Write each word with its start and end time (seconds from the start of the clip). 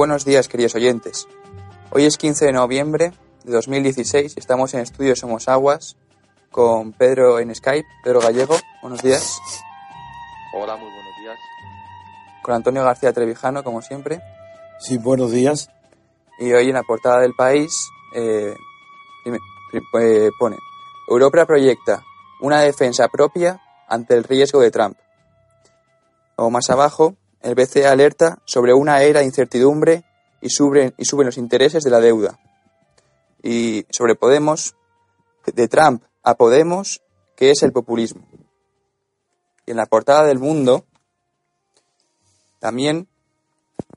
Buenos 0.00 0.24
días, 0.24 0.48
queridos 0.48 0.74
oyentes. 0.76 1.28
Hoy 1.90 2.06
es 2.06 2.16
15 2.16 2.46
de 2.46 2.52
noviembre 2.54 3.12
de 3.44 3.52
2016 3.52 4.32
y 4.34 4.40
estamos 4.40 4.72
en 4.72 4.80
Estudio 4.80 5.14
Somos 5.14 5.46
Aguas 5.46 5.98
con 6.50 6.94
Pedro 6.94 7.38
en 7.38 7.54
Skype, 7.54 7.86
Pedro 8.02 8.20
Gallego. 8.20 8.56
Buenos 8.80 9.02
días. 9.02 9.38
Hola, 10.54 10.76
muy 10.76 10.86
buenos 10.86 11.12
días. 11.20 11.38
Con 12.42 12.54
Antonio 12.54 12.82
García 12.82 13.12
Trevijano, 13.12 13.62
como 13.62 13.82
siempre. 13.82 14.22
Sí, 14.78 14.96
buenos 14.96 15.32
días. 15.32 15.68
Y 16.38 16.50
hoy 16.50 16.68
en 16.68 16.76
la 16.76 16.82
portada 16.82 17.20
del 17.20 17.34
país 17.34 17.90
eh, 18.14 18.54
eh, 19.26 20.30
pone, 20.38 20.56
Europa 21.10 21.44
proyecta 21.44 22.02
una 22.40 22.62
defensa 22.62 23.06
propia 23.08 23.60
ante 23.86 24.14
el 24.14 24.24
riesgo 24.24 24.60
de 24.60 24.70
Trump. 24.70 24.96
O 26.36 26.48
más 26.48 26.70
abajo, 26.70 27.16
el 27.42 27.54
BCE 27.54 27.86
alerta 27.86 28.42
sobre 28.44 28.74
una 28.74 29.02
era 29.02 29.20
de 29.20 29.26
incertidumbre 29.26 30.04
y 30.40 30.50
suben, 30.50 30.94
y 30.96 31.04
suben 31.04 31.26
los 31.26 31.38
intereses 31.38 31.82
de 31.84 31.90
la 31.90 32.00
deuda. 32.00 32.38
Y 33.42 33.86
sobre 33.90 34.14
Podemos, 34.14 34.74
de 35.46 35.68
Trump 35.68 36.04
a 36.22 36.34
Podemos, 36.34 37.02
¿qué 37.36 37.50
es 37.50 37.62
el 37.62 37.72
populismo? 37.72 38.22
Y 39.66 39.70
en 39.70 39.76
la 39.76 39.86
portada 39.86 40.24
del 40.24 40.38
mundo 40.38 40.84
también 42.58 43.08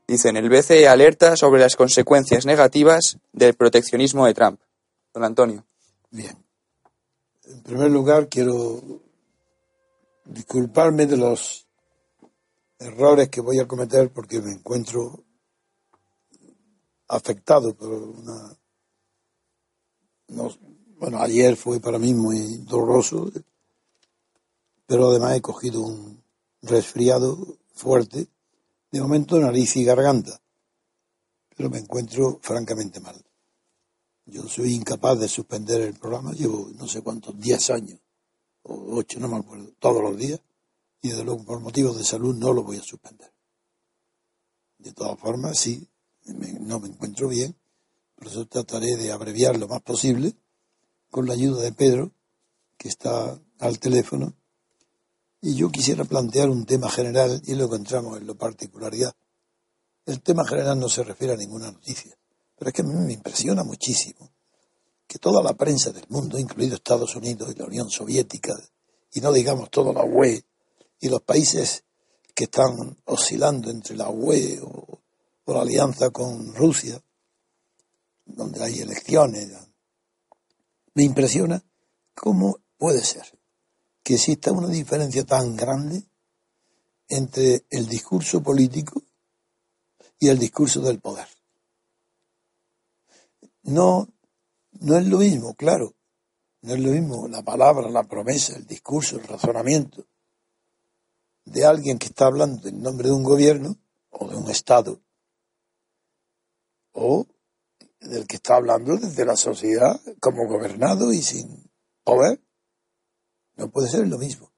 dicen 0.07 0.37
el 0.37 0.49
BCE 0.49 0.87
alerta 0.87 1.35
sobre 1.35 1.61
las 1.61 1.75
consecuencias 1.75 2.45
negativas 2.45 3.17
del 3.31 3.53
proteccionismo 3.55 4.25
de 4.25 4.33
Trump. 4.33 4.59
Don 5.13 5.23
Antonio. 5.23 5.65
Bien. 6.11 6.37
En 7.45 7.61
primer 7.61 7.91
lugar, 7.91 8.29
quiero 8.29 8.81
disculparme 10.25 11.05
de 11.05 11.17
los 11.17 11.62
errores 12.83 13.29
que 13.29 13.41
voy 13.41 13.59
a 13.59 13.67
cometer 13.67 14.11
porque 14.11 14.41
me 14.41 14.51
encuentro 14.51 15.23
afectado 17.07 17.75
por 17.75 17.89
una... 17.89 18.57
bueno, 20.97 21.19
ayer 21.19 21.55
fue 21.55 21.79
para 21.79 21.99
mí 21.99 22.13
muy 22.13 22.57
doloroso, 22.57 23.31
pero 24.85 25.09
además 25.09 25.35
he 25.35 25.41
cogido 25.41 25.81
un 25.81 26.23
resfriado 26.61 27.57
fuerte, 27.73 28.27
de 28.91 29.01
momento 29.01 29.39
nariz 29.39 29.75
y 29.75 29.83
garganta, 29.83 30.39
pero 31.55 31.69
me 31.69 31.79
encuentro 31.79 32.39
francamente 32.41 32.99
mal. 32.99 33.21
Yo 34.25 34.47
soy 34.47 34.73
incapaz 34.73 35.19
de 35.19 35.27
suspender 35.27 35.81
el 35.81 35.95
programa, 35.95 36.31
llevo 36.31 36.69
no 36.75 36.87
sé 36.87 37.01
cuántos, 37.01 37.37
10 37.39 37.69
años, 37.71 37.99
o 38.63 38.95
8, 38.97 39.19
no 39.19 39.27
me 39.27 39.37
acuerdo, 39.37 39.71
todos 39.79 40.01
los 40.01 40.17
días, 40.17 40.39
y 41.03 41.09
desde 41.09 41.25
luego 41.25 41.43
por 41.43 41.59
motivos 41.59 41.97
de 41.97 42.05
salud 42.05 42.33
no 42.33 42.53
lo 42.53 42.63
voy 42.63 42.77
a 42.77 42.81
suspender. 42.81 43.31
De 44.77 44.93
todas 44.93 45.19
formas, 45.19 45.59
sí, 45.59 45.85
no 46.61 46.79
me 46.79 46.87
encuentro 46.87 47.27
bien, 47.27 47.55
por 48.15 48.27
eso 48.27 48.47
trataré 48.47 48.95
de 48.95 49.11
abreviar 49.11 49.57
lo 49.57 49.67
más 49.67 49.81
posible 49.81 50.33
con 51.11 51.27
la 51.27 51.33
ayuda 51.33 51.61
de 51.61 51.73
Pedro, 51.73 52.13
que 52.77 52.87
está 52.87 53.37
al 53.59 53.79
teléfono, 53.79 54.33
y 55.41 55.55
yo 55.55 55.69
quisiera 55.69 56.05
plantear 56.05 56.49
un 56.49 56.65
tema 56.65 56.89
general 56.89 57.41
y 57.45 57.53
lo 57.55 57.65
encontramos 57.65 58.17
en 58.17 58.25
lo 58.25 58.35
particularidad. 58.35 59.13
El 60.05 60.21
tema 60.21 60.47
general 60.47 60.79
no 60.79 60.87
se 60.87 61.03
refiere 61.03 61.33
a 61.33 61.37
ninguna 61.37 61.69
noticia, 61.69 62.17
pero 62.55 62.69
es 62.69 62.73
que 62.73 62.81
a 62.81 62.85
mí 62.85 62.93
me 62.93 63.11
impresiona 63.11 63.65
muchísimo 63.65 64.31
que 65.05 65.19
toda 65.19 65.43
la 65.43 65.53
prensa 65.53 65.91
del 65.91 66.05
mundo, 66.07 66.39
incluido 66.39 66.75
Estados 66.75 67.13
Unidos 67.17 67.51
y 67.53 67.59
la 67.59 67.65
Unión 67.65 67.89
Soviética, 67.89 68.53
y 69.11 69.19
no 69.19 69.33
digamos 69.33 69.69
toda 69.69 69.91
la 69.91 70.05
UE 70.05 70.45
y 71.03 71.09
los 71.09 71.21
países 71.21 71.83
que 72.33 72.45
están 72.45 72.95
oscilando 73.03 73.69
entre 73.69 73.93
la 73.97 74.09
UE 74.09 74.61
o, 74.61 75.01
la 75.47 75.59
alianza 75.59 76.11
con 76.11 76.55
Rusia, 76.55 77.03
donde 78.25 78.63
hay 78.63 78.79
elecciones. 78.79 79.51
Me 80.93 81.03
impresiona 81.03 81.61
cómo 82.15 82.57
puede 82.77 83.03
ser 83.03 83.37
que 84.01 84.13
exista 84.13 84.53
una 84.53 84.69
diferencia 84.69 85.25
tan 85.25 85.57
grande 85.57 86.03
entre 87.09 87.65
el 87.69 87.89
discurso 87.89 88.41
político 88.41 89.03
y 90.19 90.29
el 90.29 90.39
discurso 90.39 90.79
del 90.79 91.01
poder. 91.01 91.27
No, 93.63 94.07
no 94.79 94.97
es 94.97 95.05
lo 95.05 95.17
mismo, 95.17 95.53
claro, 95.55 95.95
no 96.61 96.73
es 96.73 96.79
lo 96.79 96.91
mismo 96.91 97.27
la 97.27 97.43
palabra, 97.43 97.89
la 97.89 98.03
promesa, 98.03 98.55
el 98.55 98.65
discurso, 98.65 99.17
el 99.17 99.27
razonamiento 99.27 100.07
de 101.45 101.65
alguien 101.65 101.99
que 101.99 102.07
está 102.07 102.25
hablando 102.25 102.67
en 102.67 102.81
nombre 102.81 103.07
de 103.07 103.13
un 103.13 103.23
gobierno 103.23 103.77
o 104.09 104.27
de 104.27 104.35
un 104.35 104.49
Estado, 104.49 105.01
o 106.91 107.25
del 107.99 108.27
que 108.27 108.35
está 108.35 108.55
hablando 108.55 108.97
desde 108.97 109.25
la 109.25 109.35
sociedad 109.35 109.99
como 110.19 110.47
gobernado 110.47 111.11
y 111.11 111.21
sin 111.21 111.71
poder. 112.03 112.41
No 113.55 113.69
puede 113.69 113.89
ser 113.89 114.07
lo 114.07 114.17
mismo. 114.17 114.51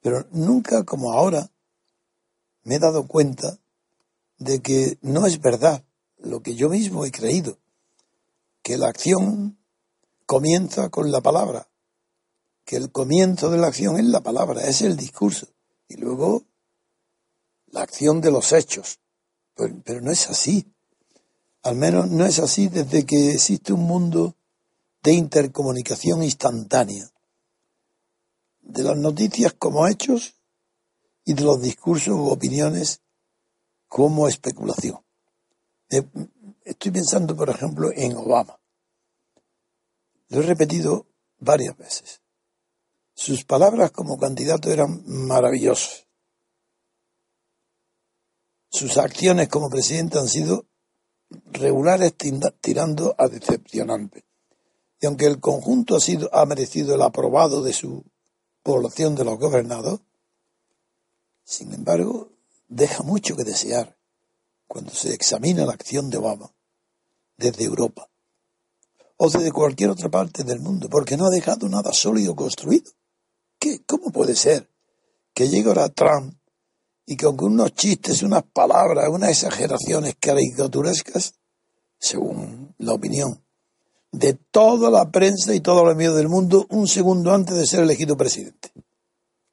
Pero 0.00 0.26
nunca 0.30 0.84
como 0.84 1.12
ahora 1.12 1.50
me 2.62 2.76
he 2.76 2.78
dado 2.78 3.06
cuenta 3.06 3.58
de 4.38 4.60
que 4.60 4.98
no 5.02 5.26
es 5.26 5.40
verdad 5.40 5.84
lo 6.18 6.42
que 6.42 6.54
yo 6.54 6.68
mismo 6.68 7.04
he 7.04 7.10
creído, 7.10 7.58
que 8.62 8.76
la 8.76 8.88
acción 8.88 9.58
comienza 10.26 10.88
con 10.90 11.10
la 11.10 11.20
palabra, 11.20 11.68
que 12.64 12.76
el 12.76 12.92
comienzo 12.92 13.50
de 13.50 13.58
la 13.58 13.68
acción 13.68 13.98
es 13.98 14.04
la 14.04 14.20
palabra, 14.20 14.62
es 14.62 14.82
el 14.82 14.96
discurso 14.96 15.48
y 15.90 15.96
luego 15.96 16.44
la 17.66 17.82
acción 17.82 18.20
de 18.20 18.30
los 18.30 18.52
hechos. 18.52 19.00
Pero, 19.54 20.00
no 20.00 20.12
es 20.12 20.30
así. 20.30 20.72
Al 21.62 21.74
menos 21.76 22.08
no 22.08 22.24
es 22.24 22.38
así 22.38 22.68
desde 22.68 23.04
que 23.04 23.32
existe 23.32 23.72
un 23.72 23.82
mundo 23.82 24.36
de 25.02 25.12
intercomunicación 25.12 26.22
instantánea, 26.22 27.10
de 28.60 28.82
las 28.84 28.96
noticias 28.96 29.52
como 29.54 29.86
hechos 29.88 30.36
y 31.24 31.34
de 31.34 31.42
los 31.42 31.60
discursos 31.60 32.14
u 32.14 32.28
opiniones 32.28 33.02
como 33.88 34.28
especulación. 34.28 35.04
Estoy 36.64 36.92
pensando, 36.92 37.34
por 37.34 37.50
ejemplo, 37.50 37.90
en 37.92 38.16
Obama. 38.16 38.60
Lo 40.28 40.40
he 40.40 40.42
repetido 40.42 41.06
varias 41.38 41.76
veces. 41.76 42.19
Sus 43.20 43.44
palabras 43.44 43.90
como 43.90 44.18
candidato 44.18 44.70
eran 44.70 45.02
maravillosas. 45.04 46.06
Sus 48.70 48.96
acciones 48.96 49.46
como 49.50 49.68
presidente 49.68 50.18
han 50.18 50.26
sido 50.26 50.64
regulares 51.52 52.14
tirando 52.62 53.14
a 53.18 53.28
decepcionantes. 53.28 54.24
Y 55.02 55.04
aunque 55.04 55.26
el 55.26 55.38
conjunto 55.38 55.96
ha, 55.96 56.00
sido, 56.00 56.34
ha 56.34 56.46
merecido 56.46 56.94
el 56.94 57.02
aprobado 57.02 57.62
de 57.62 57.74
su 57.74 58.06
población 58.62 59.16
de 59.16 59.24
los 59.26 59.38
gobernados, 59.38 60.00
sin 61.44 61.74
embargo, 61.74 62.32
deja 62.68 63.02
mucho 63.02 63.36
que 63.36 63.44
desear 63.44 63.98
cuando 64.66 64.94
se 64.94 65.12
examina 65.12 65.66
la 65.66 65.74
acción 65.74 66.08
de 66.08 66.16
Obama 66.16 66.54
desde 67.36 67.64
Europa 67.64 68.08
o 69.18 69.28
desde 69.28 69.52
cualquier 69.52 69.90
otra 69.90 70.08
parte 70.08 70.42
del 70.42 70.60
mundo, 70.60 70.88
porque 70.88 71.18
no 71.18 71.26
ha 71.26 71.30
dejado 71.30 71.68
nada 71.68 71.92
sólido 71.92 72.34
construido. 72.34 72.90
¿Qué, 73.60 73.82
¿Cómo 73.84 74.10
puede 74.10 74.34
ser 74.34 74.68
que 75.34 75.48
llegue 75.48 75.68
ahora 75.68 75.90
Trump 75.90 76.34
y 77.06 77.16
con 77.16 77.36
unos 77.42 77.74
chistes, 77.74 78.22
unas 78.22 78.42
palabras, 78.42 79.08
unas 79.10 79.30
exageraciones 79.30 80.16
caricaturescas 80.18 81.34
según 81.98 82.74
la 82.78 82.94
opinión 82.94 83.44
de 84.12 84.34
toda 84.34 84.90
la 84.90 85.10
prensa 85.10 85.54
y 85.54 85.60
todos 85.60 85.84
los 85.84 85.94
medios 85.94 86.16
del 86.16 86.28
mundo 86.28 86.66
un 86.70 86.88
segundo 86.88 87.32
antes 87.32 87.56
de 87.56 87.66
ser 87.66 87.80
elegido 87.80 88.16
presidente. 88.16 88.72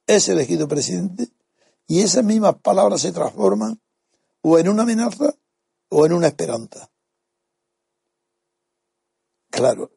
Es 0.06 0.28
elegido 0.28 0.66
presidente 0.66 1.28
y 1.86 2.00
esas 2.00 2.24
mismas 2.24 2.56
palabras 2.56 3.02
se 3.02 3.12
transforman 3.12 3.80
o 4.40 4.58
en 4.58 4.68
una 4.68 4.84
amenaza 4.84 5.34
o 5.90 6.06
en 6.06 6.12
una 6.12 6.28
esperanza. 6.28 6.90
Claro, 9.50 9.90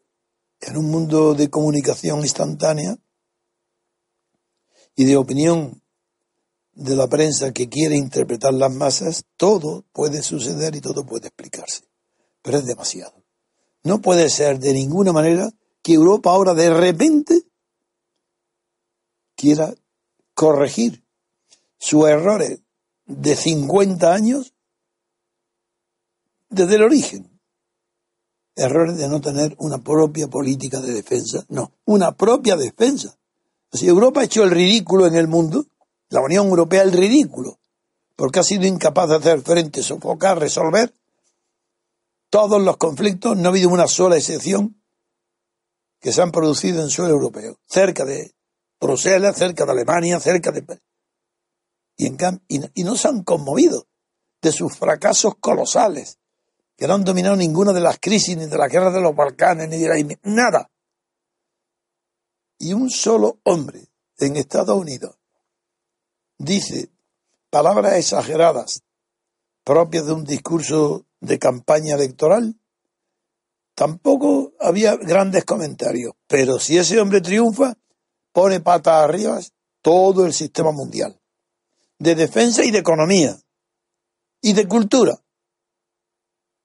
en 0.59 0.77
un 0.77 0.89
mundo 0.89 1.33
de 1.33 1.49
comunicación 1.49 2.19
instantánea 2.19 2.97
y 4.95 5.05
de 5.05 5.17
opinión 5.17 5.81
de 6.73 6.95
la 6.95 7.07
prensa 7.07 7.51
que 7.51 7.69
quiere 7.69 7.95
interpretar 7.95 8.53
las 8.53 8.71
masas, 8.71 9.25
todo 9.37 9.85
puede 9.91 10.23
suceder 10.23 10.75
y 10.75 10.81
todo 10.81 11.05
puede 11.05 11.27
explicarse. 11.27 11.83
Pero 12.41 12.57
es 12.57 12.65
demasiado. 12.65 13.13
No 13.83 14.01
puede 14.01 14.29
ser 14.29 14.59
de 14.59 14.73
ninguna 14.73 15.11
manera 15.11 15.51
que 15.81 15.93
Europa 15.93 16.31
ahora 16.31 16.53
de 16.53 16.73
repente 16.73 17.43
quiera 19.35 19.73
corregir 20.33 21.03
sus 21.77 22.07
errores 22.07 22.61
de 23.05 23.35
50 23.35 24.13
años 24.13 24.53
desde 26.49 26.75
el 26.75 26.83
origen. 26.83 27.27
Errores 28.55 28.97
de 28.97 29.07
no 29.07 29.21
tener 29.21 29.55
una 29.57 29.79
propia 29.79 30.27
política 30.27 30.79
de 30.79 30.93
defensa, 30.93 31.45
no, 31.49 31.71
una 31.85 32.15
propia 32.15 32.55
defensa. 32.55 33.17
Si 33.71 33.87
Europa 33.87 34.21
ha 34.21 34.25
hecho 34.25 34.43
el 34.43 34.51
ridículo 34.51 35.07
en 35.07 35.15
el 35.15 35.27
mundo, 35.27 35.65
la 36.09 36.21
Unión 36.21 36.47
Europea 36.47 36.81
el 36.81 36.91
ridículo, 36.91 37.59
porque 38.15 38.39
ha 38.39 38.43
sido 38.43 38.65
incapaz 38.65 39.09
de 39.09 39.15
hacer 39.15 39.41
frente, 39.41 39.81
sofocar, 39.81 40.39
resolver 40.39 40.93
todos 42.29 42.61
los 42.61 42.77
conflictos, 42.77 43.37
no 43.37 43.49
ha 43.49 43.51
habido 43.51 43.69
una 43.69 43.87
sola 43.87 44.17
excepción 44.17 44.81
que 45.99 46.11
se 46.11 46.21
han 46.21 46.31
producido 46.31 46.81
en 46.81 46.89
suelo 46.89 47.11
europeo, 47.11 47.59
cerca 47.67 48.05
de 48.05 48.33
Bruselas, 48.79 49.37
cerca 49.37 49.65
de 49.65 49.71
Alemania, 49.71 50.19
cerca 50.19 50.51
de... 50.51 50.79
Y, 51.97 52.11
y 52.73 52.83
no 52.83 52.95
se 52.95 53.07
han 53.07 53.23
conmovido 53.23 53.85
de 54.41 54.51
sus 54.51 54.75
fracasos 54.75 55.35
colosales, 55.39 56.17
que 56.75 56.87
no 56.87 56.95
han 56.95 57.03
dominado 57.03 57.35
ninguna 57.35 57.73
de 57.73 57.81
las 57.81 57.99
crisis, 57.99 58.35
ni 58.35 58.47
de 58.47 58.57
la 58.57 58.67
guerra 58.67 58.91
de 58.91 59.01
los 59.01 59.15
Balcanes, 59.15 59.69
ni 59.69 59.77
de 59.77 59.87
la... 59.87 60.17
nada. 60.23 60.71
Y 62.61 62.73
un 62.73 62.91
solo 62.91 63.39
hombre 63.43 63.87
en 64.19 64.35
Estados 64.35 64.79
Unidos 64.79 65.17
dice 66.37 66.91
palabras 67.49 67.93
exageradas 67.93 68.83
propias 69.63 70.05
de 70.05 70.13
un 70.13 70.25
discurso 70.25 71.07
de 71.21 71.39
campaña 71.39 71.95
electoral, 71.95 72.55
tampoco 73.73 74.53
había 74.59 74.95
grandes 74.95 75.43
comentarios. 75.43 76.13
Pero 76.27 76.59
si 76.59 76.77
ese 76.77 77.01
hombre 77.01 77.19
triunfa, 77.19 77.75
pone 78.31 78.59
patas 78.59 79.05
arriba 79.05 79.39
todo 79.81 80.27
el 80.27 80.33
sistema 80.33 80.71
mundial, 80.71 81.19
de 81.97 82.13
defensa 82.13 82.63
y 82.63 82.69
de 82.69 82.77
economía, 82.77 83.41
y 84.39 84.53
de 84.53 84.67
cultura. 84.67 85.19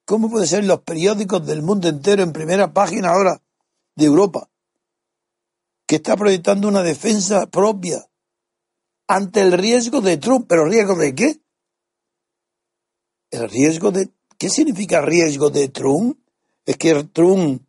¿Cómo 0.05 0.31
puede 0.31 0.47
ser 0.47 0.63
los 0.65 0.83
periódicos 0.83 1.47
del 1.47 1.63
mundo 1.63 1.89
entero 1.89 2.23
en 2.23 2.35
primera 2.35 2.75
página 2.75 3.13
ahora 3.13 3.41
de 3.95 4.05
Europa? 4.05 4.51
Que 5.87 5.97
está 5.97 6.17
proyectando 6.17 6.69
una 6.69 6.83
defensa 6.83 7.47
propia 7.47 8.05
ante 9.07 9.41
el 9.41 9.53
riesgo 9.53 10.01
de 10.01 10.17
Trump. 10.17 10.47
¿Pero 10.49 10.65
riesgo 10.67 10.97
de 10.97 11.15
qué? 11.15 11.41
El 13.31 13.49
riesgo 13.49 13.91
de 13.91 14.11
¿Qué 14.39 14.51
significa 14.51 15.01
riesgo 15.01 15.51
de 15.51 15.69
Trump? 15.69 16.19
¿Es 16.65 16.77
que 16.77 17.05
Trump 17.05 17.63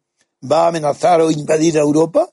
va 0.43 0.65
a 0.65 0.67
amenazar 0.67 1.21
o 1.21 1.31
invadir 1.31 1.77
a 1.77 1.81
Europa? 1.81 2.29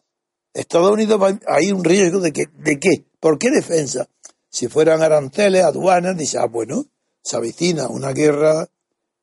Estados 0.53 0.91
Unidos 0.91 1.21
va, 1.21 1.39
hay 1.47 1.73
un 1.73 1.85
riesgo 1.85 2.21
de 2.21 2.33
que, 2.33 2.47
¿de 2.47 2.81
qué? 2.81 3.05
¿Por 3.21 3.39
qué 3.39 3.51
defensa? 3.51 4.09
Si 4.49 4.69
fueran 4.69 5.03
aranceles, 5.03 5.65
aduanas, 5.65 6.17
dice, 6.17 6.39
ah, 6.39 6.47
bueno, 6.47 6.87
se 7.23 7.37
avecina 7.37 7.89
una 7.89 8.13
guerra 8.13 8.69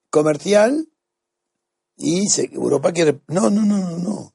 comercial 0.10 0.88
y 1.98 2.28
Europa 2.54 2.92
quiere. 2.92 3.22
No, 3.28 3.50
no, 3.50 3.66
no, 3.66 3.78
no, 3.78 3.98
no. 3.98 4.34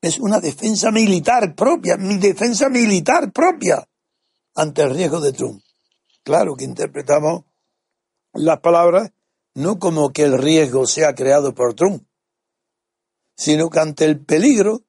Es 0.00 0.18
una 0.18 0.40
defensa 0.40 0.90
militar 0.90 1.54
propia, 1.54 1.96
mi 1.96 2.18
defensa 2.18 2.68
militar 2.68 3.32
propia 3.32 3.86
ante 4.54 4.82
el 4.82 4.94
riesgo 4.94 5.20
de 5.20 5.32
Trump. 5.32 5.62
Claro 6.22 6.54
que 6.54 6.64
interpretamos 6.64 7.44
las 8.32 8.60
palabras 8.60 9.12
no 9.54 9.78
como 9.78 10.12
que 10.12 10.22
el 10.22 10.36
riesgo 10.36 10.86
sea 10.86 11.14
creado 11.14 11.54
por 11.54 11.74
Trump, 11.74 12.06
sino 13.36 13.70
que 13.70 13.80
ante 13.80 14.04
el 14.04 14.24
peligro 14.24 14.82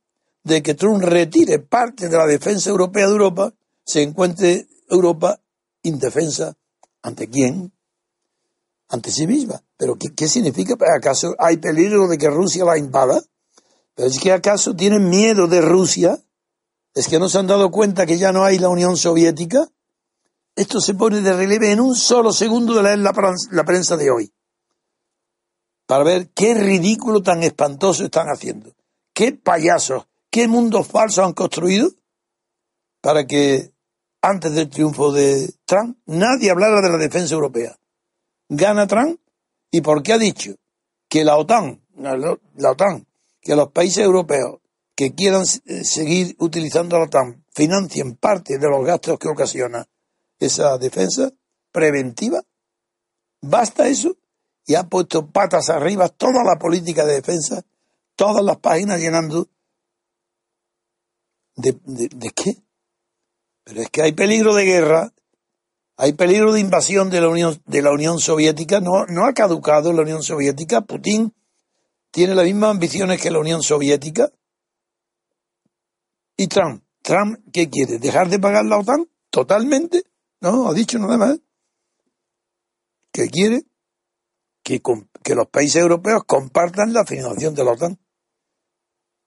de 0.43 0.61
que 0.61 0.73
Trump 0.73 1.01
retire 1.03 1.59
parte 1.59 2.09
de 2.09 2.17
la 2.17 2.25
defensa 2.25 2.69
europea 2.69 3.05
de 3.05 3.11
Europa, 3.11 3.53
se 3.85 4.01
encuentre 4.01 4.67
Europa 4.89 5.39
indefensa. 5.83 6.55
¿Ante 7.01 7.29
quién? 7.29 7.71
Ante 8.89 9.11
sí 9.11 9.27
misma. 9.27 9.63
¿Pero 9.77 9.97
qué, 9.97 10.27
significa? 10.27 10.75
¿Acaso 10.95 11.35
hay 11.39 11.57
peligro 11.57 12.07
de 12.07 12.17
que 12.17 12.29
Rusia 12.29 12.65
la 12.65 12.77
invada? 12.77 13.21
¿Pero 13.97 14.09
es 14.09 14.19
que 14.19 14.31
acaso 14.31 14.75
tienen 14.75 15.09
miedo 15.09 15.47
de 15.47 15.59
Rusia? 15.59 16.19
¿Es 16.93 17.07
que 17.07 17.17
no 17.17 17.29
se 17.29 17.39
han 17.39 17.47
dado 17.47 17.71
cuenta 17.71 18.05
que 18.05 18.19
ya 18.19 18.31
no 18.31 18.43
hay 18.43 18.59
la 18.59 18.69
Unión 18.69 18.95
Soviética? 18.95 19.67
Esto 20.55 20.79
se 20.79 20.93
pone 20.93 21.21
de 21.21 21.33
relieve 21.33 21.71
en 21.71 21.79
un 21.79 21.95
solo 21.95 22.31
segundo 22.31 22.75
de 22.75 22.83
leer 22.83 22.99
la 22.99 23.63
prensa 23.65 23.97
de 23.97 24.11
hoy 24.11 24.31
para 25.87 26.03
ver 26.03 26.29
qué 26.29 26.53
ridículo 26.53 27.23
tan 27.23 27.41
espantoso 27.41 28.03
están 28.03 28.27
haciendo. 28.27 28.71
Qué 29.13 29.31
payasos, 29.31 30.05
qué 30.29 30.47
mundos 30.47 30.85
falsos 30.85 31.25
han 31.25 31.33
construido 31.33 31.89
para 33.01 33.25
que 33.25 33.71
antes 34.21 34.53
del 34.53 34.69
triunfo 34.69 35.11
de 35.11 35.51
Trump 35.65 35.97
nadie 36.05 36.51
hablara 36.51 36.81
de 36.81 36.89
la 36.89 36.97
defensa 36.97 37.33
europea. 37.33 37.79
Gana 38.47 38.85
Trump 38.85 39.19
y 39.71 39.81
por 39.81 40.03
qué 40.03 40.13
ha 40.13 40.17
dicho 40.19 40.53
que 41.09 41.23
la 41.23 41.37
OTAN, 41.37 41.81
la 41.95 42.71
OTAN, 42.71 43.06
que 43.47 43.55
los 43.55 43.71
países 43.71 44.03
europeos 44.03 44.59
que 44.95 45.15
quieran 45.15 45.43
eh, 45.65 45.83
seguir 45.83 46.35
utilizando 46.39 46.99
la 46.99 47.05
OTAN 47.05 47.45
financien 47.53 48.15
parte 48.15 48.59
de 48.59 48.69
los 48.69 48.85
gastos 48.85 49.17
que 49.17 49.29
ocasiona 49.29 49.87
esa 50.37 50.77
defensa 50.77 51.31
preventiva. 51.71 52.43
¿Basta 53.41 53.87
eso? 53.87 54.17
y 54.67 54.75
ha 54.75 54.83
puesto 54.83 55.31
patas 55.31 55.69
arriba 55.69 56.09
toda 56.09 56.43
la 56.43 56.59
política 56.59 57.05
de 57.05 57.13
defensa, 57.13 57.63
todas 58.15 58.43
las 58.43 58.57
páginas 58.57 58.99
llenando. 58.99 59.47
¿De, 61.55 61.75
de, 61.85 62.29
qué? 62.35 62.57
Pero 63.63 63.81
es 63.81 63.89
que 63.89 64.01
hay 64.03 64.11
peligro 64.11 64.53
de 64.53 64.65
guerra, 64.65 65.13
hay 65.95 66.13
peligro 66.13 66.51
de 66.51 66.59
invasión 66.59 67.09
de 67.09 67.21
la 67.21 67.29
Unión, 67.29 67.59
de 67.65 67.81
la 67.81 67.91
Unión 67.91 68.19
Soviética, 68.19 68.81
no, 68.81 69.05
no 69.07 69.25
ha 69.25 69.33
caducado 69.33 69.93
la 69.93 70.01
Unión 70.01 70.21
Soviética, 70.21 70.81
Putin 70.81 71.33
tiene 72.17 72.33
las 72.33 72.45
mismas 72.45 72.71
ambiciones 72.71 73.21
que 73.21 73.29
la 73.29 73.37
Unión 73.37 73.61
Soviética. 73.61 74.31
¿Y 76.35 76.47
Trump? 76.47 76.83
¿Trump 77.03 77.37
qué 77.53 77.69
quiere? 77.69 77.99
¿Dejar 77.99 78.27
de 78.27 78.39
pagar 78.39 78.65
la 78.65 78.79
OTAN? 78.79 79.07
¿Totalmente? 79.29 80.01
No, 80.41 80.67
ha 80.67 80.73
dicho 80.73 80.97
nada 80.97 81.15
más. 81.15 81.39
¿Qué 83.13 83.27
quiere? 83.27 83.67
que, 84.63 84.81
los 85.35 85.47
países 85.49 85.75
europeos 85.75 86.23
compartan 86.25 86.91
la 86.91 87.05
financiación 87.05 87.53
de 87.53 87.63
la 87.63 87.73
OTAN. 87.73 87.99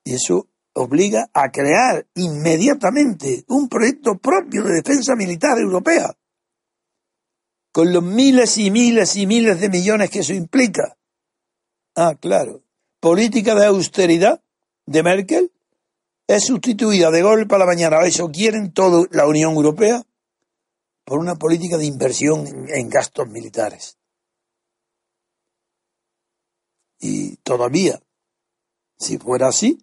Y 0.03 0.15
eso 0.15 0.49
obliga 0.73 1.31
a 1.33 1.53
crear 1.53 2.09
inmediatamente 2.17 3.45
un 3.47 3.69
proyecto 3.69 4.19
propio 4.19 4.65
de 4.65 4.83
defensa 4.83 5.15
militar 5.15 5.59
europea, 5.59 6.13
con 7.71 7.93
los 7.93 8.03
miles 8.03 8.59
y 8.59 8.73
miles 8.73 9.15
y 9.15 9.29
miles 9.29 9.61
de 9.61 9.69
millones 9.69 10.11
que 10.11 10.19
eso 10.19 10.35
implica. 10.35 10.99
Ah, 11.95 12.17
claro. 12.21 12.65
Política 13.01 13.55
de 13.55 13.65
austeridad 13.65 14.43
de 14.85 15.03
Merkel 15.03 15.51
es 16.27 16.45
sustituida 16.45 17.11
de 17.11 17.23
golpe 17.23 17.55
a 17.55 17.59
la 17.59 17.67
mañana. 17.67 18.03
Eso 18.05 18.31
quieren 18.31 18.73
toda 18.73 19.07
la 19.11 19.27
Unión 19.27 19.55
Europea 19.55 20.05
por 21.05 21.19
una 21.19 21.35
política 21.37 21.79
de 21.79 21.87
inversión 21.87 22.69
en 22.69 22.89
gastos 22.91 23.27
militares. 23.29 23.97
Y 26.99 27.37
todavía, 27.39 28.03
si 28.99 29.17
fuera 29.17 29.49
así, 29.49 29.83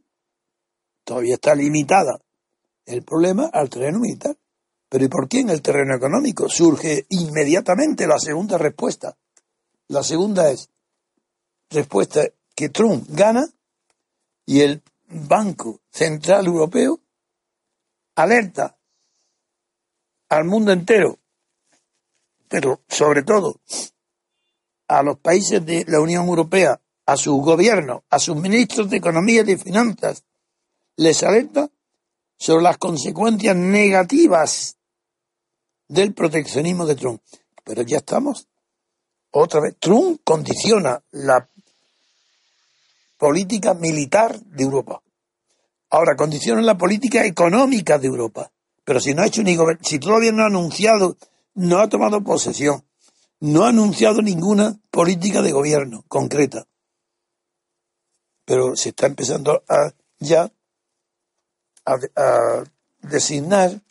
todavía 1.04 1.36
está 1.36 1.56
limitada 1.56 2.22
el 2.86 3.04
problema 3.04 3.50
al 3.52 3.70
terreno 3.70 4.00
militar. 4.00 4.38
Pero 4.90 5.04
¿y 5.04 5.08
por 5.10 5.28
qué 5.28 5.40
en 5.40 5.50
el 5.50 5.62
terreno 5.64 5.96
económico? 5.96 6.48
Surge 6.48 7.08
inmediatamente 7.10 8.08
la 8.08 8.20
segunda 8.20 8.58
respuesta. 8.58 9.18
La 9.88 10.04
segunda 10.04 10.52
es 10.52 10.70
respuesta 11.70 12.22
que 12.58 12.70
Trump 12.70 13.06
gana 13.10 13.48
y 14.48 14.62
el 14.62 14.82
Banco 15.10 15.82
Central 15.92 16.48
Europeo 16.48 17.00
alerta 18.16 18.76
al 20.30 20.44
mundo 20.46 20.72
entero, 20.72 21.20
pero 22.48 22.82
sobre 22.88 23.22
todo 23.22 23.62
a 24.88 25.04
los 25.04 25.20
países 25.20 25.64
de 25.64 25.86
la 25.88 26.02
Unión 26.02 26.26
Europea 26.28 26.82
a 27.06 27.16
sus 27.16 27.40
gobiernos, 27.44 28.02
a 28.10 28.18
sus 28.18 28.36
ministros 28.36 28.90
de 28.90 28.98
Economía 28.98 29.42
y 29.42 29.46
de 29.46 29.58
Finanzas, 29.60 30.24
les 30.96 31.22
alerta 31.22 31.70
sobre 32.40 32.64
las 32.64 32.80
consecuencias 32.80 33.56
negativas 33.56 34.78
del 35.88 36.12
proteccionismo 36.16 36.88
de 36.88 36.96
Trump. 36.96 37.22
Pero 37.64 37.84
ya 37.84 37.98
estamos. 37.98 38.48
Otra 39.30 39.62
vez, 39.62 39.78
Trump 39.80 40.22
condiciona 40.24 41.04
la 41.12 41.48
política 43.18 43.74
militar 43.74 44.40
de 44.40 44.64
Europa. 44.64 45.02
Ahora 45.90 46.16
condiciona 46.16 46.62
la 46.62 46.78
política 46.78 47.26
económica 47.26 47.98
de 47.98 48.08
Europa. 48.08 48.52
Pero 48.84 49.00
si 49.00 49.14
no 49.14 49.22
ha 49.22 49.28
hecho 49.28 49.44
ni 49.44 49.58
si 49.82 50.00
todavía 50.00 50.32
no 50.32 50.44
ha 50.44 50.48
anunciado, 50.48 51.18
no 51.56 51.80
ha 51.80 51.90
tomado 51.90 52.24
posesión, 52.24 52.86
no 53.40 53.66
ha 53.66 53.70
anunciado 53.70 54.22
ninguna 54.22 54.80
política 54.92 55.42
de 55.42 55.52
gobierno 55.52 56.06
concreta. 56.08 56.68
Pero 58.46 58.76
se 58.76 58.90
está 58.90 59.08
empezando 59.08 59.64
a, 59.68 59.92
ya 60.20 60.52
a, 61.86 62.64
designar 63.02 63.82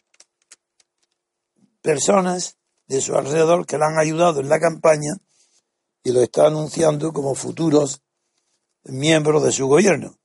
personas 1.82 2.56
de 2.86 3.00
su 3.00 3.16
alrededor 3.16 3.66
que 3.66 3.78
le 3.78 3.84
han 3.84 3.98
ayudado 3.98 4.40
en 4.40 4.48
la 4.48 4.60
campaña 4.60 5.16
y 6.02 6.12
lo 6.12 6.22
está 6.22 6.46
anunciando 6.46 7.12
como 7.12 7.34
futuros 7.34 8.02
miembros 8.88 9.42
de 9.42 9.52
su 9.52 9.66
gobierno. 9.66 10.16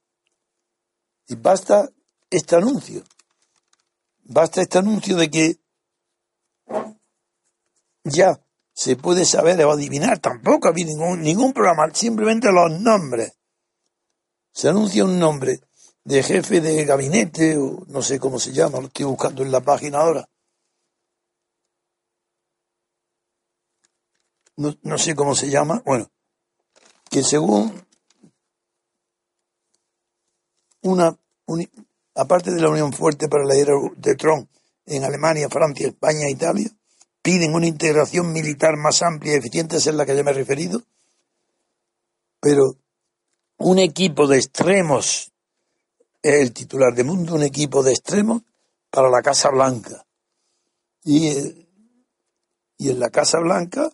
Y 1.27 1.35
basta 1.35 1.89
este 2.29 2.55
anuncio. 2.55 3.03
Basta 4.23 4.61
este 4.61 4.77
anuncio 4.77 5.15
de 5.17 5.29
que 5.29 5.59
ya 8.03 8.41
se 8.73 8.95
puede 8.95 9.25
saber 9.25 9.63
o 9.63 9.71
adivinar. 9.71 10.19
Tampoco 10.19 10.67
ha 10.67 10.71
habido 10.71 10.89
ningún, 10.89 11.21
ningún 11.21 11.53
programa, 11.53 11.93
simplemente 11.93 12.51
los 12.51 12.79
nombres. 12.79 13.37
Se 14.53 14.69
anuncia 14.69 15.05
un 15.05 15.19
nombre 15.19 15.61
de 16.03 16.23
jefe 16.23 16.61
de 16.61 16.85
gabinete, 16.85 17.57
o 17.57 17.85
no 17.87 18.01
sé 18.01 18.19
cómo 18.19 18.39
se 18.39 18.51
llama, 18.51 18.79
lo 18.79 18.87
estoy 18.87 19.05
buscando 19.05 19.43
en 19.43 19.51
la 19.51 19.61
página 19.61 19.99
ahora. 19.99 20.27
No, 24.57 24.75
no 24.83 24.97
sé 24.97 25.15
cómo 25.15 25.35
se 25.35 25.49
llama, 25.49 25.81
bueno, 25.85 26.11
que 27.09 27.23
según 27.23 27.85
una, 30.81 31.17
aparte 32.15 32.51
de 32.51 32.61
la 32.61 32.69
unión 32.69 32.93
fuerte 32.93 33.27
para 33.27 33.45
la 33.45 33.55
era 33.55 33.73
de 33.95 34.15
Trump 34.15 34.49
en 34.85 35.03
Alemania, 35.03 35.49
Francia, 35.49 35.87
España 35.87 36.27
e 36.27 36.31
Italia, 36.31 36.69
piden 37.21 37.53
una 37.53 37.67
integración 37.67 38.33
militar 38.33 38.77
más 38.77 39.01
amplia 39.01 39.33
y 39.33 39.37
eficiente, 39.37 39.77
es 39.77 39.85
la 39.87 40.05
que 40.05 40.15
ya 40.15 40.23
me 40.23 40.31
he 40.31 40.35
referido, 40.35 40.81
pero 42.39 42.75
un 43.57 43.79
equipo 43.79 44.27
de 44.27 44.37
extremos 44.37 45.31
es 46.21 46.41
el 46.41 46.53
titular 46.53 46.93
de 46.93 47.03
Mundo, 47.03 47.35
un 47.35 47.43
equipo 47.43 47.83
de 47.83 47.91
extremos 47.91 48.41
para 48.89 49.09
la 49.09 49.21
Casa 49.21 49.49
Blanca. 49.49 50.05
Y, 51.03 51.27
eh, 51.27 51.67
y 52.77 52.89
en 52.89 52.99
la 52.99 53.09
Casa 53.09 53.39
Blanca, 53.39 53.91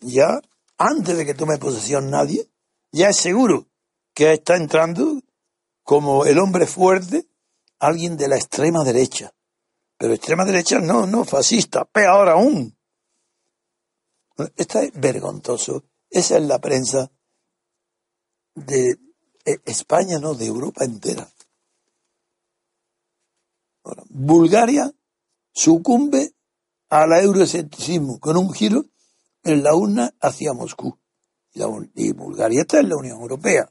ya 0.00 0.40
antes 0.78 1.16
de 1.16 1.26
que 1.26 1.34
tome 1.34 1.58
posesión 1.58 2.10
nadie, 2.10 2.48
ya 2.90 3.08
es 3.08 3.16
seguro 3.16 3.66
que 4.14 4.32
está 4.32 4.56
entrando 4.56 5.11
como 5.92 6.24
el 6.24 6.38
hombre 6.38 6.66
fuerte, 6.66 7.28
alguien 7.78 8.16
de 8.16 8.26
la 8.26 8.36
extrema 8.36 8.82
derecha. 8.82 9.34
Pero 9.98 10.14
extrema 10.14 10.46
derecha 10.46 10.80
no, 10.80 11.06
no 11.06 11.22
fascista, 11.26 11.84
peor 11.84 12.30
aún. 12.30 12.78
Esto 14.56 14.78
es 14.78 14.98
vergonzoso. 14.98 15.84
Esa 16.08 16.38
es 16.38 16.44
la 16.44 16.58
prensa 16.60 17.12
de 18.54 18.92
eh, 19.44 19.58
España, 19.66 20.18
no, 20.18 20.32
de 20.32 20.46
Europa 20.46 20.82
entera. 20.82 21.30
Bulgaria 24.08 24.90
sucumbe 25.52 26.32
al 26.88 27.12
euroescepticismo 27.12 28.18
con 28.18 28.38
un 28.38 28.50
giro 28.54 28.86
en 29.42 29.62
la 29.62 29.74
urna 29.74 30.14
hacia 30.22 30.54
Moscú. 30.54 30.98
y 31.52 32.12
Bulgaria 32.12 32.62
está 32.62 32.80
en 32.80 32.88
la 32.88 32.96
Unión 32.96 33.20
Europea 33.20 33.70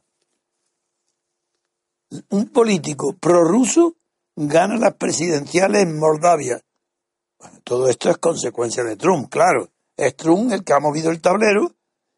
un 2.30 2.50
político 2.50 3.14
prorruso 3.14 3.96
gana 4.36 4.78
las 4.78 4.96
presidenciales 4.96 5.84
en 5.84 5.98
Moldavia. 5.98 6.62
Bueno, 7.40 7.60
todo 7.64 7.88
esto 7.88 8.10
es 8.10 8.18
consecuencia 8.18 8.84
de 8.84 8.98
Trump, 8.98 9.30
claro. 9.30 9.70
Es 9.96 10.16
Trump 10.16 10.52
el 10.52 10.64
que 10.64 10.74
ha 10.74 10.80
movido 10.80 11.12
el 11.12 11.22
tablero 11.22 11.74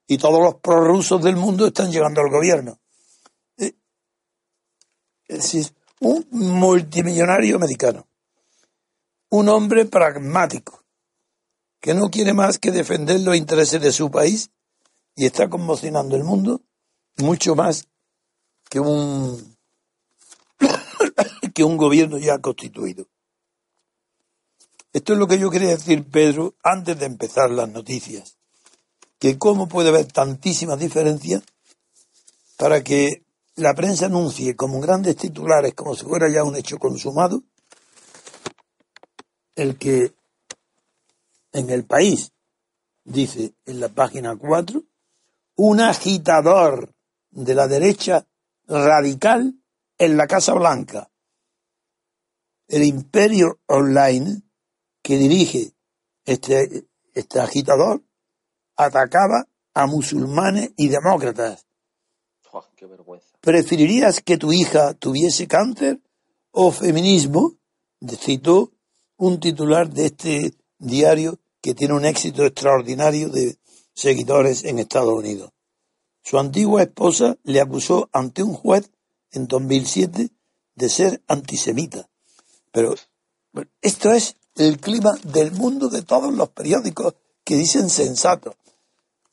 y 0.07 0.17
todos 0.17 0.41
los 0.41 0.55
prorrusos 0.55 1.23
del 1.23 1.35
mundo 1.35 1.67
están 1.67 1.91
llegando 1.91 2.21
al 2.21 2.29
gobierno. 2.29 2.79
Eh, 3.57 3.73
es 5.27 5.37
decir, 5.37 5.67
un 5.99 6.27
multimillonario 6.31 7.55
americano, 7.55 8.07
un 9.29 9.49
hombre 9.49 9.85
pragmático, 9.85 10.83
que 11.79 11.93
no 11.93 12.09
quiere 12.09 12.33
más 12.33 12.59
que 12.59 12.71
defender 12.71 13.19
los 13.21 13.35
intereses 13.35 13.81
de 13.81 13.91
su 13.91 14.09
país 14.09 14.51
y 15.15 15.25
está 15.25 15.49
conmocionando 15.49 16.15
el 16.15 16.23
mundo 16.23 16.61
mucho 17.17 17.55
más 17.55 17.87
que 18.69 18.79
un 18.79 19.52
que 21.53 21.63
un 21.63 21.77
gobierno 21.77 22.17
ya 22.17 22.39
constituido. 22.39 23.07
Esto 24.91 25.13
es 25.13 25.19
lo 25.19 25.27
que 25.27 25.39
yo 25.39 25.49
quería 25.49 25.69
decir, 25.69 26.05
Pedro, 26.09 26.55
antes 26.63 26.99
de 26.99 27.05
empezar 27.05 27.49
las 27.49 27.69
noticias. 27.69 28.37
Que 29.19 29.37
cómo 29.37 29.67
puede 29.67 29.89
haber 29.89 30.11
tantísimas 30.11 30.79
diferencias 30.79 31.43
para 32.57 32.83
que 32.83 33.23
la 33.55 33.73
prensa 33.73 34.05
anuncie 34.05 34.55
como 34.55 34.79
grandes 34.79 35.15
titulares, 35.15 35.73
como 35.73 35.95
si 35.95 36.05
fuera 36.05 36.29
ya 36.29 36.43
un 36.43 36.55
hecho 36.55 36.77
consumado, 36.77 37.43
el 39.55 39.77
que 39.77 40.13
en 41.53 41.69
el 41.69 41.85
país, 41.85 42.31
dice 43.03 43.53
en 43.65 43.79
la 43.79 43.89
página 43.89 44.35
4, 44.35 44.83
un 45.55 45.79
agitador 45.79 46.93
de 47.31 47.55
la 47.55 47.67
derecha 47.67 48.27
radical 48.67 49.53
en 49.97 50.17
la 50.17 50.27
Casa 50.27 50.53
Blanca. 50.53 51.09
El 52.73 52.81
imperio 52.85 53.59
online 53.67 54.41
que 55.03 55.19
dirige 55.19 55.73
este, 56.25 56.87
este 57.13 57.39
agitador 57.39 58.01
atacaba 58.75 59.47
a 59.75 59.85
musulmanes 59.85 60.71
y 60.75 60.87
demócratas. 60.87 61.67
qué 62.75 62.87
vergüenza. 62.87 63.27
¿Preferirías 63.41 64.21
que 64.21 64.39
tu 64.39 64.51
hija 64.51 64.95
tuviese 64.95 65.47
cáncer 65.47 66.01
o 66.49 66.71
feminismo? 66.71 67.59
Citó 68.19 68.71
un 69.17 69.39
titular 69.39 69.87
de 69.87 70.07
este 70.07 70.55
diario 70.79 71.39
que 71.61 71.75
tiene 71.75 71.93
un 71.93 72.05
éxito 72.05 72.43
extraordinario 72.43 73.29
de 73.29 73.59
seguidores 73.93 74.63
en 74.63 74.79
Estados 74.79 75.13
Unidos. 75.13 75.51
Su 76.23 76.39
antigua 76.39 76.81
esposa 76.81 77.37
le 77.43 77.61
acusó 77.61 78.09
ante 78.11 78.41
un 78.41 78.55
juez 78.55 78.89
en 79.29 79.45
2007 79.45 80.31
de 80.73 80.89
ser 80.89 81.21
antisemita. 81.27 82.09
Pero 82.73 82.95
esto 83.81 84.11
es 84.11 84.35
el 84.55 84.79
clima 84.79 85.11
del 85.23 85.51
mundo 85.51 85.89
de 85.89 86.01
todos 86.01 86.33
los 86.33 86.49
periódicos 86.49 87.13
que 87.43 87.55
dicen 87.55 87.89
sensato. 87.89 88.55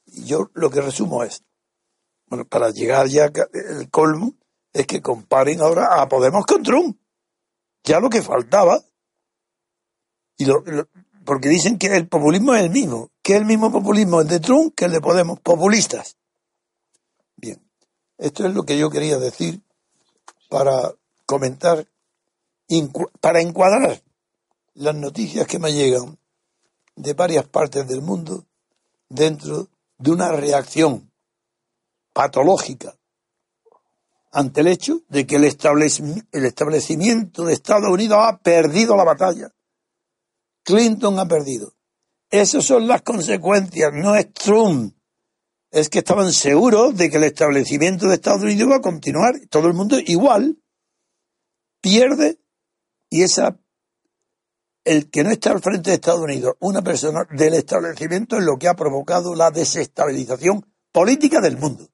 Y 0.06 0.26
yo 0.26 0.50
lo 0.52 0.70
que 0.70 0.82
resumo 0.82 1.24
es, 1.24 1.42
bueno, 2.26 2.44
para 2.44 2.70
llegar 2.70 3.08
ya 3.08 3.32
el 3.52 3.90
colmo, 3.90 4.34
es 4.72 4.86
que 4.86 5.00
comparen 5.00 5.62
ahora 5.62 6.00
a 6.00 6.08
Podemos 6.08 6.44
con 6.44 6.62
Trump. 6.62 6.98
Ya 7.82 7.98
lo 7.98 8.10
que 8.10 8.22
faltaba. 8.22 8.84
Y 10.36 10.46
porque 11.24 11.48
dicen 11.48 11.78
que 11.78 11.96
el 11.96 12.08
populismo 12.08 12.54
es 12.54 12.62
el 12.64 12.70
mismo, 12.70 13.10
que 13.22 13.36
el 13.36 13.46
mismo 13.46 13.72
populismo 13.72 14.20
es 14.20 14.28
de 14.28 14.40
Trump 14.40 14.74
que 14.74 14.84
el 14.84 14.92
de 14.92 15.00
Podemos, 15.00 15.40
populistas. 15.40 16.16
Bien, 17.36 17.58
esto 18.18 18.46
es 18.46 18.54
lo 18.54 18.64
que 18.64 18.78
yo 18.78 18.90
quería 18.90 19.18
decir 19.18 19.62
para 20.50 20.92
comentar, 21.24 21.86
para 23.20 23.40
encuadrar 23.40 24.02
las 24.74 24.94
noticias 24.94 25.46
que 25.46 25.58
me 25.58 25.72
llegan 25.72 26.18
de 26.96 27.14
varias 27.14 27.46
partes 27.46 27.88
del 27.88 28.02
mundo 28.02 28.44
dentro 29.08 29.68
de 29.98 30.10
una 30.10 30.32
reacción 30.32 31.10
patológica 32.12 32.96
ante 34.32 34.60
el 34.60 34.68
hecho 34.68 35.00
de 35.08 35.26
que 35.26 35.36
el, 35.36 35.44
establecimiento 35.44 37.44
de 37.44 37.52
Estados 37.52 37.90
Unidos 37.90 38.18
ha 38.20 38.38
perdido 38.38 38.96
la 38.96 39.04
batalla. 39.04 39.52
Clinton 40.62 41.18
ha 41.18 41.26
perdido. 41.26 41.74
Esas 42.30 42.64
son 42.64 42.86
las 42.86 43.02
consecuencias, 43.02 43.90
no 43.92 44.14
es 44.14 44.32
Trump. 44.32 44.94
Es 45.72 45.88
que 45.88 45.98
estaban 45.98 46.32
seguros 46.32 46.96
de 46.96 47.10
que 47.10 47.16
el 47.16 47.24
establecimiento 47.24 48.06
de 48.06 48.14
Estados 48.14 48.42
Unidos 48.42 48.68
iba 48.68 48.76
a 48.76 48.80
continuar, 48.80 49.34
todo 49.48 49.66
el 49.66 49.74
mundo 49.74 49.98
igual, 49.98 50.58
pierde 51.80 52.39
y 53.10 53.22
esa 53.22 53.58
el 54.84 55.10
que 55.10 55.22
no 55.22 55.30
está 55.30 55.50
al 55.50 55.60
frente 55.60 55.90
de 55.90 55.94
Estados 55.96 56.20
Unidos, 56.20 56.54
una 56.60 56.80
persona 56.82 57.26
del 57.30 57.54
establecimiento 57.54 58.36
es 58.38 58.44
lo 58.44 58.56
que 58.58 58.66
ha 58.68 58.74
provocado 58.74 59.34
la 59.34 59.50
desestabilización 59.50 60.64
política 60.90 61.40
del 61.40 61.58
mundo. 61.58 61.86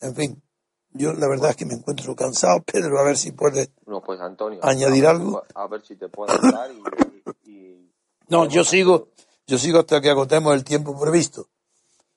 En 0.00 0.14
fin, 0.16 0.42
yo 0.90 1.12
la 1.12 1.28
verdad 1.28 1.50
es 1.50 1.56
que 1.56 1.64
me 1.64 1.74
encuentro 1.74 2.14
cansado, 2.16 2.62
Pedro, 2.62 2.98
a 2.98 3.04
ver 3.04 3.16
si 3.16 3.32
puede 3.32 3.70
No, 3.86 4.02
pues 4.02 4.20
Antonio. 4.20 4.58
añadir 4.64 5.06
a 5.06 5.12
ver 5.12 5.20
si 5.20 5.24
algo. 5.26 5.42
A 5.54 5.66
ver 5.68 5.82
si 5.86 5.96
te 5.96 6.08
puedo 6.08 6.32
ayudar 6.32 6.70
y, 6.72 7.48
y- 7.48 7.50
y- 7.52 7.92
No, 8.28 8.48
yo 8.48 8.64
sigo, 8.64 9.08
yo 9.46 9.56
sigo 9.56 9.78
hasta 9.78 10.00
que 10.00 10.10
agotemos 10.10 10.54
el 10.54 10.64
tiempo 10.64 10.98
previsto. 10.98 11.48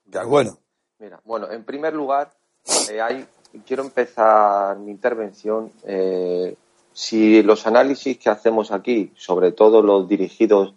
Ya, 0.06 0.24
bueno, 0.24 0.58
Mira, 1.00 1.20
bueno, 1.26 1.50
en 1.52 1.64
primer 1.64 1.94
lugar, 1.94 2.32
eh, 2.90 3.02
hay, 3.02 3.26
quiero 3.66 3.84
empezar 3.84 4.78
mi 4.78 4.92
intervención. 4.92 5.72
eh, 5.84 6.56
si 6.94 7.42
los 7.44 7.66
análisis 7.68 8.18
que 8.18 8.30
hacemos 8.30 8.72
aquí, 8.72 9.12
sobre 9.16 9.52
todo 9.52 9.82
los 9.82 10.08
dirigidos 10.08 10.74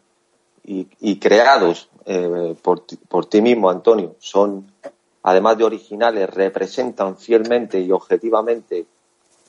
y, 0.65 0.87
creados 1.19 1.89
eh, 2.07 2.55
por, 2.63 2.87
ti- 2.87 2.99
mismo, 3.43 3.69
Antonio, 3.71 4.17
son, 4.19 4.73
además 5.23 5.59
de 5.59 5.65
originales, 5.65 6.31
representan 6.31 7.17
fielmente 7.17 7.81
y 7.81 7.91
objetivamente 7.93 8.87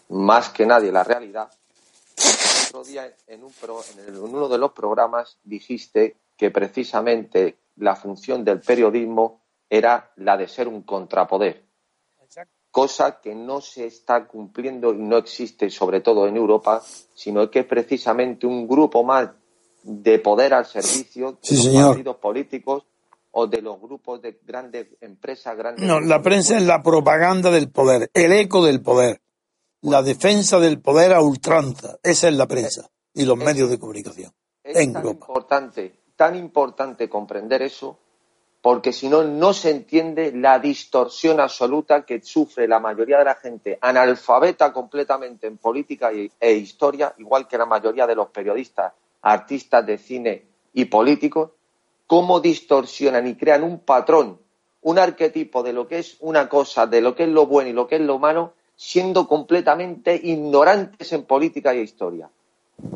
más 0.10 0.50
que 0.50 0.66
nadie 0.66 0.92
la 0.92 1.04
realidad. 1.04 1.50
El 2.18 2.68
otro 2.68 2.84
día 2.84 3.14
en, 3.28 3.44
un 3.44 3.52
pro- 3.54 3.82
en 4.08 4.18
uno 4.20 4.48
de 4.48 4.58
los 4.58 4.72
programas 4.72 5.38
dijiste 5.44 6.16
que 6.38 6.52
precisamente 6.52 7.58
la 7.78 7.96
función 7.96 8.44
del 8.44 8.60
periodismo 8.62 9.42
era 9.70 10.12
la 10.18 10.38
de 10.38 10.48
ser 10.48 10.68
un 10.68 10.84
contrapoder, 10.84 11.64
cosa 12.76 13.22
que 13.22 13.34
no 13.34 13.62
se 13.62 13.86
está 13.86 14.28
cumpliendo 14.28 14.94
y 14.94 14.98
no 14.98 15.16
existe 15.16 15.70
sobre 15.70 16.02
todo 16.02 16.28
en 16.28 16.36
Europa, 16.36 16.82
sino 17.14 17.50
que 17.50 17.60
es 17.60 17.66
precisamente 17.66 18.46
un 18.46 18.68
grupo 18.68 19.02
más 19.02 19.30
de 19.82 20.20
poder 20.20 20.54
al 20.54 20.66
servicio 20.66 21.32
de 21.32 21.38
Sí, 21.42 21.56
los 21.56 21.64
señor. 21.64 21.88
partidos 21.92 22.18
políticos 22.18 22.84
o 23.32 23.48
de 23.48 23.62
los 23.62 23.80
grupos 23.80 24.22
de 24.22 24.38
grandes 24.46 24.88
empresas, 25.00 25.56
grandes 25.58 25.86
no, 25.88 26.02
la 26.02 26.22
prensa 26.22 26.58
es 26.58 26.64
la 26.64 26.84
propaganda 26.84 27.50
del 27.50 27.70
poder, 27.72 28.10
el 28.14 28.34
eco 28.34 28.66
del 28.66 28.82
poder, 28.82 29.22
la 29.82 30.02
defensa 30.04 30.60
del 30.60 30.82
poder 30.82 31.14
a 31.14 31.22
ultranza. 31.22 31.98
Esa 32.04 32.28
es 32.28 32.36
la 32.36 32.46
prensa 32.46 32.90
y 33.14 33.24
los 33.24 33.38
es- 33.40 33.46
medios 33.46 33.70
de 33.70 33.80
comunicación 33.80 34.34
Es 34.62 34.76
en 34.76 34.92
tan 34.92 35.02
Europa. 35.06 35.28
importante, 35.30 35.96
tan 36.18 36.36
importante 36.36 37.08
comprender 37.08 37.62
eso, 37.62 38.00
porque 38.66 38.94
si 38.94 39.10
no, 39.10 39.24
no 39.24 39.54
se 39.54 39.70
entiende 39.70 40.32
la 40.32 40.58
distorsión 40.58 41.40
absoluta 41.40 42.04
que 42.04 42.20
sufre 42.22 42.68
la 42.68 42.80
mayoría 42.80 43.20
de 43.20 43.26
la 43.26 43.36
gente 43.36 43.78
analfabeta 43.80 44.74
completamente 44.74 45.46
en 45.46 45.58
política 45.58 46.10
e 46.12 46.54
historia, 46.54 47.14
igual 47.20 47.48
que 47.48 47.60
la 47.60 47.68
mayoría 47.68 48.08
de 48.08 48.16
los 48.16 48.30
periodistas, 48.30 48.92
artistas 49.22 49.86
de 49.86 50.00
cine 50.00 50.46
y 50.74 50.86
políticos, 50.86 51.52
cómo 52.08 52.40
distorsionan 52.40 53.28
y 53.28 53.36
crean 53.36 53.62
un 53.62 53.82
patrón, 53.82 54.40
un 54.82 54.98
arquetipo 54.98 55.62
de 55.62 55.72
lo 55.72 55.88
que 55.88 56.00
es 56.00 56.18
una 56.22 56.50
cosa, 56.50 56.88
de 56.88 57.02
lo 57.02 57.14
que 57.14 57.26
es 57.26 57.30
lo 57.30 57.46
bueno 57.46 57.70
y 57.70 57.74
lo 57.74 57.88
que 57.88 57.98
es 57.98 58.02
lo 58.02 58.18
malo, 58.18 58.54
siendo 58.76 59.28
completamente 59.28 60.20
ignorantes 60.24 61.14
en 61.14 61.26
política 61.26 61.76
y 61.76 61.82
historia. 61.82 62.32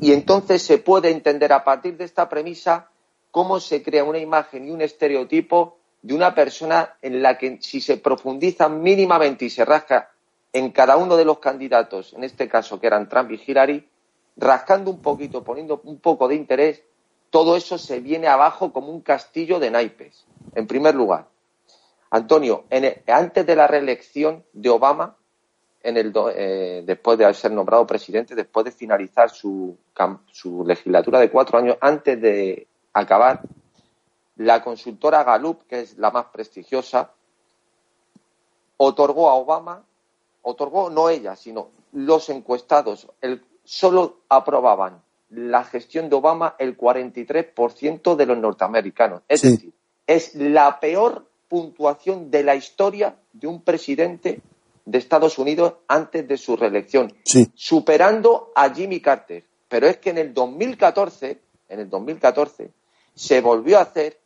Y 0.02 0.14
entonces 0.14 0.64
se 0.64 0.80
puede 0.80 1.12
entender 1.12 1.54
a 1.54 1.64
partir 1.64 1.96
de 1.96 2.06
esta 2.06 2.28
premisa 2.28 2.90
cómo 3.31 3.59
se 3.59 3.83
crea 3.83 4.03
una 4.03 4.19
imagen 4.19 4.67
y 4.67 4.71
un 4.71 4.81
estereotipo 4.81 5.77
de 6.01 6.13
una 6.13 6.33
persona 6.33 6.95
en 7.01 7.21
la 7.21 7.38
que 7.38 7.59
si 7.62 7.81
se 7.81 7.98
profundiza 7.98 8.69
mínimamente 8.69 9.45
y 9.45 9.50
se 9.50 9.65
rasca 9.65 10.12
en 10.53 10.71
cada 10.71 10.98
uno 10.98 11.15
de 11.17 11.25
los 11.25 11.39
candidatos, 11.39 12.13
en 12.13 12.24
este 12.24 12.48
caso 12.48 12.79
que 12.79 12.88
eran 12.88 13.09
Trump 13.09 13.31
y 13.31 13.41
Hillary, 13.45 13.88
rascando 14.38 14.89
un 14.91 15.01
poquito, 15.01 15.43
poniendo 15.43 15.81
un 15.83 16.00
poco 16.00 16.27
de 16.27 16.36
interés, 16.36 16.83
todo 17.29 17.55
eso 17.55 17.77
se 17.77 18.00
viene 18.00 18.27
abajo 18.27 18.74
como 18.74 18.89
un 18.89 19.01
castillo 19.01 19.59
de 19.59 19.69
naipes. 19.69 20.25
En 20.55 20.65
primer 20.65 20.95
lugar, 20.95 21.27
Antonio, 22.09 22.63
en 22.69 23.03
antes 23.07 23.45
de 23.45 23.55
la 23.55 23.67
reelección 23.67 24.43
de 24.53 24.69
Obama, 24.69 25.15
en 25.83 25.98
el 25.98 26.12
eh, 26.36 26.83
después 26.86 27.17
de 27.17 27.31
ser 27.33 27.51
nombrado 27.51 27.85
presidente, 27.85 28.35
después 28.35 28.65
de 28.65 28.72
finalizar 28.72 29.29
su, 29.29 29.77
su 30.31 30.65
legislatura 30.65 31.20
de 31.20 31.29
cuatro 31.29 31.59
años, 31.59 31.77
antes 31.79 32.20
de 32.20 32.68
acabar, 32.94 33.42
la 34.36 34.64
consultora 34.64 35.24
Gallup, 35.24 35.64
que 35.68 35.82
es 35.82 35.98
la 35.98 36.12
más 36.12 36.25
prestigiosa, 36.28 37.12
otorgó 38.78 39.30
a 39.30 39.36
Obama, 39.36 39.84
otorgó 40.42 40.90
no 40.90 41.10
ella, 41.10 41.36
sino 41.36 41.70
los 41.92 42.30
encuestados, 42.30 43.08
el, 43.22 43.44
solo 43.64 44.20
aprobaban 44.30 45.02
la 45.30 45.64
gestión 45.64 46.10
de 46.10 46.16
Obama 46.16 46.56
el 46.58 46.78
43% 46.78 48.16
de 48.16 48.25
los 48.25 48.38
norteamericanos. 48.38 49.22
Es 49.28 49.42
Sí. 49.42 49.52
decir, 49.52 49.74
es 50.08 50.36
la 50.36 50.80
peor 50.80 51.28
puntuación 51.48 52.32
de 52.32 52.44
la 52.44 52.56
historia 52.56 53.16
de 53.34 53.48
un 53.48 53.62
presidente 53.62 54.42
de 54.86 54.98
Estados 54.98 55.38
Unidos 55.38 55.74
antes 55.88 56.28
de 56.28 56.38
su 56.38 56.56
reelección, 56.56 57.14
Sí, 57.25 57.52
superando 57.54 58.52
a 58.56 58.74
Jimmy 58.74 59.02
Carter. 59.02 59.44
Pero 59.68 59.88
es 59.88 59.98
que 59.98 60.10
en 60.10 60.18
el 60.18 60.34
2014, 60.34 61.40
en 61.68 61.80
el 61.80 61.90
2014, 61.90 62.72
se 63.20 63.42
volvió 63.42 63.79
a 63.79 63.82
hacer 63.82 64.18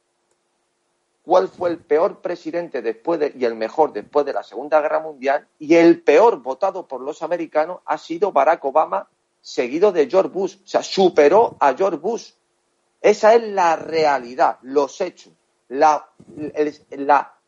cuál 1.24 1.48
fue 1.48 1.72
el 1.72 1.80
peor 1.80 2.22
presidente 2.22 2.84
después 2.84 3.20
de, 3.20 3.34
y 3.36 3.44
el 3.44 3.56
mejor 3.56 3.92
después 3.92 4.24
de 4.24 4.34
la 4.34 4.44
Segunda 4.44 4.80
Guerra 4.82 5.00
Mundial 5.00 5.48
y 5.58 5.74
el 5.74 6.04
peor 6.04 6.44
votado 6.44 6.88
por 6.88 7.02
los 7.02 7.24
americanos 7.24 7.80
ha 7.86 7.98
sido 7.98 8.32
Barack 8.32 8.64
Obama 8.64 9.10
seguido 9.42 9.92
de 9.92 10.08
George 10.08 10.30
Bush. 10.30 10.58
O 10.64 10.68
sea, 10.68 10.84
superó 10.84 11.58
a 11.60 11.74
George 11.74 11.98
Bush. 11.98 12.34
Esa 13.02 13.34
es 13.34 13.42
la 13.42 13.76
realidad, 13.78 14.60
los 14.62 15.02
hechos, 15.02 15.34
la, 15.70 16.08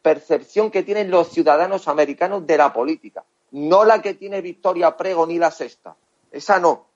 percepción 0.01 0.71
que 0.71 0.81
tienen 0.81 1.11
los 1.11 1.29
ciudadanos 1.29 1.87
americanos 1.87 2.47
de 2.47 2.57
la 2.57 2.73
política, 2.73 3.23
no 3.51 3.85
la 3.85 4.01
que 4.01 4.15
tiene 4.15 4.41
Victoria 4.41 4.97
Prego 4.97 5.27
ni 5.27 5.37
la 5.37 5.51
sexta. 5.51 5.95
Esa 6.31 6.59
no. 6.59 6.87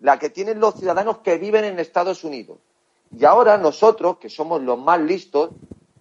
La 0.00 0.16
que 0.20 0.30
tienen 0.30 0.60
los 0.60 0.76
ciudadanos 0.76 1.18
que 1.18 1.38
viven 1.38 1.64
en 1.64 1.80
Estados 1.80 2.22
Unidos. 2.22 2.58
Y 3.16 3.24
ahora 3.24 3.58
nosotros, 3.58 4.18
que 4.18 4.28
somos 4.28 4.62
los 4.62 4.78
más 4.78 5.00
listos, 5.00 5.50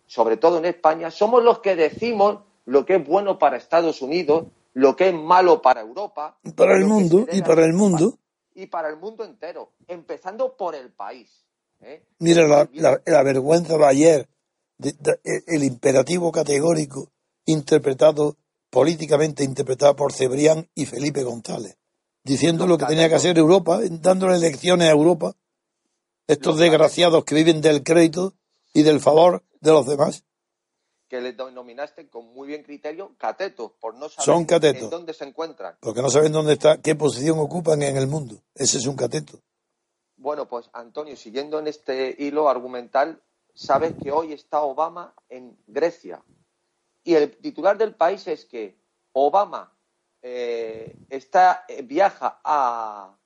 sobre 0.06 0.38
todo 0.38 0.58
en 0.60 0.65
España, 0.65 1.12
somos 1.12 1.43
los 1.43 1.60
que 1.60 1.76
decimos 1.76 2.39
lo 2.65 2.86
que 2.86 2.95
es 2.95 3.08
bueno 3.08 3.39
para 3.39 3.58
Estados 3.58 4.02
Unidos, 4.02 4.45
lo 4.74 4.95
que 4.95 5.10
es 5.10 5.13
malo 5.15 5.62
para 5.62 5.82
Europa. 5.82 6.38
y 6.43 6.52
para 6.52 6.76
el 6.78 6.86
mundo, 6.86 7.26
y 7.32 7.41
para 7.41 7.65
el 7.65 7.74
mundo. 7.74 8.17
y 8.54 8.67
para 8.67 8.89
el 8.89 8.98
mundo 8.98 9.24
entero, 9.24 9.72
empezando 9.88 10.56
por 10.56 10.76
el 10.76 10.91
país. 10.91 11.45
¿eh? 11.82 12.04
Mira 12.19 12.45
la, 13.06 13.24
vergüenza 13.24 13.78
de 13.78 13.86
ayer, 13.86 14.30
de- 14.78 14.93
de- 15.00 15.19
el 15.48 15.63
imperativo 15.63 16.32
categórico 16.32 17.10
interpretado, 17.45 18.36
políticamente 18.69 19.43
interpretado 19.43 19.95
por 19.95 20.13
Cebrián 20.13 20.67
y 20.76 20.86
Felipe 20.86 21.24
González, 21.24 21.78
diciendo 22.24 22.67
lo 22.67 22.78
que 22.78 22.86
tenía 22.86 23.10
que 23.10 23.15
hacer 23.15 23.38
Europa, 23.38 23.80
dándole 23.89 24.38
lecciones 24.39 24.88
a 24.89 24.91
Europa, 24.91 25.34
estos 26.29 26.59
desgraciados 26.59 27.25
que 27.25 27.33
viven 27.33 27.59
del 27.59 27.83
crédito 27.83 28.35
y 28.71 28.83
del 28.83 28.99
favor 28.99 29.43
de 29.61 29.71
los 29.71 29.87
demás. 29.87 30.23
que 31.07 31.19
les 31.19 31.35
denominaste 31.35 32.07
con 32.07 32.31
muy 32.35 32.47
bien 32.47 32.61
criterio 32.61 33.15
catetos, 33.17 33.71
por 33.79 33.95
no 33.95 34.09
saber 34.09 34.25
Son 34.25 34.45
catetos. 34.45 34.83
en 34.83 34.89
dónde 34.91 35.15
se 35.15 35.25
encuentran. 35.25 35.75
Porque 35.79 36.03
no 36.03 36.09
saben 36.11 36.31
dónde 36.31 36.53
está, 36.53 36.79
qué 36.79 36.93
posición 36.93 37.39
ocupan 37.39 37.81
en 37.81 37.97
el 37.97 38.05
mundo. 38.05 38.35
Ese 38.53 38.77
es 38.77 38.85
un 38.85 38.95
cateto. 38.95 39.39
Bueno, 40.17 40.47
pues 40.47 40.69
Antonio, 40.71 41.15
siguiendo 41.15 41.57
en 41.57 41.65
este 41.65 42.15
hilo 42.19 42.47
argumental, 42.47 43.23
sabes 43.55 43.95
que 43.99 44.11
hoy 44.11 44.33
está 44.33 44.61
Obama 44.61 45.15
en 45.29 45.57
Grecia. 45.65 46.23
Y 47.03 47.15
el 47.15 47.35
titular 47.37 47.75
del 47.75 47.95
país 47.95 48.27
es 48.27 48.45
que 48.45 48.77
Obama 49.13 49.75
eh, 50.21 50.95
está, 51.09 51.65
eh, 51.67 51.81
viaja 51.81 52.39
a, 52.43 53.17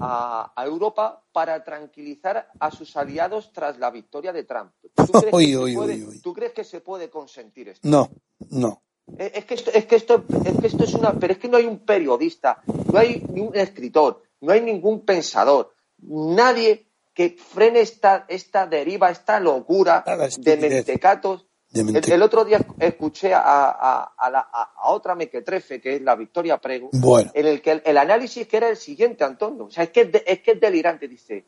a, 0.00 0.52
a 0.54 0.64
Europa 0.64 1.22
para 1.32 1.62
tranquilizar 1.64 2.48
a 2.58 2.70
sus 2.70 2.96
aliados 2.96 3.52
tras 3.52 3.78
la 3.78 3.90
victoria 3.90 4.32
de 4.32 4.44
Trump. 4.44 4.72
¿Tú 4.80 4.88
crees, 4.94 5.10
que, 5.10 5.20
se 5.20 5.30
puede, 5.30 5.58
uy, 5.58 5.76
uy. 5.76 6.20
¿tú 6.20 6.32
crees 6.32 6.52
que 6.52 6.64
se 6.64 6.80
puede 6.80 7.10
consentir 7.10 7.68
esto? 7.68 7.88
No, 7.88 8.10
no. 8.50 8.82
Eh, 9.18 9.32
Es 9.34 9.44
que, 9.44 9.54
esto, 9.54 9.70
es, 9.72 9.86
que 9.86 9.96
esto, 9.96 10.24
es 10.44 10.58
que 10.60 10.66
esto 10.66 10.84
es 10.84 10.94
una. 10.94 11.12
Pero 11.12 11.32
es 11.32 11.38
que 11.38 11.48
no 11.48 11.56
hay 11.56 11.66
un 11.66 11.80
periodista, 11.80 12.62
no 12.92 12.98
hay 12.98 13.24
ni 13.30 13.40
un 13.40 13.56
escritor, 13.56 14.22
no 14.40 14.52
hay 14.52 14.60
ningún 14.60 15.04
pensador, 15.04 15.74
nadie 15.98 16.88
que 17.14 17.36
frene 17.36 17.80
esta, 17.80 18.24
esta 18.28 18.66
deriva, 18.66 19.10
esta 19.10 19.38
locura 19.40 20.04
de 20.38 20.56
mentecatos. 20.56 21.46
El, 21.74 22.22
otro 22.22 22.44
día 22.44 22.60
escuché 22.78 23.32
a, 23.34 23.40
a- 23.40 24.14
a 24.16 24.30
la- 24.30 24.48
a- 24.52 24.90
otra 24.90 25.14
mequetrefe, 25.14 25.80
que 25.80 25.96
es 25.96 26.02
la 26.02 26.14
Victoria 26.16 26.58
Prego, 26.58 26.90
Bueno, 26.92 27.30
en 27.34 27.46
el 27.46 27.62
que 27.62 27.72
el, 27.72 27.82
el 27.84 27.96
análisis 27.98 28.46
que 28.46 28.56
era 28.58 28.68
el 28.68 28.76
siguiente, 28.76 29.24
Antonio. 29.24 29.64
O 29.64 29.70
sea, 29.70 29.84
es 29.84 29.90
que 29.90 30.02
es, 30.02 30.12
de- 30.12 30.24
es, 30.26 30.40
que 30.40 30.52
es 30.52 30.60
delirante. 30.60 31.08
Dice, 31.08 31.44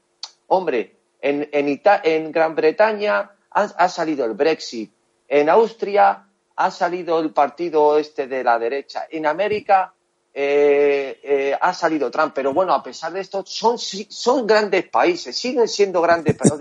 hombre, 0.48 0.96
en, 1.20 1.48
en, 1.52 1.68
Ita- 1.68 2.00
en 2.04 2.32
Gran 2.32 2.54
Bretaña 2.54 3.30
ha, 3.50 3.62
ha 3.62 3.88
salido 3.88 4.24
el 4.24 4.32
Brexit, 4.32 4.90
en 5.28 5.48
Austria 5.50 6.26
ha 6.56 6.70
salido 6.70 7.18
el 7.20 7.32
partido 7.32 7.98
este 7.98 8.26
de 8.26 8.44
la 8.44 8.58
derecha, 8.58 9.06
en 9.10 9.26
América 9.26 9.92
eh, 10.32 11.20
eh, 11.22 11.58
ha 11.60 11.72
salido 11.74 12.10
Trump, 12.10 12.32
pero 12.34 12.52
bueno, 12.52 12.72
a 12.74 12.82
pesar 12.82 13.12
de 13.12 13.20
esto, 13.20 13.44
son, 13.46 13.76
son 13.78 14.46
grandes 14.46 14.88
países, 14.88 15.36
siguen 15.36 15.68
siendo 15.68 16.00
grandes, 16.02 16.36
pero 16.40 16.56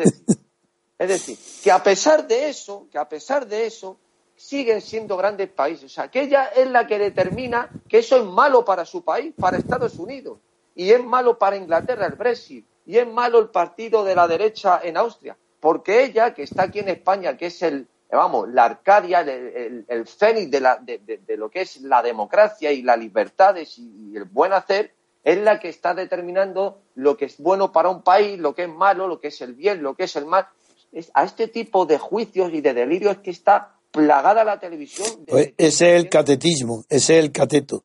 es 0.98 1.08
decir, 1.08 1.38
que 1.64 1.72
a 1.72 1.82
pesar 1.82 2.28
de 2.28 2.50
eso, 2.50 2.88
que 2.92 2.98
a 2.98 3.08
pesar 3.08 3.48
de 3.48 3.66
eso, 3.66 3.98
siguen 4.36 4.82
siendo 4.82 5.16
grandes 5.18 5.50
países. 5.50 5.86
O 5.86 5.90
sea, 5.90 6.10
que 6.10 6.22
ella 6.22 6.46
es 6.56 6.70
la 6.70 6.88
que 6.88 7.00
determina 7.00 7.70
que 7.88 8.00
eso 8.00 8.18
es 8.18 8.24
malo 8.24 8.66
para 8.66 8.86
su 8.86 9.04
país, 9.04 9.34
para 9.40 9.58
Estados 9.58 9.98
Unidos, 10.00 10.40
y 10.76 10.92
es 10.92 11.04
malo 11.04 11.38
para 11.38 11.56
Inglaterra 11.56 12.06
el 12.06 12.14
Brexit, 12.14 12.66
y 12.86 12.98
es 12.98 13.08
malo 13.08 13.40
el 13.40 13.50
partido 13.50 14.04
de 14.04 14.16
la 14.16 14.28
derecha 14.28 14.82
en 14.84 14.98
Austria, 14.98 15.38
porque 15.60 16.04
ella, 16.04 16.34
que 16.34 16.44
está 16.44 16.64
aquí 16.64 16.80
en 16.80 16.90
España, 16.90 17.38
que 17.38 17.46
es 17.48 17.62
el, 17.62 17.88
vamos, 18.12 18.50
la 18.50 18.66
Arcadia, 18.66 19.22
el, 19.22 19.86
el, 19.88 20.08
fénix 20.08 20.52
de, 20.52 20.60
la, 20.60 20.78
de, 20.78 21.38
lo 21.38 21.50
que 21.50 21.62
es 21.62 21.82
la 21.82 22.02
democracia 22.02 22.72
y 22.72 22.82
las 22.82 23.00
libertades 23.00 23.78
y 23.78 24.16
el 24.16 24.26
buen 24.26 24.52
hacer, 24.54 24.94
es 25.24 25.38
la 25.38 25.60
que 25.60 25.70
está 25.70 25.94
determinando 25.94 26.82
lo 26.96 27.16
que 27.16 27.26
es 27.26 27.38
bueno 27.38 27.72
para 27.72 27.90
un 27.90 28.02
país, 28.02 28.38
lo 28.38 28.54
que 28.54 28.64
es 28.64 28.70
malo, 28.70 29.08
lo 29.08 29.22
que 29.22 29.30
es 29.30 29.42
el 29.42 29.54
bien, 29.54 29.82
lo 29.82 29.96
que 29.96 30.04
es 30.04 30.16
el 30.18 30.26
mal. 30.26 30.48
Es, 30.94 31.12
a 31.14 31.26
este 31.26 31.48
tipo 31.50 31.86
de 31.86 31.98
juicios 31.98 32.54
y 32.54 32.62
de 32.62 32.74
delirios 32.74 33.18
que 33.18 33.32
está 33.32 33.76
plagada 33.92 34.44
la 34.44 34.60
televisión. 34.60 35.08
Pues 35.28 35.54
ese 35.58 35.96
es 35.96 36.04
el 36.04 36.10
catetismo, 36.10 36.86
ese 36.90 37.20
es 37.20 37.26
el 37.26 37.32
cateto. 37.32 37.84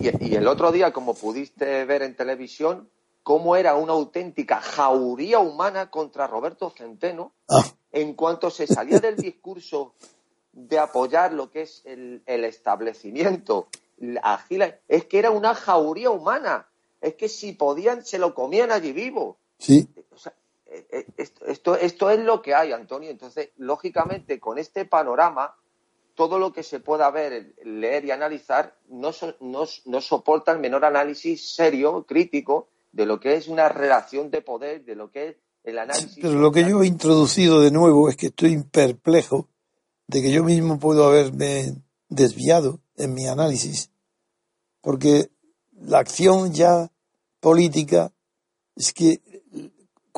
Y, 0.00 0.34
el 0.34 0.48
otro 0.48 0.72
día, 0.72 0.92
como 0.92 1.14
pudiste 1.14 1.84
ver 1.84 2.02
en 2.02 2.16
televisión, 2.16 2.88
cómo 3.22 3.56
era 3.56 3.76
una 3.76 3.92
auténtica 3.92 4.60
jauría 4.60 5.38
humana 5.38 5.90
contra 5.90 6.26
Roberto 6.26 6.72
Centeno, 6.76 7.32
ah. 7.48 7.64
en 7.92 8.14
cuanto 8.14 8.50
se 8.50 8.66
salía 8.66 9.00
del 9.00 9.16
discurso 9.16 9.94
de 10.52 10.78
apoyar 10.78 11.32
lo 11.32 11.50
que 11.50 11.62
es 11.62 11.82
el, 11.84 12.22
el 12.26 12.44
establecimiento 12.44 13.68
es 14.88 15.04
que 15.06 15.18
era 15.18 15.30
una 15.30 15.54
jauría 15.54 16.10
humana. 16.10 16.68
Es 17.00 17.14
que 17.14 17.28
si 17.28 17.52
podían, 17.52 18.04
se 18.04 18.18
lo 18.18 18.34
comían 18.34 18.72
allí 18.72 18.92
vivo. 18.92 19.38
Sí. 19.58 19.88
Eh, 19.96 20.04
eh, 20.26 20.30
esto, 21.46 21.76
esto, 21.76 22.10
es 22.10 22.20
lo 22.20 22.42
que 22.42 22.54
hay, 22.54 22.72
Antonio. 22.72 23.10
Entonces, 23.10 23.50
lógicamente, 23.56 24.38
con 24.38 24.58
este 24.58 24.84
panorama, 24.84 25.54
todo 26.14 26.38
lo 26.38 26.52
que 26.52 26.62
se 26.62 26.80
pueda 26.80 27.10
ver, 27.10 27.54
leer 27.64 28.04
y 28.04 28.10
analizar 28.10 28.76
no, 28.88 29.12
no, 29.40 30.00
soporta 30.00 30.52
el 30.52 30.58
menor 30.58 30.84
análisis 30.84 31.54
serio, 31.54 32.04
crítico, 32.06 32.68
de 32.92 33.06
lo 33.06 33.20
que 33.20 33.34
es 33.34 33.48
una 33.48 33.68
relación 33.68 34.30
de 34.30 34.42
poder, 34.42 34.84
de 34.84 34.96
lo 34.96 35.10
que 35.10 35.28
es 35.28 35.36
el 35.64 35.78
análisis. 35.78 36.18
Pero 36.20 36.34
lo 36.34 36.50
que 36.50 36.68
yo 36.68 36.82
he 36.82 36.86
introducido 36.86 37.60
de 37.60 37.70
nuevo 37.70 38.08
es 38.08 38.16
que 38.16 38.26
estoy 38.26 38.62
perplejo 38.62 39.48
de 40.06 40.22
que 40.22 40.30
yo 40.30 40.42
mismo 40.42 40.78
puedo 40.78 41.06
haberme 41.06 41.74
desviado 42.08 42.80
en 42.96 43.14
mi 43.14 43.26
análisis, 43.26 43.90
porque 44.80 45.30
la 45.72 45.98
acción 45.98 46.52
ya 46.52 46.90
política 47.40 48.12
es 48.74 48.92
que 48.92 49.20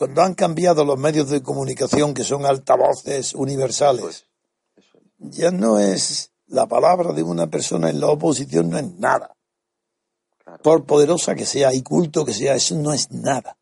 cuando 0.00 0.22
han 0.22 0.32
cambiado 0.32 0.82
los 0.82 0.98
medios 0.98 1.28
de 1.28 1.42
comunicación, 1.42 2.14
que 2.14 2.24
son 2.24 2.46
altavoces 2.46 3.34
universales, 3.34 4.24
ya 5.18 5.50
no 5.50 5.78
es 5.78 6.32
la 6.46 6.66
palabra 6.66 7.12
de 7.12 7.22
una 7.22 7.48
persona 7.50 7.90
en 7.90 8.00
la 8.00 8.06
oposición, 8.06 8.70
no 8.70 8.78
es 8.78 8.94
nada. 8.94 9.36
Por 10.62 10.86
poderosa 10.86 11.34
que 11.34 11.44
sea 11.44 11.74
y 11.74 11.82
culto 11.82 12.24
que 12.24 12.32
sea, 12.32 12.54
eso 12.54 12.76
no 12.76 12.94
es 12.94 13.10
nada. 13.10 13.58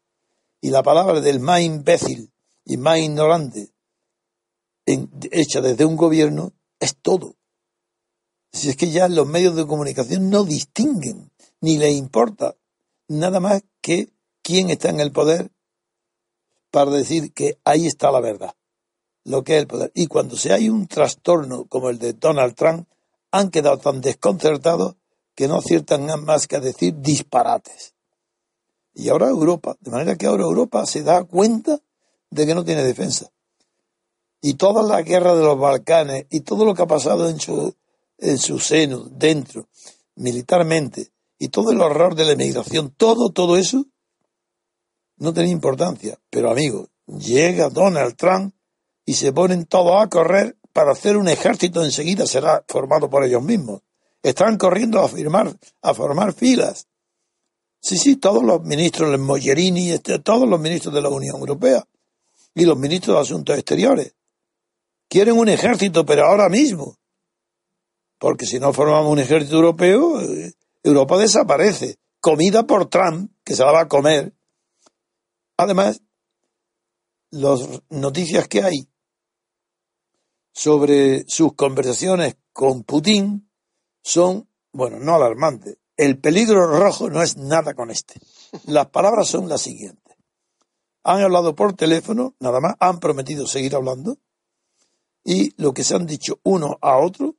Y 0.60 0.70
la 0.70 0.84
palabra 0.84 1.20
del 1.20 1.40
más 1.40 1.60
imbécil 1.62 2.32
y 2.64 2.76
más 2.76 2.98
ignorante 3.00 3.72
hecha 4.86 5.60
desde 5.60 5.86
un 5.86 5.96
gobierno 5.96 6.52
es 6.78 6.94
todo. 7.02 7.34
Si 8.52 8.68
es 8.68 8.76
que 8.76 8.92
ya 8.92 9.08
los 9.08 9.26
medios 9.26 9.56
de 9.56 9.66
comunicación 9.66 10.30
no 10.30 10.44
distinguen, 10.44 11.32
ni 11.60 11.78
les 11.78 11.96
importa 11.96 12.54
nada 13.08 13.40
más 13.40 13.64
que 13.80 14.12
quién 14.40 14.70
está 14.70 14.90
en 14.90 15.00
el 15.00 15.10
poder 15.10 15.50
para 16.70 16.90
decir 16.90 17.32
que 17.32 17.58
ahí 17.64 17.86
está 17.86 18.10
la 18.10 18.20
verdad, 18.20 18.54
lo 19.24 19.44
que 19.44 19.56
es 19.56 19.62
el 19.62 19.66
poder. 19.66 19.90
Y 19.94 20.06
cuando 20.06 20.36
se 20.36 20.52
hay 20.52 20.68
un 20.68 20.86
trastorno 20.86 21.64
como 21.64 21.90
el 21.90 21.98
de 21.98 22.12
Donald 22.12 22.54
Trump, 22.54 22.88
han 23.30 23.50
quedado 23.50 23.78
tan 23.78 24.00
desconcertados 24.00 24.96
que 25.34 25.48
no 25.48 25.56
aciertan 25.56 26.06
más 26.24 26.46
que 26.46 26.56
a 26.56 26.60
decir 26.60 26.94
disparates. 26.98 27.94
Y 28.94 29.08
ahora 29.10 29.28
Europa, 29.28 29.76
de 29.80 29.90
manera 29.90 30.16
que 30.16 30.26
ahora 30.26 30.44
Europa 30.44 30.84
se 30.86 31.02
da 31.02 31.24
cuenta 31.24 31.78
de 32.30 32.46
que 32.46 32.54
no 32.54 32.64
tiene 32.64 32.82
defensa. 32.82 33.30
Y 34.40 34.54
toda 34.54 34.82
la 34.82 35.02
guerra 35.02 35.34
de 35.34 35.44
los 35.44 35.58
Balcanes 35.58 36.26
y 36.30 36.40
todo 36.40 36.64
lo 36.64 36.74
que 36.74 36.82
ha 36.82 36.86
pasado 36.86 37.28
en 37.28 37.38
su 37.38 37.74
en 38.18 38.38
su 38.38 38.58
seno, 38.58 39.08
dentro, 39.10 39.68
militarmente, 40.16 41.12
y 41.38 41.48
todo 41.48 41.70
el 41.70 41.80
horror 41.80 42.14
de 42.14 42.24
la 42.24 42.32
emigración, 42.32 42.92
todo, 42.96 43.30
todo 43.30 43.56
eso, 43.56 43.86
no 45.18 45.32
tenía 45.32 45.52
importancia. 45.52 46.18
Pero 46.30 46.50
amigo, 46.50 46.88
llega 47.06 47.70
Donald 47.70 48.16
Trump 48.16 48.54
y 49.04 49.14
se 49.14 49.32
ponen 49.32 49.66
todos 49.66 50.02
a 50.02 50.08
correr 50.08 50.56
para 50.72 50.92
hacer 50.92 51.16
un 51.16 51.28
ejército 51.28 51.84
enseguida 51.84 52.26
será 52.26 52.64
formado 52.68 53.08
por 53.10 53.24
ellos 53.24 53.42
mismos. 53.42 53.82
Están 54.22 54.56
corriendo 54.58 55.00
a 55.00 55.08
firmar, 55.08 55.56
a 55.82 55.94
formar 55.94 56.32
filas. 56.32 56.86
Sí, 57.80 57.96
sí, 57.96 58.16
todos 58.16 58.42
los 58.42 58.62
ministros, 58.62 59.10
los 59.10 59.20
Mogherini, 59.20 59.90
este, 59.90 60.18
todos 60.18 60.48
los 60.48 60.60
ministros 60.60 60.94
de 60.94 61.00
la 61.00 61.08
Unión 61.08 61.36
Europea 61.36 61.86
y 62.54 62.64
los 62.64 62.76
ministros 62.76 63.16
de 63.16 63.22
Asuntos 63.22 63.56
Exteriores. 63.56 64.14
Quieren 65.08 65.38
un 65.38 65.48
ejército, 65.48 66.04
pero 66.04 66.26
ahora 66.26 66.48
mismo 66.48 66.98
porque 68.18 68.46
si 68.46 68.58
no 68.58 68.72
formamos 68.72 69.10
un 69.12 69.20
ejército 69.20 69.56
europeo, 69.56 70.20
eh, 70.20 70.52
Europa 70.82 71.16
desaparece. 71.16 71.96
Comida 72.20 72.66
por 72.66 72.86
Trump, 72.86 73.30
que 73.44 73.54
se 73.54 73.64
la 73.64 73.72
va 73.72 73.82
a 73.82 73.88
comer. 73.88 74.32
Además, 75.58 76.00
las 77.30 77.60
noticias 77.90 78.48
que 78.48 78.62
hay 78.62 78.88
sobre 80.52 81.24
sus 81.28 81.54
conversaciones 81.54 82.36
con 82.52 82.84
Putin 82.84 83.50
son, 84.02 84.48
bueno, 84.72 84.98
no 84.98 85.16
alarmantes. 85.16 85.76
El 85.96 86.18
peligro 86.18 86.66
rojo 86.78 87.10
no 87.10 87.22
es 87.22 87.36
nada 87.36 87.74
con 87.74 87.90
este. 87.90 88.20
Las 88.66 88.86
palabras 88.90 89.28
son 89.28 89.48
las 89.48 89.60
siguientes. 89.60 90.16
Han 91.02 91.22
hablado 91.22 91.54
por 91.54 91.74
teléfono, 91.74 92.34
nada 92.38 92.60
más, 92.60 92.76
han 92.78 93.00
prometido 93.00 93.46
seguir 93.46 93.74
hablando, 93.74 94.16
y 95.24 95.60
lo 95.60 95.74
que 95.74 95.84
se 95.84 95.94
han 95.94 96.06
dicho 96.06 96.38
uno 96.44 96.78
a 96.80 96.98
otro 96.98 97.36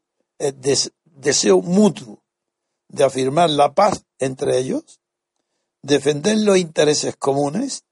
deseo 1.06 1.62
mutuo 1.62 2.24
de 2.90 3.04
afirmar 3.04 3.50
la 3.50 3.74
paz 3.74 4.06
entre 4.20 4.58
ellos, 4.58 5.00
defender 5.82 6.38
los 6.38 6.58
intereses 6.58 7.16
comunes, 7.16 7.86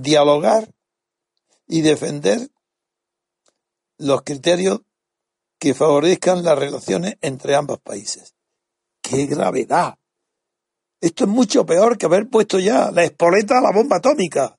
dialogar 0.00 0.72
y 1.66 1.80
defender 1.80 2.50
los 3.98 4.22
criterios 4.22 4.80
que 5.58 5.74
favorezcan 5.74 6.44
las 6.44 6.58
relaciones 6.58 7.16
entre 7.20 7.54
ambos 7.54 7.80
países. 7.80 8.34
¡Qué 9.02 9.26
gravedad! 9.26 9.98
Esto 11.00 11.24
es 11.24 11.30
mucho 11.30 11.64
peor 11.66 11.98
que 11.98 12.06
haber 12.06 12.28
puesto 12.28 12.58
ya 12.58 12.90
la 12.90 13.04
espoleta 13.04 13.58
a 13.58 13.62
la 13.62 13.72
bomba 13.72 13.96
atómica. 13.96 14.58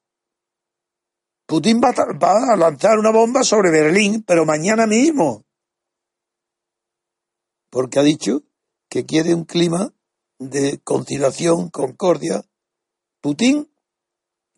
Putin 1.46 1.80
va 1.82 2.54
a 2.54 2.56
lanzar 2.58 2.98
una 2.98 3.12
bomba 3.12 3.44
sobre 3.44 3.72
Berlín, 3.72 4.24
pero 4.24 4.46
mañana 4.46 4.86
mismo 4.86 5.48
porque 7.70 8.00
ha 8.00 8.04
dicho 8.04 8.44
que 8.90 9.06
quiere 9.06 9.34
un 9.34 9.46
clima 9.46 9.94
de 10.40 10.80
conciliación, 10.84 11.70
concordia, 11.70 12.44
Putin 13.22 13.70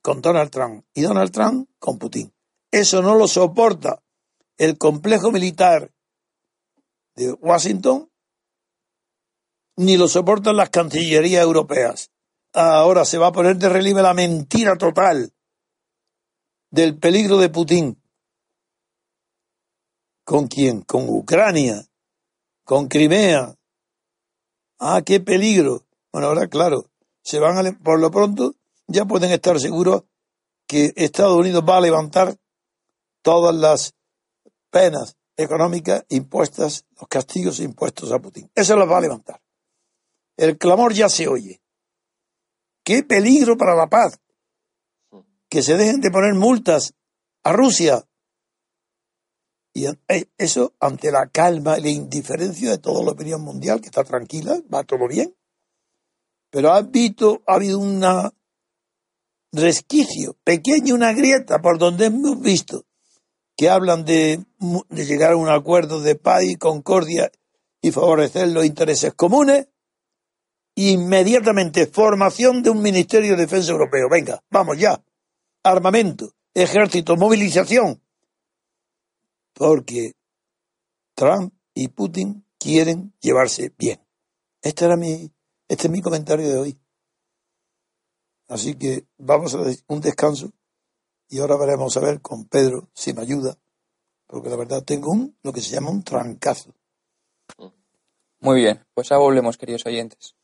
con 0.09 0.23
Donald 0.23 0.49
Trump 0.49 0.83
y 0.95 1.03
Donald 1.03 1.31
Trump 1.31 1.69
con 1.77 1.99
Putin. 1.99 2.33
Eso 2.71 3.03
no 3.03 3.13
lo 3.13 3.27
soporta 3.27 4.01
el 4.57 4.75
complejo 4.75 5.31
militar 5.31 5.93
de 7.13 7.31
Washington, 7.33 8.11
ni 9.75 9.97
lo 9.97 10.07
soportan 10.07 10.57
las 10.57 10.71
cancillerías 10.71 11.43
europeas. 11.43 12.09
Ahora 12.53 13.05
se 13.05 13.19
va 13.19 13.27
a 13.27 13.31
poner 13.31 13.57
de 13.57 13.69
relieve 13.69 14.01
la 14.01 14.15
mentira 14.15 14.75
total 14.77 15.31
del 16.71 16.97
peligro 16.97 17.37
de 17.37 17.49
Putin. 17.49 18.01
¿Con 20.23 20.47
quién? 20.47 20.81
Con 20.81 21.07
Ucrania, 21.07 21.85
con 22.63 22.87
Crimea. 22.87 23.55
Ah, 24.79 25.03
qué 25.05 25.19
peligro. 25.19 25.85
Bueno, 26.11 26.29
ahora 26.29 26.47
claro, 26.47 26.89
se 27.21 27.37
van 27.37 27.63
a, 27.63 27.71
por 27.83 27.99
lo 27.99 28.09
pronto 28.09 28.55
ya 28.89 29.05
pueden 29.05 29.31
estar 29.31 29.59
seguros 29.59 30.03
que 30.67 30.93
Estados 30.95 31.37
Unidos 31.37 31.63
va 31.67 31.77
a 31.77 31.81
levantar 31.81 32.35
todas 33.21 33.55
las 33.55 33.95
penas 34.69 35.15
económicas 35.37 36.05
impuestas, 36.09 36.85
los 36.99 37.07
castigos 37.07 37.59
impuestos 37.59 38.11
a 38.11 38.19
Putin. 38.19 38.51
Eso 38.53 38.75
los 38.75 38.89
va 38.89 38.97
a 38.97 39.01
levantar. 39.01 39.41
El 40.37 40.57
clamor 40.57 40.93
ya 40.93 41.09
se 41.09 41.27
oye. 41.27 41.61
Qué 42.83 43.03
peligro 43.03 43.57
para 43.57 43.75
la 43.75 43.87
paz. 43.87 44.19
Que 45.49 45.61
se 45.63 45.77
dejen 45.77 46.01
de 46.01 46.11
poner 46.11 46.33
multas 46.33 46.93
a 47.43 47.53
Rusia 47.53 48.05
y 49.73 49.85
eh, 49.85 50.29
eso, 50.37 50.73
ante 50.79 51.11
la 51.11 51.29
calma 51.29 51.77
y 51.77 51.81
la 51.81 51.89
indiferencia 51.89 52.71
de 52.71 52.77
toda 52.79 53.03
la 53.03 53.11
opinión 53.11 53.41
mundial, 53.41 53.79
que 53.79 53.87
está 53.87 54.03
tranquila, 54.03 54.59
va 54.73 54.83
todo 54.83 55.07
bien. 55.07 55.35
Pero 56.49 56.71
ha, 56.73 56.81
visto, 56.81 57.43
ha 57.45 57.55
habido 57.55 57.79
un 57.79 58.03
resquicio, 59.51 60.37
pequeño, 60.43 60.95
una 60.95 61.13
grieta 61.13 61.59
por 61.59 61.77
donde 61.77 62.05
hemos 62.05 62.39
visto 62.39 62.85
que 63.59 63.69
hablan 63.69 64.05
de, 64.05 64.45
llegar 64.89 65.33
a 65.33 65.35
un 65.35 65.49
acuerdo 65.49 65.99
de 65.99 66.15
paz 66.15 66.43
y 66.43 66.55
concordia 66.55 67.29
y 67.81 67.91
favorecer 67.91 68.47
los 68.47 68.65
intereses 68.65 69.13
comunes, 69.13 69.67
inmediatamente 70.75 71.85
formación 71.85 72.63
de 72.63 72.69
un 72.69 72.81
Ministerio 72.81 73.31
de 73.31 73.43
Defensa 73.43 73.73
Europeo. 73.73 74.07
Venga, 74.09 74.41
vamos 74.49 74.77
ya. 74.77 75.03
Armamento, 75.61 76.31
ejército, 76.53 77.17
movilización. 77.17 78.01
Porque 79.53 80.13
Trump 81.13 81.53
y 81.73 81.89
Putin 81.89 82.45
quieren 82.57 83.13
llevarse 83.19 83.73
bien. 83.77 83.99
Este 84.61 84.85
era 84.85 84.95
mi, 84.95 85.29
este 85.67 85.87
es 85.87 85.91
mi 85.91 86.01
comentario 86.01 86.47
de 86.47 86.57
hoy. 86.57 86.79
Así 88.49 88.75
que 88.75 89.05
vamos 89.17 89.53
a 89.53 89.59
un 89.87 90.01
descanso 90.01 90.51
y 91.29 91.39
ahora 91.39 91.55
veremos 91.55 91.95
a 91.95 91.99
ver 91.99 92.19
con 92.19 92.45
Pedro 92.45 92.89
si 92.93 93.13
me 93.13 93.21
ayuda, 93.21 93.55
porque 94.25 94.49
la 94.49 94.55
verdad 94.55 94.83
tengo 94.83 95.11
un 95.11 95.37
lo 95.43 95.53
que 95.53 95.61
se 95.61 95.75
llama 95.75 95.91
un 95.91 96.03
trancazo. 96.03 96.73
Muy 98.39 98.61
bien, 98.61 98.83
pues 98.95 99.09
ya 99.09 99.17
volvemos, 99.17 99.57
queridos 99.57 99.85
oyentes. 99.85 100.35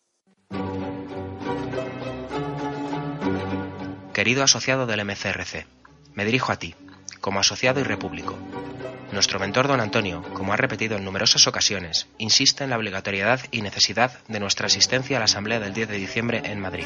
Querido 4.14 4.44
asociado 4.44 4.86
del 4.86 5.04
MCRC, 5.04 5.66
me 6.14 6.26
dirijo 6.26 6.52
a 6.52 6.58
ti, 6.58 6.76
como 7.22 7.40
asociado 7.40 7.80
y 7.80 7.84
repúblico. 7.84 8.36
Nuestro 9.16 9.40
mentor 9.40 9.70
don 9.70 9.80
Antonio, 9.80 10.22
como 10.34 10.52
ha 10.52 10.58
repetido 10.58 10.98
en 10.98 11.06
numerosas 11.06 11.48
ocasiones, 11.48 12.06
insiste 12.18 12.66
en 12.66 12.70
la 12.70 12.78
obligatoriedad 12.78 13.40
y 13.50 13.62
necesidad 13.62 14.20
de 14.28 14.42
nuestra 14.42 14.68
asistencia 14.68 15.16
a 15.16 15.20
la 15.20 15.26
Asamblea 15.26 15.62
del 15.62 15.74
10 15.74 15.88
de 15.88 15.96
diciembre 15.96 16.42
en 16.44 16.60
Madrid. 16.60 16.86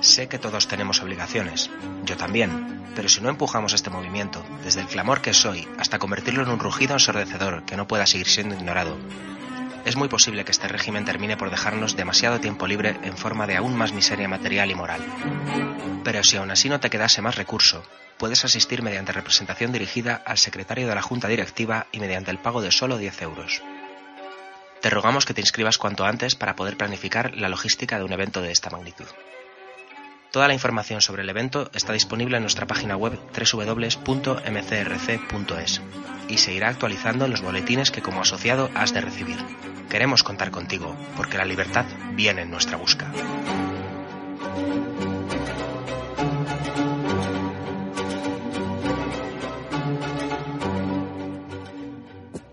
Sé 0.00 0.28
que 0.28 0.38
todos 0.38 0.68
tenemos 0.68 1.00
obligaciones, 1.02 1.70
yo 2.04 2.16
también, 2.16 2.84
pero 2.94 3.08
si 3.08 3.20
no 3.20 3.30
empujamos 3.30 3.72
este 3.72 3.90
movimiento, 3.90 4.44
desde 4.62 4.82
el 4.82 4.86
clamor 4.86 5.22
que 5.22 5.34
soy 5.34 5.66
hasta 5.76 5.98
convertirlo 5.98 6.44
en 6.44 6.50
un 6.50 6.60
rugido 6.60 6.92
ensordecedor 6.92 7.64
que 7.64 7.76
no 7.76 7.88
pueda 7.88 8.06
seguir 8.06 8.28
siendo 8.28 8.54
ignorado, 8.54 8.96
es 9.84 9.96
muy 9.96 10.08
posible 10.08 10.44
que 10.44 10.52
este 10.52 10.68
régimen 10.68 11.04
termine 11.04 11.36
por 11.36 11.50
dejarnos 11.50 11.96
demasiado 11.96 12.40
tiempo 12.40 12.66
libre 12.66 12.96
en 13.02 13.16
forma 13.16 13.46
de 13.46 13.56
aún 13.56 13.76
más 13.76 13.92
miseria 13.92 14.28
material 14.28 14.70
y 14.70 14.74
moral. 14.74 15.00
Pero 16.04 16.22
si 16.22 16.36
aún 16.36 16.50
así 16.50 16.68
no 16.68 16.80
te 16.80 16.90
quedase 16.90 17.22
más 17.22 17.36
recurso, 17.36 17.82
puedes 18.18 18.44
asistir 18.44 18.82
mediante 18.82 19.12
representación 19.12 19.72
dirigida 19.72 20.22
al 20.24 20.38
secretario 20.38 20.86
de 20.88 20.94
la 20.94 21.02
Junta 21.02 21.28
Directiva 21.28 21.86
y 21.92 22.00
mediante 22.00 22.30
el 22.30 22.38
pago 22.38 22.62
de 22.62 22.70
solo 22.70 22.98
10 22.98 23.22
euros. 23.22 23.62
Te 24.80 24.90
rogamos 24.90 25.24
que 25.24 25.34
te 25.34 25.40
inscribas 25.40 25.78
cuanto 25.78 26.04
antes 26.04 26.34
para 26.34 26.56
poder 26.56 26.76
planificar 26.76 27.36
la 27.36 27.48
logística 27.48 27.98
de 27.98 28.04
un 28.04 28.12
evento 28.12 28.40
de 28.42 28.50
esta 28.50 28.70
magnitud. 28.70 29.06
Toda 30.32 30.48
la 30.48 30.54
información 30.54 31.00
sobre 31.02 31.22
el 31.24 31.28
evento 31.28 31.70
está 31.74 31.92
disponible 31.92 32.38
en 32.38 32.42
nuestra 32.42 32.66
página 32.66 32.96
web 32.96 33.18
www.mcrc.es 33.36 34.40
y 36.26 36.38
se 36.38 36.54
irá 36.54 36.70
actualizando 36.70 37.26
en 37.26 37.32
los 37.32 37.42
boletines 37.42 37.90
que 37.90 38.00
como 38.00 38.22
asociado 38.22 38.70
has 38.74 38.94
de 38.94 39.02
recibir. 39.02 39.36
Queremos 39.90 40.22
contar 40.22 40.50
contigo, 40.50 40.96
porque 41.18 41.36
la 41.36 41.44
libertad 41.44 41.84
viene 42.14 42.40
en 42.42 42.50
nuestra 42.50 42.78
busca. 42.78 43.12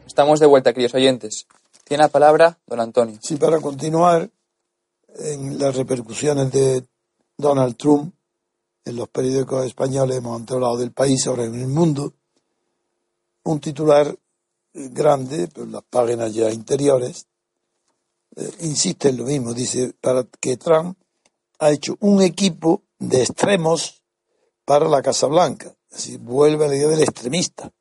Estamos 0.05 0.41
de 0.41 0.47
vuelta, 0.47 0.73
queridos 0.73 0.95
oyentes. 0.95 1.47
Tiene 1.85 2.03
la 2.03 2.09
palabra 2.09 2.57
don 2.67 2.81
Antonio. 2.81 3.19
Sí, 3.21 3.37
para 3.37 3.61
continuar 3.61 4.29
en 5.17 5.57
las 5.57 5.77
repercusiones 5.77 6.51
de 6.51 6.83
Donald 7.39 7.77
Trump, 7.77 8.13
en 8.83 8.97
los 8.97 9.07
periódicos 9.07 9.65
españoles 9.65 10.17
hemos 10.17 10.41
hablado 10.51 10.75
del 10.75 10.91
país, 10.91 11.25
ahora 11.25 11.45
en 11.45 11.55
el 11.55 11.67
mundo, 11.67 12.13
un 13.43 13.61
titular 13.61 14.13
grande, 14.73 15.47
pero 15.47 15.65
las 15.65 15.83
páginas 15.83 16.33
ya 16.33 16.51
interiores, 16.51 17.27
eh, 18.35 18.51
insiste 18.59 19.07
en 19.07 19.17
lo 19.17 19.23
mismo, 19.23 19.53
dice, 19.53 19.93
para 20.01 20.25
que 20.41 20.57
Trump 20.57 20.97
ha 21.59 21.71
hecho 21.71 21.95
un 22.01 22.21
equipo 22.21 22.83
de 22.99 23.21
extremos 23.21 24.03
para 24.65 24.89
la 24.89 25.01
Casa 25.01 25.27
Blanca, 25.27 25.73
así 25.93 26.17
vuelve 26.17 26.65
a 26.65 26.67
la 26.67 26.75
idea 26.75 26.89
del 26.89 27.03
extremista. 27.03 27.71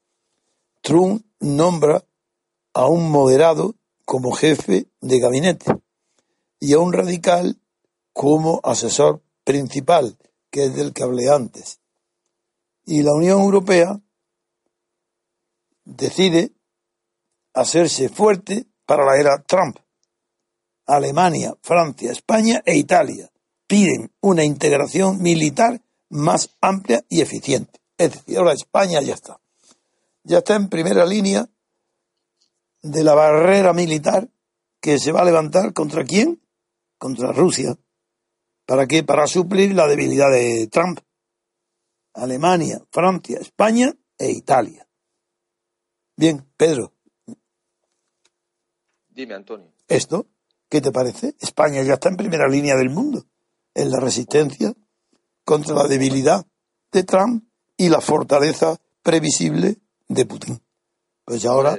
Trump 0.82 1.26
nombra 1.40 2.04
a 2.74 2.86
un 2.86 3.10
moderado 3.10 3.74
como 4.04 4.30
jefe 4.30 4.86
de 5.00 5.18
gabinete 5.18 5.74
y 6.60 6.74
a 6.74 6.78
un 6.78 6.92
radical 6.92 7.58
como 8.12 8.60
asesor 8.62 9.20
principal, 9.48 10.18
que 10.50 10.64
es 10.64 10.76
del 10.76 10.92
que 10.92 11.02
hablé 11.02 11.30
antes. 11.30 11.80
Y 12.84 13.02
la 13.02 13.14
Unión 13.14 13.40
Europea 13.40 13.98
decide 15.86 16.52
hacerse 17.54 18.10
fuerte 18.10 18.66
para 18.84 19.06
la 19.06 19.18
era 19.18 19.42
Trump. 19.44 19.78
Alemania, 20.84 21.56
Francia, 21.62 22.12
España 22.12 22.62
e 22.66 22.76
Italia 22.76 23.30
piden 23.66 24.12
una 24.20 24.44
integración 24.44 25.22
militar 25.22 25.80
más 26.10 26.54
amplia 26.60 27.02
y 27.08 27.22
eficiente. 27.22 27.80
Es 27.96 28.12
decir, 28.12 28.36
ahora 28.36 28.52
España 28.52 29.00
ya 29.00 29.14
está. 29.14 29.40
Ya 30.24 30.38
está 30.38 30.56
en 30.56 30.68
primera 30.68 31.06
línea 31.06 31.48
de 32.82 33.02
la 33.02 33.14
barrera 33.14 33.72
militar 33.72 34.28
que 34.78 34.98
se 34.98 35.10
va 35.10 35.22
a 35.22 35.24
levantar 35.24 35.72
contra 35.72 36.04
quién? 36.04 36.42
Contra 36.98 37.32
Rusia. 37.32 37.78
¿Para 38.68 38.86
qué? 38.86 39.02
Para 39.02 39.26
suplir 39.26 39.74
la 39.74 39.86
debilidad 39.86 40.30
de 40.30 40.68
Trump. 40.70 41.00
Alemania, 42.12 42.78
Francia, 42.90 43.38
España 43.40 43.94
e 44.18 44.30
Italia. 44.30 44.86
Bien, 46.14 46.46
Pedro. 46.54 46.92
Dime, 49.08 49.36
Antonio. 49.36 49.72
¿Esto 49.88 50.26
qué 50.68 50.82
te 50.82 50.92
parece? 50.92 51.34
España 51.40 51.82
ya 51.82 51.94
está 51.94 52.10
en 52.10 52.18
primera 52.18 52.46
línea 52.46 52.76
del 52.76 52.90
mundo 52.90 53.24
en 53.72 53.90
la 53.90 54.00
resistencia 54.00 54.74
contra 55.46 55.74
la 55.74 55.88
debilidad 55.88 56.46
de 56.92 57.04
Trump 57.04 57.48
y 57.74 57.88
la 57.88 58.02
fortaleza 58.02 58.76
previsible 59.02 59.78
de 60.08 60.26
Putin. 60.26 60.60
Pues 61.24 61.46
ahora 61.46 61.78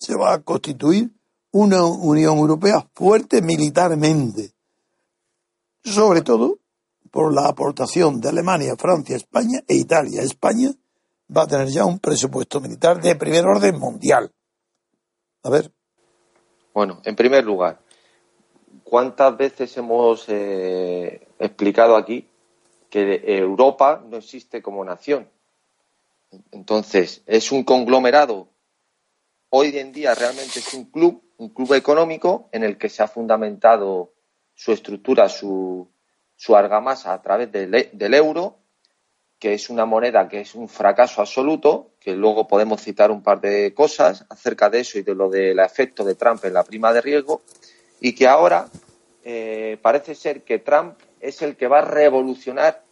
se 0.00 0.16
va 0.16 0.34
a 0.34 0.42
constituir 0.42 1.12
una 1.52 1.84
Unión 1.84 2.38
Europea 2.38 2.90
fuerte 2.92 3.40
militarmente 3.40 4.57
sobre 5.88 6.22
todo 6.22 6.58
por 7.10 7.34
la 7.34 7.48
aportación 7.48 8.20
de 8.20 8.28
Alemania, 8.28 8.76
Francia, 8.76 9.16
España 9.16 9.60
e 9.66 9.74
Italia. 9.74 10.22
España 10.22 10.70
va 11.34 11.42
a 11.42 11.46
tener 11.46 11.68
ya 11.68 11.84
un 11.84 11.98
presupuesto 11.98 12.60
militar 12.60 13.00
de 13.00 13.16
primer 13.16 13.46
orden 13.46 13.78
mundial. 13.78 14.30
A 15.42 15.50
ver. 15.50 15.72
Bueno, 16.74 17.00
en 17.04 17.16
primer 17.16 17.44
lugar, 17.44 17.80
¿cuántas 18.84 19.36
veces 19.36 19.76
hemos 19.76 20.24
eh, 20.28 21.26
explicado 21.38 21.96
aquí 21.96 22.28
que 22.90 23.22
Europa 23.36 24.02
no 24.08 24.18
existe 24.18 24.62
como 24.62 24.84
nación? 24.84 25.28
Entonces, 26.52 27.22
es 27.26 27.52
un 27.52 27.64
conglomerado. 27.64 28.48
Hoy 29.50 29.76
en 29.78 29.92
día 29.92 30.14
realmente 30.14 30.58
es 30.58 30.74
un 30.74 30.84
club, 30.84 31.22
un 31.38 31.48
club 31.48 31.72
económico 31.74 32.48
en 32.52 32.64
el 32.64 32.76
que 32.76 32.88
se 32.88 33.02
ha 33.02 33.08
fundamentado 33.08 34.12
su 34.58 34.72
estructura, 34.72 35.28
su, 35.28 35.88
su 36.34 36.56
argamasa 36.56 37.12
a 37.12 37.22
través 37.22 37.52
del, 37.52 37.90
del, 37.92 38.14
euro, 38.14 38.58
que 39.38 39.54
es 39.54 39.70
una 39.70 39.86
moneda 39.86 40.28
que 40.28 40.40
es 40.40 40.56
un 40.56 40.68
fracaso 40.68 41.20
absoluto, 41.20 41.92
que 42.00 42.16
luego 42.16 42.48
podemos 42.48 42.82
citar 42.82 43.12
un 43.12 43.22
par 43.22 43.40
de 43.40 43.72
cosas 43.72 44.26
acerca 44.28 44.68
de 44.68 44.80
eso 44.80 44.98
y 44.98 45.02
de 45.02 45.14
lo 45.14 45.30
del 45.30 45.60
efecto 45.60 46.04
de 46.04 46.16
Trump 46.16 46.44
en 46.44 46.54
la 46.54 46.64
prima 46.64 46.92
de 46.92 47.00
riesgo, 47.00 47.42
y 48.00 48.16
que 48.16 48.26
ahora 48.26 48.68
eh, 49.22 49.78
parece 49.80 50.16
ser 50.16 50.42
que 50.42 50.58
Trump 50.58 50.98
es 51.20 51.40
el 51.40 51.56
que 51.56 51.68
va 51.68 51.78
a 51.78 51.84
revolucionar 51.84 52.82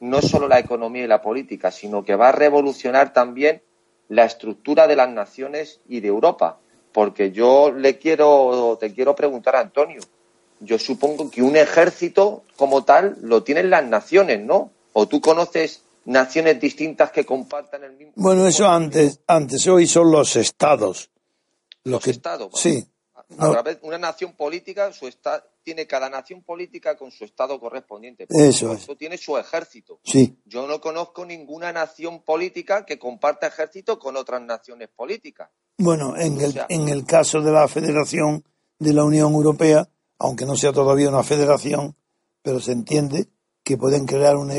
no 0.00 0.20
solo 0.20 0.46
la 0.46 0.58
economía 0.58 1.04
y 1.04 1.08
la 1.08 1.22
política, 1.22 1.70
sino 1.70 2.04
que 2.04 2.16
va 2.16 2.28
a 2.28 2.32
revolucionar 2.32 3.14
también 3.14 3.62
la 4.08 4.26
estructura 4.26 4.86
de 4.86 4.96
las 4.96 5.08
naciones 5.08 5.80
y 5.88 6.00
de 6.00 6.08
Europa. 6.08 6.58
Porque 6.92 7.32
yo 7.32 7.72
le 7.72 7.96
quiero, 7.96 8.76
te 8.78 8.92
quiero 8.92 9.14
preguntar, 9.14 9.56
Antonio, 9.56 10.02
yo 10.64 10.78
supongo 10.78 11.30
que 11.30 11.42
un 11.42 11.56
ejército 11.56 12.44
como 12.56 12.84
tal 12.84 13.16
lo 13.22 13.42
tienen 13.42 13.70
las 13.70 13.84
naciones, 13.84 14.40
¿no? 14.40 14.70
¿O 14.92 15.06
tú 15.06 15.20
conoces 15.20 15.82
naciones 16.04 16.60
distintas 16.60 17.10
que 17.10 17.24
compartan 17.24 17.84
el 17.84 17.92
mismo? 17.92 18.12
Bueno, 18.16 18.46
eso 18.46 18.68
antes, 18.68 19.20
antes, 19.26 19.66
hoy 19.66 19.86
son 19.86 20.10
los 20.10 20.36
estados. 20.36 21.10
Los, 21.84 22.02
que, 22.02 22.10
estados. 22.10 22.52
Sí. 22.54 22.86
A, 23.38 23.62
una 23.82 23.98
nación 23.98 24.32
política, 24.34 24.92
su 24.92 25.06
está, 25.06 25.44
tiene 25.62 25.86
cada 25.86 26.08
nación 26.08 26.42
política 26.42 26.96
con 26.96 27.10
su 27.10 27.24
estado 27.24 27.58
correspondiente. 27.58 28.26
Eso 28.30 28.72
es. 28.72 28.86
tiene 28.98 29.18
su 29.18 29.36
ejército. 29.36 29.98
Sí. 30.04 30.38
Yo 30.44 30.66
no 30.66 30.80
conozco 30.80 31.24
ninguna 31.24 31.72
nación 31.72 32.22
política 32.22 32.86
que 32.86 32.98
comparta 32.98 33.48
ejército 33.48 33.98
con 33.98 34.16
otras 34.16 34.40
naciones 34.42 34.88
políticas. 34.94 35.50
Bueno, 35.78 36.16
en, 36.16 36.40
el, 36.40 36.64
en 36.68 36.88
el 36.88 37.04
caso 37.04 37.40
de 37.40 37.50
la 37.50 37.66
Federación 37.66 38.44
de 38.78 38.92
la 38.92 39.04
Unión 39.04 39.32
Europea, 39.32 39.88
aunque 40.18 40.46
no 40.46 40.56
sea 40.56 40.72
todavía 40.72 41.08
una 41.08 41.22
federación, 41.22 41.96
pero 42.42 42.60
se 42.60 42.72
entiende 42.72 43.28
que 43.62 43.76
pueden 43.78 44.06
crear 44.06 44.36
un, 44.36 44.50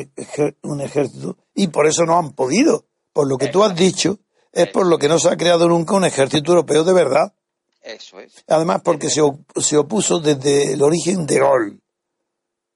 un 0.63 0.81
ejército 0.81 1.37
y 1.53 1.67
por 1.67 1.87
eso 1.87 2.05
no 2.05 2.17
han 2.17 2.33
podido, 2.33 2.85
por 3.13 3.27
lo 3.27 3.37
que 3.37 3.47
tú 3.47 3.63
has 3.63 3.75
dicho, 3.75 4.19
es 4.51 4.69
por 4.69 4.87
lo 4.87 4.97
que 4.97 5.07
no 5.07 5.19
se 5.19 5.29
ha 5.29 5.37
creado 5.37 5.67
nunca 5.67 5.95
un 5.95 6.05
ejército 6.05 6.51
europeo 6.51 6.83
de 6.83 6.93
verdad. 6.93 7.33
Eso 7.81 8.19
es. 8.19 8.43
Además, 8.47 8.81
porque 8.83 9.09
se, 9.09 9.21
se 9.57 9.77
opuso 9.77 10.19
desde 10.19 10.73
el 10.73 10.81
origen 10.81 11.27
de 11.27 11.39
Gaulle. 11.39 11.79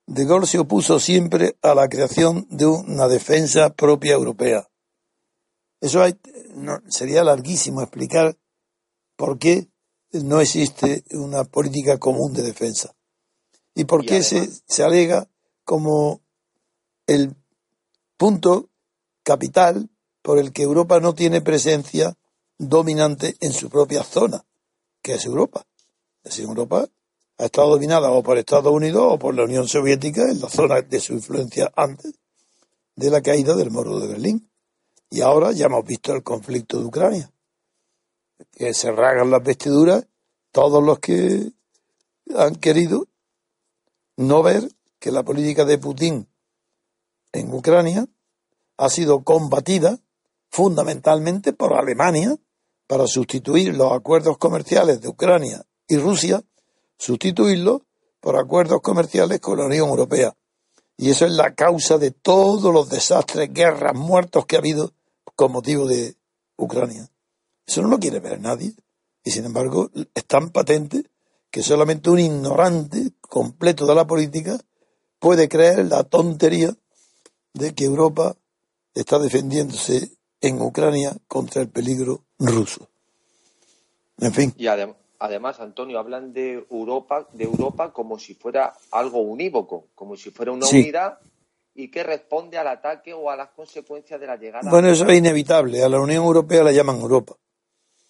De 0.05 0.25
Gaulle 0.25 0.45
se 0.45 0.59
opuso 0.59 0.99
siempre 0.99 1.55
a 1.61 1.73
la 1.73 1.87
creación 1.87 2.45
de 2.49 2.65
una 2.65 3.07
defensa 3.07 3.73
propia 3.73 4.13
europea. 4.13 4.67
Eso 5.81 6.03
sería 6.89 7.23
larguísimo 7.23 7.81
explicar 7.81 8.37
por 9.15 9.39
qué 9.39 9.67
no 10.11 10.41
existe 10.41 11.03
una 11.11 11.43
política 11.43 11.97
común 11.97 12.33
de 12.33 12.43
defensa. 12.43 12.95
¿Y 13.75 13.85
por 13.85 14.05
qué 14.05 14.23
se, 14.23 14.49
se 14.67 14.83
alega 14.83 15.27
como 15.63 16.21
el 17.07 17.35
punto 18.17 18.69
capital 19.23 19.89
por 20.21 20.39
el 20.39 20.51
que 20.51 20.63
Europa 20.63 20.99
no 20.99 21.13
tiene 21.13 21.41
presencia 21.41 22.17
dominante 22.57 23.37
en 23.39 23.53
su 23.53 23.69
propia 23.69 24.03
zona, 24.03 24.45
que 25.01 25.13
es 25.13 25.25
Europa. 25.25 25.65
Es 26.23 26.31
decir, 26.31 26.45
Europa 26.45 26.87
ha 27.37 27.45
estado 27.45 27.69
dominada 27.69 28.11
o 28.11 28.21
por 28.21 28.37
Estados 28.37 28.71
Unidos 28.71 29.13
o 29.13 29.17
por 29.17 29.33
la 29.33 29.45
Unión 29.45 29.67
Soviética 29.67 30.29
en 30.29 30.41
la 30.41 30.49
zona 30.49 30.81
de 30.81 30.99
su 30.99 31.13
influencia 31.13 31.71
antes 31.75 32.13
de 32.95 33.09
la 33.09 33.21
caída 33.21 33.55
del 33.55 33.71
muro 33.71 33.99
de 33.99 34.07
Berlín. 34.07 34.51
Y 35.09 35.21
ahora 35.21 35.53
ya 35.53 35.67
hemos 35.67 35.85
visto 35.85 36.13
el 36.13 36.21
conflicto 36.21 36.79
de 36.79 36.85
Ucrania, 36.85 37.31
que 38.51 38.73
se 38.73 38.91
rasgan 38.91 39.31
las 39.31 39.43
vestiduras 39.43 40.05
todos 40.51 40.83
los 40.83 40.99
que 40.99 41.51
han 42.35 42.55
querido 42.55 43.07
no 44.17 44.43
ver 44.43 44.69
que 44.99 45.11
la 45.11 45.23
política 45.23 45.65
de 45.65 45.77
Putin 45.77 46.27
en 47.31 47.53
Ucrania 47.53 48.07
ha 48.77 48.89
sido 48.89 49.23
combatida 49.23 49.99
fundamentalmente 50.49 51.53
por 51.53 51.73
Alemania 51.73 52.35
para 52.87 53.07
sustituir 53.07 53.75
los 53.75 53.93
acuerdos 53.93 54.37
comerciales 54.37 54.99
de 55.01 55.09
Ucrania 55.09 55.63
y 55.87 55.97
Rusia, 55.97 56.43
sustituirlos 56.97 57.81
por 58.19 58.37
acuerdos 58.37 58.81
comerciales 58.81 59.39
con 59.39 59.59
la 59.59 59.65
Unión 59.65 59.89
Europea. 59.89 60.35
Y 60.97 61.11
eso 61.11 61.25
es 61.25 61.31
la 61.31 61.53
causa 61.53 61.97
de 61.97 62.11
todos 62.11 62.73
los 62.73 62.89
desastres, 62.89 63.53
guerras, 63.53 63.95
muertos 63.95 64.45
que 64.45 64.55
ha 64.55 64.59
habido 64.59 64.91
con 65.35 65.51
motivo 65.51 65.87
de 65.87 66.15
Ucrania. 66.57 67.09
Eso 67.69 67.83
no 67.83 67.89
lo 67.89 67.99
quiere 67.99 68.19
ver 68.19 68.41
nadie. 68.41 68.73
Y 69.23 69.29
sin 69.29 69.45
embargo, 69.45 69.91
es 70.15 70.25
tan 70.25 70.49
patente 70.49 71.03
que 71.51 71.61
solamente 71.61 72.09
un 72.09 72.17
ignorante 72.17 73.11
completo 73.21 73.85
de 73.85 73.93
la 73.93 74.07
política 74.07 74.57
puede 75.19 75.47
creer 75.47 75.85
la 75.85 76.03
tontería 76.03 76.75
de 77.53 77.75
que 77.75 77.85
Europa 77.85 78.35
está 78.95 79.19
defendiéndose 79.19 80.13
en 80.41 80.59
Ucrania 80.59 81.15
contra 81.27 81.61
el 81.61 81.69
peligro 81.69 82.23
ruso. 82.39 82.87
En 84.17 84.33
fin. 84.33 84.51
Y 84.57 84.65
además, 84.65 85.59
Antonio, 85.59 85.99
hablan 85.99 86.33
de 86.33 86.65
Europa, 86.71 87.27
de 87.33 87.43
Europa 87.43 87.93
como 87.93 88.17
si 88.17 88.33
fuera 88.33 88.73
algo 88.89 89.19
unívoco, 89.19 89.89
como 89.93 90.17
si 90.17 90.31
fuera 90.31 90.53
una 90.53 90.65
unidad 90.65 91.19
y 91.75 91.91
que 91.91 92.01
responde 92.01 92.57
al 92.57 92.67
ataque 92.67 93.13
o 93.13 93.29
a 93.29 93.35
las 93.35 93.49
consecuencias 93.49 94.19
de 94.19 94.25
la 94.25 94.37
llegada. 94.37 94.71
Bueno, 94.71 94.89
eso 94.89 95.05
es 95.05 95.19
inevitable. 95.19 95.83
A 95.83 95.89
la 95.89 95.99
Unión 95.99 96.23
Europea 96.23 96.63
la 96.63 96.71
llaman 96.71 96.99
Europa. 96.99 97.35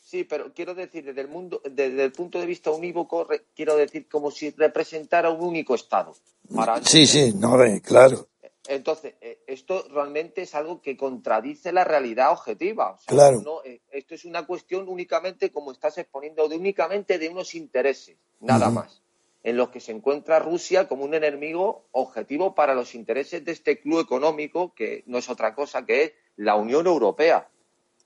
Sí, 0.10 0.24
pero 0.24 0.52
quiero 0.52 0.74
decir, 0.74 1.06
desde 1.06 1.22
el, 1.22 1.28
mundo, 1.28 1.62
desde 1.64 2.04
el 2.04 2.12
punto 2.12 2.40
de 2.40 2.48
vista 2.48 2.72
unívoco, 2.72 3.28
quiero 3.56 3.76
decir 3.76 4.10
como 4.10 4.32
si 4.32 4.50
representara 4.50 5.30
un 5.30 5.40
único 5.40 5.76
Estado. 5.76 6.16
sí, 6.82 7.06
sí, 7.06 7.32
no, 7.36 7.56
claro. 7.84 8.28
Entonces, 8.68 9.14
eh, 9.22 9.44
esto 9.46 9.86
realmente 9.92 10.42
es 10.42 10.56
algo 10.56 10.82
que 10.82 10.98
contradice 10.98 11.72
la 11.72 11.84
realidad 11.84 12.32
objetiva. 12.32 12.98
claro. 13.06 13.62
Eh, 13.64 13.82
esto 13.92 14.16
es 14.16 14.26
una 14.26 14.48
cuestión 14.48 14.90
únicamente, 14.90 15.52
como 15.52 15.72
estás 15.72 16.00
exponiendo, 16.00 16.50
de 16.50 16.56
únicamente 16.56 17.20
de 17.20 17.30
unos 17.30 17.54
intereses, 17.54 18.18
nada 18.40 18.72
más, 18.72 19.04
en 19.44 19.58
los 19.58 19.70
que 19.70 19.80
se 19.80 19.92
encuentra 19.92 20.40
Rusia 20.40 20.88
como 20.88 21.04
un 21.04 21.14
enemigo 21.14 21.86
objetivo 21.92 22.56
para 22.56 22.74
los 22.74 22.96
intereses 22.96 23.46
de 23.46 23.52
este 23.52 23.80
club 23.80 24.00
económico, 24.00 24.74
que 24.74 25.04
no 25.06 25.20
es 25.20 25.30
otra 25.30 25.54
cosa 25.54 25.86
que 25.86 26.04
es 26.04 26.14
la 26.36 26.56
Unión 26.56 26.88
Europea. 26.88 27.48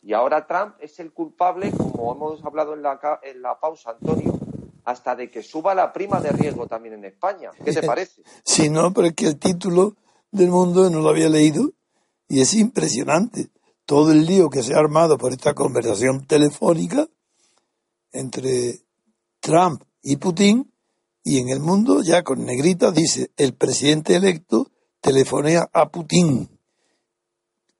Y 0.03 0.13
ahora 0.13 0.45
Trump 0.45 0.75
es 0.79 0.99
el 0.99 1.13
culpable, 1.13 1.71
como 1.71 2.13
hemos 2.13 2.43
hablado 2.43 2.73
en 2.73 2.81
la, 2.81 2.99
en 3.23 3.41
la 3.41 3.57
pausa, 3.57 3.91
Antonio, 3.91 4.37
hasta 4.83 5.15
de 5.15 5.31
que 5.31 5.41
suba 5.41 5.73
la 5.73 5.93
prima 5.93 6.19
de 6.19 6.29
riesgo 6.31 6.67
también 6.67 6.95
en 6.95 7.05
España. 7.05 7.51
¿Qué 7.63 7.71
te 7.71 7.83
parece? 7.87 8.21
Sí, 8.43 8.69
no, 8.69 8.93
pero 8.93 9.07
es 9.07 9.13
que 9.13 9.27
el 9.27 9.39
título 9.39 9.95
del 10.29 10.49
mundo 10.49 10.89
no 10.89 10.99
lo 10.99 11.09
había 11.09 11.29
leído 11.29 11.71
y 12.27 12.41
es 12.41 12.53
impresionante 12.53 13.49
todo 13.85 14.11
el 14.11 14.25
lío 14.25 14.49
que 14.49 14.63
se 14.63 14.73
ha 14.73 14.79
armado 14.79 15.17
por 15.17 15.31
esta 15.31 15.53
conversación 15.53 16.25
telefónica 16.25 17.07
entre 18.11 18.79
Trump 19.39 19.83
y 20.01 20.17
Putin 20.17 20.73
y 21.23 21.39
en 21.39 21.49
el 21.49 21.59
mundo 21.59 22.01
ya 22.01 22.23
con 22.23 22.45
negrita 22.45 22.91
dice 22.91 23.31
el 23.37 23.53
presidente 23.53 24.15
electo 24.15 24.71
telefonea 24.99 25.69
a 25.71 25.89
Putin 25.89 26.52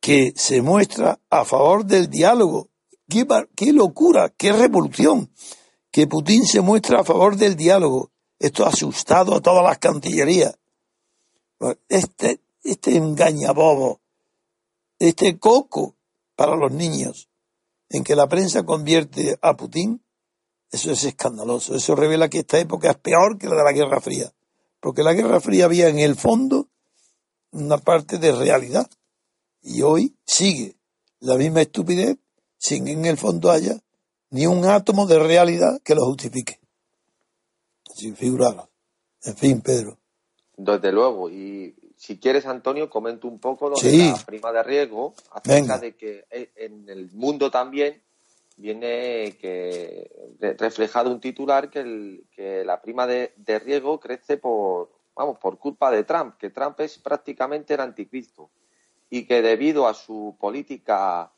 que 0.04 0.34
se 0.36 0.62
muestra 0.62 1.18
a 1.30 1.46
favor 1.46 1.86
del 1.86 2.10
diálogo. 2.10 2.70
¡Qué, 3.08 3.72
locura! 3.72 4.28
¡Qué 4.36 4.52
revolución! 4.52 5.32
Que 5.92 6.08
Putin 6.08 6.46
se 6.46 6.60
muestra 6.60 7.00
a 7.00 7.04
favor 7.06 7.38
del 7.38 7.56
diálogo. 7.56 8.12
Esto 8.38 8.66
ha 8.66 8.68
asustado 8.68 9.34
a 9.34 9.40
todas 9.40 9.64
las 9.64 9.78
cancillerías. 9.78 10.60
Este, 11.88 12.42
este 12.66 12.98
engañabobo, 12.98 14.02
este 15.00 15.40
coco 15.40 15.96
para 16.36 16.58
los 16.58 16.74
niños, 16.74 17.30
en 17.88 18.04
que 18.04 18.18
la 18.18 18.28
prensa 18.28 18.64
convierte 18.64 19.38
a 19.42 19.56
Putin, 19.56 20.04
eso 20.70 20.92
es 20.92 21.06
escandaloso. 21.06 21.76
Eso 21.76 21.96
revela 21.96 22.28
que 22.28 22.40
esta 22.40 22.60
época 22.60 22.92
es 22.92 22.98
peor 22.98 23.38
que 23.38 23.48
la 23.48 23.56
de 23.56 23.64
la 23.64 23.72
Guerra 23.72 24.02
Fría. 24.02 24.34
Porque 24.82 25.02
la 25.02 25.14
Guerra 25.14 25.40
Fría 25.40 25.64
había 25.64 25.88
en 25.88 26.00
el 26.00 26.18
fondo 26.18 26.68
una 27.52 27.78
parte 27.78 28.18
de 28.18 28.34
realidad. 28.34 28.90
Y 29.64 29.82
hoy 29.82 30.16
sigue 30.26 30.76
la 31.20 31.36
misma 31.36 31.62
estupidez 31.62 32.18
sin 32.58 32.88
en 32.88 33.06
el 33.06 33.18
fondo 33.18 33.50
haya 33.50 33.78
ni 34.30 34.46
un 34.46 34.66
átomo 34.66 35.06
de 35.08 35.20
realidad 35.20 35.82
que 35.84 35.96
lo 35.96 36.06
justifique. 36.06 36.60
Sin 37.96 38.16
figurarlo. 38.16 38.70
En 39.24 39.36
fin, 39.36 39.62
Pedro. 39.62 39.98
Desde 40.58 40.92
luego, 40.92 41.30
y 41.30 41.76
si 41.96 42.20
quieres, 42.20 42.46
Antonio, 42.46 42.90
comento 42.90 43.28
un 43.28 43.40
poco 43.40 43.70
lo 43.70 43.76
de 43.78 43.98
la 43.98 44.26
prima 44.26 44.52
de 44.52 44.64
riesgo, 44.64 45.14
acerca 45.32 45.78
de 45.78 45.96
que 45.96 46.26
eh, 46.30 46.52
en 46.56 46.90
el 46.90 47.12
mundo 47.12 47.50
también 47.50 48.02
viene 48.58 49.38
que 49.40 50.12
reflejado 50.58 51.12
un 51.12 51.22
titular 51.22 51.70
que, 51.70 52.24
que 52.36 52.64
la 52.66 52.82
prima 52.82 53.08
de, 53.08 53.34
riesgo 53.64 54.00
crece 54.00 54.38
por, 54.38 54.92
vamos, 55.16 55.38
por 55.40 55.58
culpa 55.58 55.92
de 55.92 56.04
Trump, 56.04 56.38
que 56.38 56.50
Trump 56.50 56.80
es 56.82 56.98
prácticamente 56.98 57.74
el 57.74 57.80
anticristo 57.80 58.50
y 59.14 59.28
que 59.28 59.44
debido 59.44 59.88
a 59.88 59.94
su 59.94 60.36
política 60.40 61.32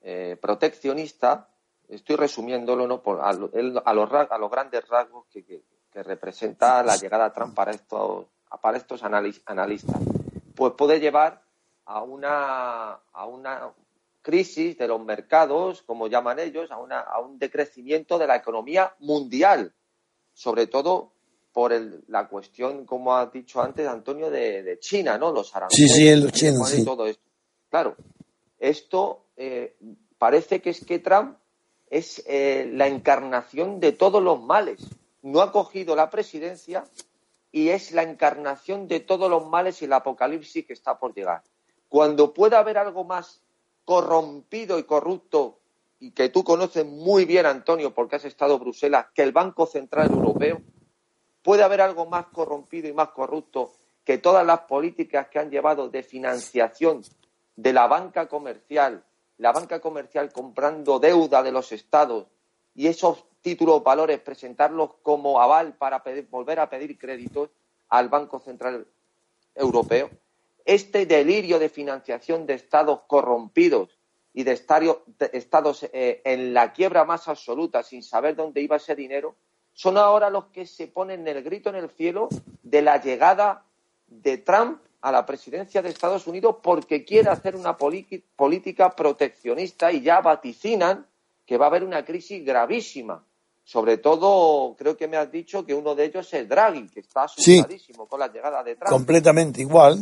eh, 0.00 0.38
proteccionista, 0.40 1.48
estoy 1.88 2.14
resumiéndolo 2.14 2.86
¿no? 2.86 3.02
por, 3.02 3.20
a, 3.20 3.32
los, 3.32 3.50
a, 3.84 3.94
los, 3.94 4.48
grandes 4.48 4.88
rasgos 4.88 5.26
que, 5.26 5.44
que, 5.44 5.64
representa 6.04 6.84
la 6.84 6.94
llegada 6.96 7.24
a 7.24 7.32
Trump 7.32 7.52
para 7.52 7.72
estos 7.72 8.26
para 8.62 8.78
estos 8.78 9.02
analistas, 9.02 10.00
pues 10.54 10.74
puede 10.74 11.00
llevar 11.00 11.42
a 11.84 12.00
una, 12.00 12.92
a 13.12 13.26
una 13.26 13.72
crisis 14.22 14.78
de 14.78 14.86
los 14.86 15.04
mercados, 15.04 15.82
como 15.82 16.06
llaman 16.06 16.38
ellos, 16.38 16.70
a, 16.70 16.78
una, 16.78 17.00
a 17.00 17.18
un 17.18 17.40
decrecimiento 17.40 18.18
de 18.18 18.28
la 18.28 18.36
economía 18.36 18.94
mundial, 19.00 19.74
sobre 20.32 20.68
todo 20.68 21.15
por 21.56 21.72
el, 21.72 22.04
la 22.08 22.28
cuestión, 22.28 22.84
como 22.84 23.16
ha 23.16 23.24
dicho 23.28 23.62
antes 23.62 23.88
Antonio, 23.88 24.30
de, 24.30 24.76
China, 24.78 25.16
¿no? 25.16 25.32
Los 25.32 25.56
aranceles. 25.56 25.90
Sí, 25.90 26.00
sí, 26.02 26.14
los 26.14 26.30
chinos, 26.30 26.68
sí. 26.68 26.84
todo 26.84 27.06
esto. 27.06 27.24
Claro, 27.70 27.96
esto 28.58 29.22
eh, 29.38 29.74
parece 30.18 30.60
que 30.60 30.68
es 30.68 30.84
que 30.84 30.98
Trump 30.98 31.38
es 31.88 32.22
eh, 32.26 32.70
la 32.74 32.88
encarnación 32.88 33.80
de 33.80 33.92
todos 33.92 34.22
los 34.22 34.38
males. 34.42 34.82
No 35.22 35.40
ha 35.40 35.50
cogido 35.50 35.96
la 35.96 36.10
presidencia 36.10 36.84
y 37.50 37.70
es 37.70 37.92
la 37.92 38.02
encarnación 38.02 38.86
de 38.86 39.00
todos 39.00 39.30
los 39.30 39.48
males 39.48 39.80
y 39.80 39.86
el 39.86 39.94
apocalipsis 39.94 40.66
que 40.66 40.74
está 40.74 40.98
por 40.98 41.14
llegar. 41.14 41.42
Cuando 41.88 42.34
pueda 42.34 42.58
haber 42.58 42.76
algo 42.76 43.02
más 43.04 43.40
corrompido 43.86 44.78
y 44.78 44.82
corrupto, 44.82 45.58
y 46.00 46.10
que 46.10 46.28
tú 46.28 46.44
conoces 46.44 46.84
muy 46.84 47.24
bien, 47.24 47.46
Antonio, 47.46 47.94
porque 47.94 48.16
has 48.16 48.26
estado 48.26 48.56
en 48.56 48.60
Bruselas, 48.60 49.06
que 49.14 49.22
el 49.22 49.32
Banco 49.32 49.64
Central 49.64 50.10
Europeo, 50.10 50.60
puede 51.46 51.62
haber 51.62 51.80
algo 51.80 52.06
más 52.06 52.26
corrompido 52.26 52.88
y 52.88 52.92
más 52.92 53.10
corrupto 53.10 53.70
que 54.04 54.18
todas 54.18 54.44
las 54.44 54.62
políticas 54.62 55.28
que 55.28 55.38
han 55.38 55.48
llevado 55.48 55.88
de 55.88 56.02
financiación 56.02 57.02
de 57.54 57.72
la 57.72 57.86
banca 57.86 58.26
comercial, 58.26 59.04
la 59.38 59.52
banca 59.52 59.78
comercial 59.78 60.32
comprando 60.32 60.98
deuda 60.98 61.44
de 61.44 61.52
los 61.52 61.70
estados 61.70 62.26
y 62.74 62.88
esos 62.88 63.26
títulos 63.42 63.84
valores, 63.84 64.18
presentarlos 64.18 64.94
como 65.02 65.40
aval 65.40 65.74
para 65.74 66.02
volver 66.28 66.58
a 66.58 66.68
pedir 66.68 66.98
créditos 66.98 67.50
al 67.90 68.08
Banco 68.08 68.40
Central 68.40 68.84
Europeo. 69.54 70.10
Este 70.64 71.06
delirio 71.06 71.60
de 71.60 71.68
financiación 71.68 72.44
de 72.44 72.54
estados 72.54 73.02
corrompidos 73.06 73.96
y 74.34 74.42
de, 74.42 74.50
estados 75.32 75.84
eh, 75.92 76.22
en 76.24 76.52
la 76.52 76.72
quiebra 76.72 77.04
más 77.04 77.28
absoluta 77.28 77.84
sin 77.84 78.02
saber 78.02 78.34
dónde 78.34 78.62
iba 78.62 78.78
ese 78.78 78.96
dinero, 78.96 79.36
son 79.76 79.98
ahora 79.98 80.30
los 80.30 80.46
que 80.46 80.64
se 80.64 80.88
ponen 80.88 81.28
el 81.28 81.42
grito 81.42 81.68
en 81.68 81.76
el 81.76 81.90
cielo 81.90 82.30
de 82.62 82.80
la 82.80 82.98
llegada 82.98 83.62
de 84.06 84.38
Trump 84.38 84.80
a 85.02 85.12
la 85.12 85.26
presidencia 85.26 85.82
de 85.82 85.90
Estados 85.90 86.26
Unidos 86.26 86.56
porque 86.62 87.04
quiere 87.04 87.28
hacer 87.28 87.54
una 87.54 87.76
política 87.76 88.96
proteccionista 88.96 89.92
y 89.92 90.00
ya 90.00 90.22
vaticinan 90.22 91.06
que 91.44 91.58
va 91.58 91.66
a 91.66 91.68
haber 91.68 91.84
una 91.84 92.06
crisis 92.06 92.42
gravísima. 92.42 93.22
Sobre 93.64 93.98
todo, 93.98 94.74
creo 94.78 94.96
que 94.96 95.08
me 95.08 95.18
has 95.18 95.30
dicho 95.30 95.66
que 95.66 95.74
uno 95.74 95.94
de 95.94 96.06
ellos 96.06 96.32
es 96.32 96.48
Draghi, 96.48 96.88
que 96.88 97.00
está 97.00 97.24
asustadísimo 97.24 98.08
con 98.08 98.20
la 98.20 98.28
llegada 98.32 98.64
de 98.64 98.76
Trump. 98.76 98.90
Completamente 98.90 99.60
igual. 99.60 99.98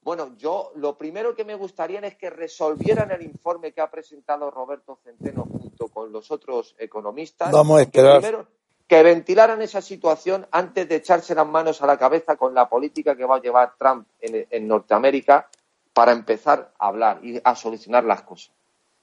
Bueno, 0.00 0.34
yo 0.38 0.72
lo 0.76 0.96
primero 0.96 1.34
que 1.34 1.44
me 1.44 1.56
gustaría 1.56 2.00
es 2.00 2.16
que 2.16 2.30
resolvieran 2.30 3.10
el 3.10 3.20
informe 3.20 3.72
que 3.72 3.82
ha 3.82 3.90
presentado 3.90 4.50
Roberto 4.50 4.98
Centeno 5.04 5.44
junto 5.44 5.88
con 5.88 6.10
los 6.10 6.30
otros 6.30 6.74
economistas. 6.78 7.52
Vamos 7.52 7.80
a 7.80 7.82
esperar. 7.82 8.48
Que, 8.88 9.02
ventilaran 9.02 9.62
esa 9.62 9.82
situación 9.82 10.46
antes 10.50 10.88
de 10.88 10.96
echarse 10.96 11.34
las 11.34 11.46
manos 11.46 11.82
a 11.82 11.86
la 11.86 11.98
cabeza 11.98 12.36
con 12.36 12.54
la 12.54 12.68
política 12.68 13.16
que 13.16 13.24
va 13.24 13.36
a 13.36 13.40
llevar 13.40 13.74
Trump 13.78 14.08
en, 14.20 14.66
Norteamérica 14.66 15.48
para 15.92 16.12
empezar 16.12 16.72
a 16.78 16.88
hablar 16.88 17.20
y 17.22 17.40
a 17.44 17.54
solucionar 17.54 18.04
las 18.04 18.22
cosas. 18.22 18.50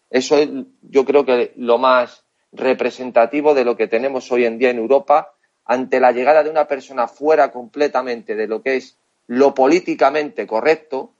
Eso 0.09 0.37
es, 0.37 0.49
yo 0.81 1.05
creo 1.05 1.25
que 1.25 1.53
lo 1.57 1.77
más 1.77 2.25
representativo 2.51 3.53
de 3.53 3.65
lo 3.65 3.77
que 3.77 3.87
tenemos 3.87 4.31
hoy 4.31 4.45
en 4.45 4.57
día 4.57 4.71
en 4.71 4.77
Europa 4.77 5.33
ante 5.65 5.99
la 5.99 6.11
llegada 6.11 6.43
de 6.43 6.49
una 6.49 6.67
persona 6.67 7.07
fuera 7.07 7.51
completamente 7.51 8.35
de 8.35 8.47
lo 8.47 8.61
que 8.61 8.77
es 8.77 8.97
lo 9.27 9.53
políticamente 9.53 10.45
correcto, 10.45 11.13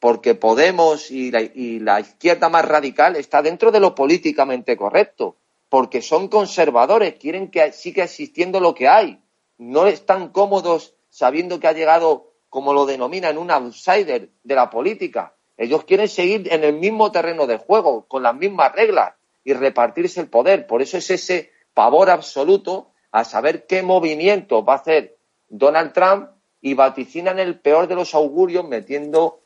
porque 0.00 0.34
Podemos 0.34 1.10
y 1.10 1.30
la, 1.30 2.00
izquierda 2.00 2.48
más 2.50 2.66
radical 2.66 3.16
está 3.16 3.40
dentro 3.40 3.70
de 3.70 3.80
lo 3.80 3.94
políticamente 3.94 4.76
correcto, 4.76 5.36
porque 5.74 6.02
son 6.02 6.28
conservadores, 6.28 7.14
quieren 7.14 7.50
que 7.50 7.72
siga 7.72 8.04
existiendo 8.04 8.60
lo 8.60 8.76
que 8.76 8.86
hay. 8.86 9.20
No 9.58 9.88
están 9.88 10.28
cómodos 10.28 10.94
sabiendo 11.08 11.58
que 11.58 11.66
ha 11.66 11.72
llegado, 11.72 12.30
como 12.48 12.72
lo 12.72 12.86
denominan, 12.86 13.38
un 13.38 13.50
outsider 13.50 14.30
de 14.44 14.54
la 14.54 14.70
política. 14.70 15.34
Ellos 15.56 15.82
quieren 15.82 16.06
seguir 16.06 16.46
en 16.52 16.62
el 16.62 16.74
mismo 16.74 17.10
terreno 17.10 17.48
de 17.48 17.56
juego, 17.56 18.06
con 18.06 18.22
las 18.22 18.36
mismas 18.36 18.70
reglas 18.70 19.14
y 19.42 19.52
repartirse 19.52 20.20
el 20.20 20.28
poder. 20.28 20.68
Por 20.68 20.80
eso 20.80 20.96
es 20.96 21.10
ese 21.10 21.50
pavor 21.74 22.08
absoluto 22.08 22.92
a 23.10 23.24
saber 23.24 23.66
qué 23.66 23.82
movimiento 23.82 24.64
va 24.64 24.74
a 24.74 24.76
hacer 24.76 25.16
Donald 25.48 25.92
Trump 25.92 26.28
y 26.60 26.74
vaticinan 26.74 27.40
el 27.40 27.58
peor 27.58 27.88
de 27.88 27.96
los 27.96 28.14
augurios 28.14 28.64
metiendo 28.64 29.40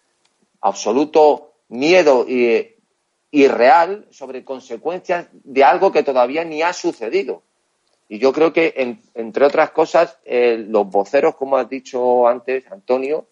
absoluto 0.61 1.55
miedo 1.69 2.27
y, 2.29 2.75
irreal 3.31 4.07
sobre 4.11 4.45
consecuencias 4.45 5.29
de 5.33 5.65
algo 5.65 5.93
que 5.93 6.03
todavía 6.03 6.45
ni 6.45 6.63
ha 6.63 6.73
sucedido. 6.73 7.43
Y 8.09 8.19
yo 8.19 8.33
creo 8.33 8.55
que, 8.55 8.99
entre 9.15 9.45
otras 9.45 9.71
cosas, 9.71 10.19
eh, 10.25 10.65
los 10.67 10.89
voceros, 10.89 11.35
como 11.37 11.59
has 11.59 11.69
dicho 11.69 12.27
antes, 12.27 12.65
Antonio, 12.73 13.27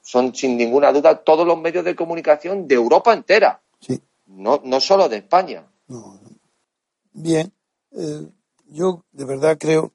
son 0.00 0.34
sin 0.34 0.56
ninguna 0.56 0.92
duda 0.92 1.22
todos 1.22 1.46
los 1.46 1.60
medios 1.60 1.84
de 1.84 1.94
comunicación 1.94 2.66
de 2.66 2.74
Europa 2.74 3.12
entera, 3.12 3.60
no, 4.26 4.62
no 4.64 4.80
solo 4.80 5.10
de 5.10 5.18
España. 5.18 5.66
Bien, 7.12 7.52
eh, 7.92 8.26
yo 8.66 9.04
de 9.12 9.24
verdad 9.24 9.58
creo 9.58 9.92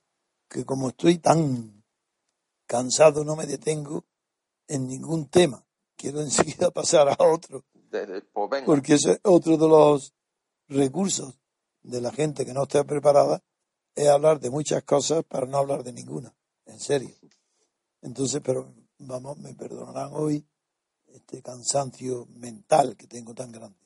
que 0.48 0.64
como 0.64 0.90
estoy 0.90 1.18
tan 1.18 1.84
cansado 2.66 3.24
no 3.24 3.36
me 3.36 3.46
detengo 3.46 4.06
en 4.68 4.88
ningún 4.88 5.28
tema. 5.28 5.66
Quiero 5.96 6.22
enseguida 6.22 6.70
pasar 6.72 7.10
a 7.10 7.18
otro. 7.20 7.66
Pues 7.90 8.64
porque 8.66 8.94
ese 8.94 9.14
es 9.14 9.20
otro 9.24 9.58
de 9.58 9.68
los 9.68 10.14
recursos 10.68 11.40
de 11.82 12.02
la 12.02 12.12
gente 12.12 12.46
que 12.46 12.54
no 12.54 12.64
está 12.64 12.84
preparada, 12.84 13.42
es 13.96 14.08
hablar 14.08 14.40
de 14.40 14.50
muchas 14.50 14.84
cosas 14.84 15.24
para 15.24 15.48
no 15.48 15.58
hablar 15.58 15.84
de 15.84 15.94
ninguna. 15.94 16.34
En 16.66 16.80
serio. 16.80 17.10
Entonces, 18.02 18.42
pero 18.44 18.74
vamos, 19.00 19.38
me 19.38 19.54
perdonarán 19.56 20.12
hoy 20.14 20.46
este 21.08 21.42
cansancio 21.42 22.28
mental 22.36 22.96
que 22.96 23.08
tengo 23.08 23.34
tan 23.34 23.52
grande. 23.52 23.78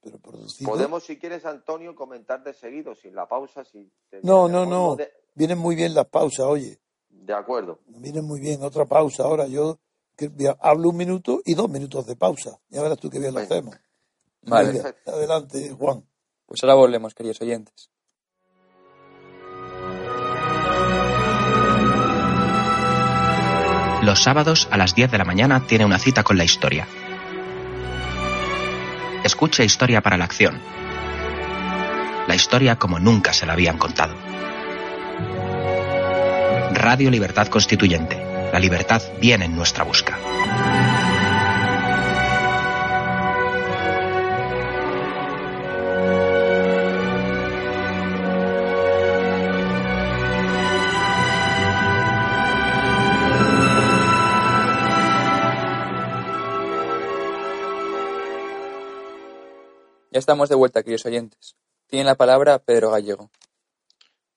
Pero 0.00 0.18
Podemos, 0.64 1.04
si 1.04 1.18
quieres, 1.18 1.44
Antonio, 1.44 1.94
comentar 1.94 2.42
de 2.42 2.54
seguido, 2.54 2.94
sin 2.94 3.14
la 3.14 3.28
pausa. 3.28 3.64
Si 3.64 3.92
no, 4.22 4.48
no, 4.48 4.64
no. 4.64 4.96
Vienen 5.34 5.58
muy 5.58 5.76
bien 5.76 5.92
las 5.92 6.06
pausas, 6.06 6.46
oye. 6.46 6.80
De 7.08 7.34
acuerdo. 7.34 7.80
Miren 7.86 8.24
muy 8.24 8.40
bien, 8.40 8.62
otra 8.62 8.86
pausa. 8.86 9.24
Ahora 9.24 9.46
yo 9.46 9.78
hablo 10.60 10.90
un 10.90 10.96
minuto 10.96 11.40
y 11.44 11.54
dos 11.54 11.68
minutos 11.68 12.06
de 12.06 12.16
pausa. 12.16 12.58
Ya 12.68 12.82
verás 12.82 12.98
tú 12.98 13.10
qué 13.10 13.18
bien 13.18 13.34
lo 13.34 13.40
hacemos. 13.40 13.76
Vale. 14.42 14.82
adelante, 15.06 15.70
Juan. 15.70 16.04
Pues 16.46 16.62
ahora 16.62 16.74
volvemos, 16.74 17.14
queridos 17.14 17.40
oyentes. 17.40 17.90
Los 24.02 24.22
sábados 24.22 24.66
a 24.70 24.78
las 24.78 24.94
10 24.94 25.10
de 25.10 25.18
la 25.18 25.24
mañana 25.24 25.66
tiene 25.66 25.84
una 25.84 25.98
cita 25.98 26.24
con 26.24 26.38
la 26.38 26.44
historia. 26.44 26.88
Escucha 29.22 29.62
Historia 29.62 30.00
para 30.00 30.16
la 30.16 30.24
Acción. 30.24 30.58
La 32.26 32.34
historia 32.34 32.76
como 32.76 32.98
nunca 32.98 33.34
se 33.34 33.44
la 33.44 33.52
habían 33.52 33.76
contado. 33.76 34.14
Radio 36.72 37.10
Libertad 37.10 37.48
Constituyente. 37.48 38.29
La 38.52 38.58
libertad 38.58 39.00
viene 39.20 39.44
en 39.44 39.54
nuestra 39.54 39.84
busca. 39.84 40.18
Ya 60.12 60.18
estamos 60.18 60.48
de 60.48 60.56
vuelta, 60.56 60.82
queridos 60.82 61.06
oyentes. 61.06 61.54
Tiene 61.86 62.04
la 62.04 62.16
palabra 62.16 62.58
Pedro 62.58 62.90
Gallego. 62.90 63.30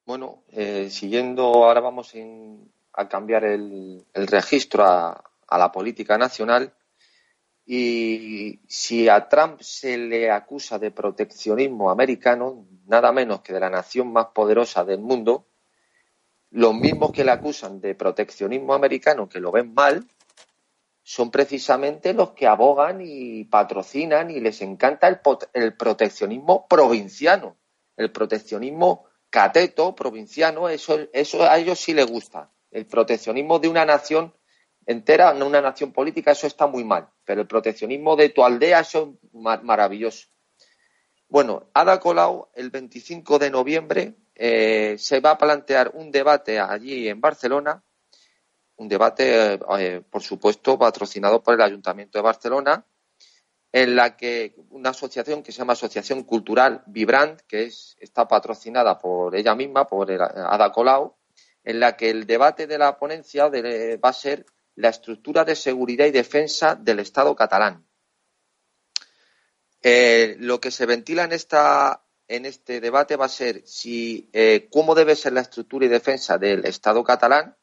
Bueno, 0.06 0.44
eh, 0.50 0.90
siguiendo, 0.92 1.44
ahora 1.44 1.80
vamos 1.82 2.14
a 2.94 3.08
cambiar 3.08 3.44
el, 3.44 4.06
registro 4.14 4.86
a, 4.86 5.24
la 5.50 5.72
política 5.72 6.18
nacional. 6.18 6.74
Y 7.66 8.60
si 8.68 9.08
a 9.08 9.30
Trump 9.30 9.62
se 9.62 9.98
le 9.98 10.30
acusa 10.32 10.80
de 10.80 10.92
proteccionismo 10.92 11.90
americano, 11.90 12.66
nada 12.88 13.12
menos 13.12 13.42
que 13.42 13.54
de 13.54 13.60
la 13.60 13.70
nación 13.70 14.12
más 14.12 14.28
poderosa 14.28 14.84
del 14.84 15.00
mundo, 15.00 15.48
los 16.50 16.76
mismos 16.76 17.12
que 17.12 17.24
le 17.24 17.32
acusan 17.32 17.80
de 17.80 17.96
proteccionismo 17.96 18.74
americano, 18.74 19.30
que 19.30 19.40
lo 19.40 19.52
ven 19.52 19.74
mal, 19.74 20.06
son 21.02 21.32
precisamente 21.32 22.14
los 22.14 22.32
que 22.32 22.48
abogan 22.48 23.00
y 23.02 23.44
patrocinan 23.46 24.32
y 24.32 24.40
les 24.40 24.62
encanta 24.62 25.08
el, 25.08 25.20
el 25.54 25.76
proteccionismo 25.76 26.68
provinciano, 26.68 27.58
el 27.98 28.12
proteccionismo 28.12 29.06
cateto, 29.30 29.96
provinciano, 29.96 30.70
eso, 30.70 31.00
eso 31.12 31.44
a 31.44 31.58
ellos 31.58 31.80
sí 31.80 31.94
les 31.94 32.06
gusta. 32.06 32.52
El 32.74 32.88
proteccionismo 32.88 33.60
de 33.60 33.70
una 33.70 33.86
nación 33.86 34.34
entera, 34.86 35.34
no 35.34 35.48
una 35.48 35.62
nación 35.62 35.92
política, 35.92 36.32
eso 36.32 36.48
está 36.48 36.68
muy 36.68 36.84
mal. 36.84 37.10
Pero 37.24 37.42
el 37.42 37.48
proteccionismo 37.48 38.16
de 38.16 38.30
tu 38.30 38.44
aldea, 38.44 38.80
eso 38.82 39.18
es 39.22 39.64
maravilloso. 39.64 40.28
Bueno, 41.30 41.70
Ada 41.74 42.00
Colau, 42.00 42.50
el 42.54 42.70
25 42.70 43.40
de 43.40 43.50
noviembre, 43.50 44.16
eh, 44.36 44.96
se 44.98 45.20
va 45.20 45.32
a 45.32 45.38
plantear 45.38 45.92
un 45.94 46.12
debate 46.12 46.60
allí 46.60 47.08
en 47.08 47.22
Barcelona, 47.22 47.84
un 48.76 48.88
debate, 48.88 49.60
eh, 49.80 50.02
por 50.10 50.22
supuesto, 50.22 50.78
patrocinado 50.78 51.42
por 51.42 51.54
el 51.54 51.62
Ayuntamiento 51.62 52.18
de 52.18 52.24
Barcelona, 52.24 52.86
en 53.72 53.96
la 53.96 54.16
que 54.16 54.56
una 54.70 54.90
asociación 54.92 55.42
que 55.42 55.52
se 55.52 55.60
llama 55.60 55.74
Asociación 55.74 56.24
Cultural 56.24 56.84
Vibrant, 56.88 57.42
que 57.48 57.64
es, 57.64 57.96
está 58.00 58.28
patrocinada 58.28 59.00
por 59.00 59.36
ella 59.36 59.56
misma, 59.56 59.88
por 59.88 60.12
Ada 60.12 60.72
Colau, 60.72 61.16
en 61.64 61.80
la 61.80 61.96
que 61.96 62.10
el 62.10 62.26
debate 62.26 62.68
de 62.68 62.78
la 62.78 62.98
ponencia 62.98 63.48
va 63.48 64.10
a 64.10 64.14
ser 64.14 64.46
la 64.76 64.90
estructura 64.90 65.46
de 65.46 65.56
seguridad 65.56 66.06
y 66.06 66.12
defensa 66.12 66.76
del 66.76 67.00
Estado 67.00 67.36
catalán. 67.36 67.86
Eh, 69.82 70.36
lo 70.40 70.60
que 70.60 70.72
se 70.72 70.86
ventila 70.86 71.24
en, 72.28 72.46
este 72.46 72.80
debate 72.82 73.16
va 73.16 73.26
a 73.26 73.30
ser 73.30 73.64
si, 73.66 74.30
eh, 74.34 74.68
cómo 74.72 74.96
debe 74.96 75.16
ser 75.16 75.34
la 75.34 75.42
estructura 75.42 75.86
y 75.86 75.90
defensa 75.90 76.38
del 76.38 76.66
Estado 76.66 77.04
catalán, 77.04 77.58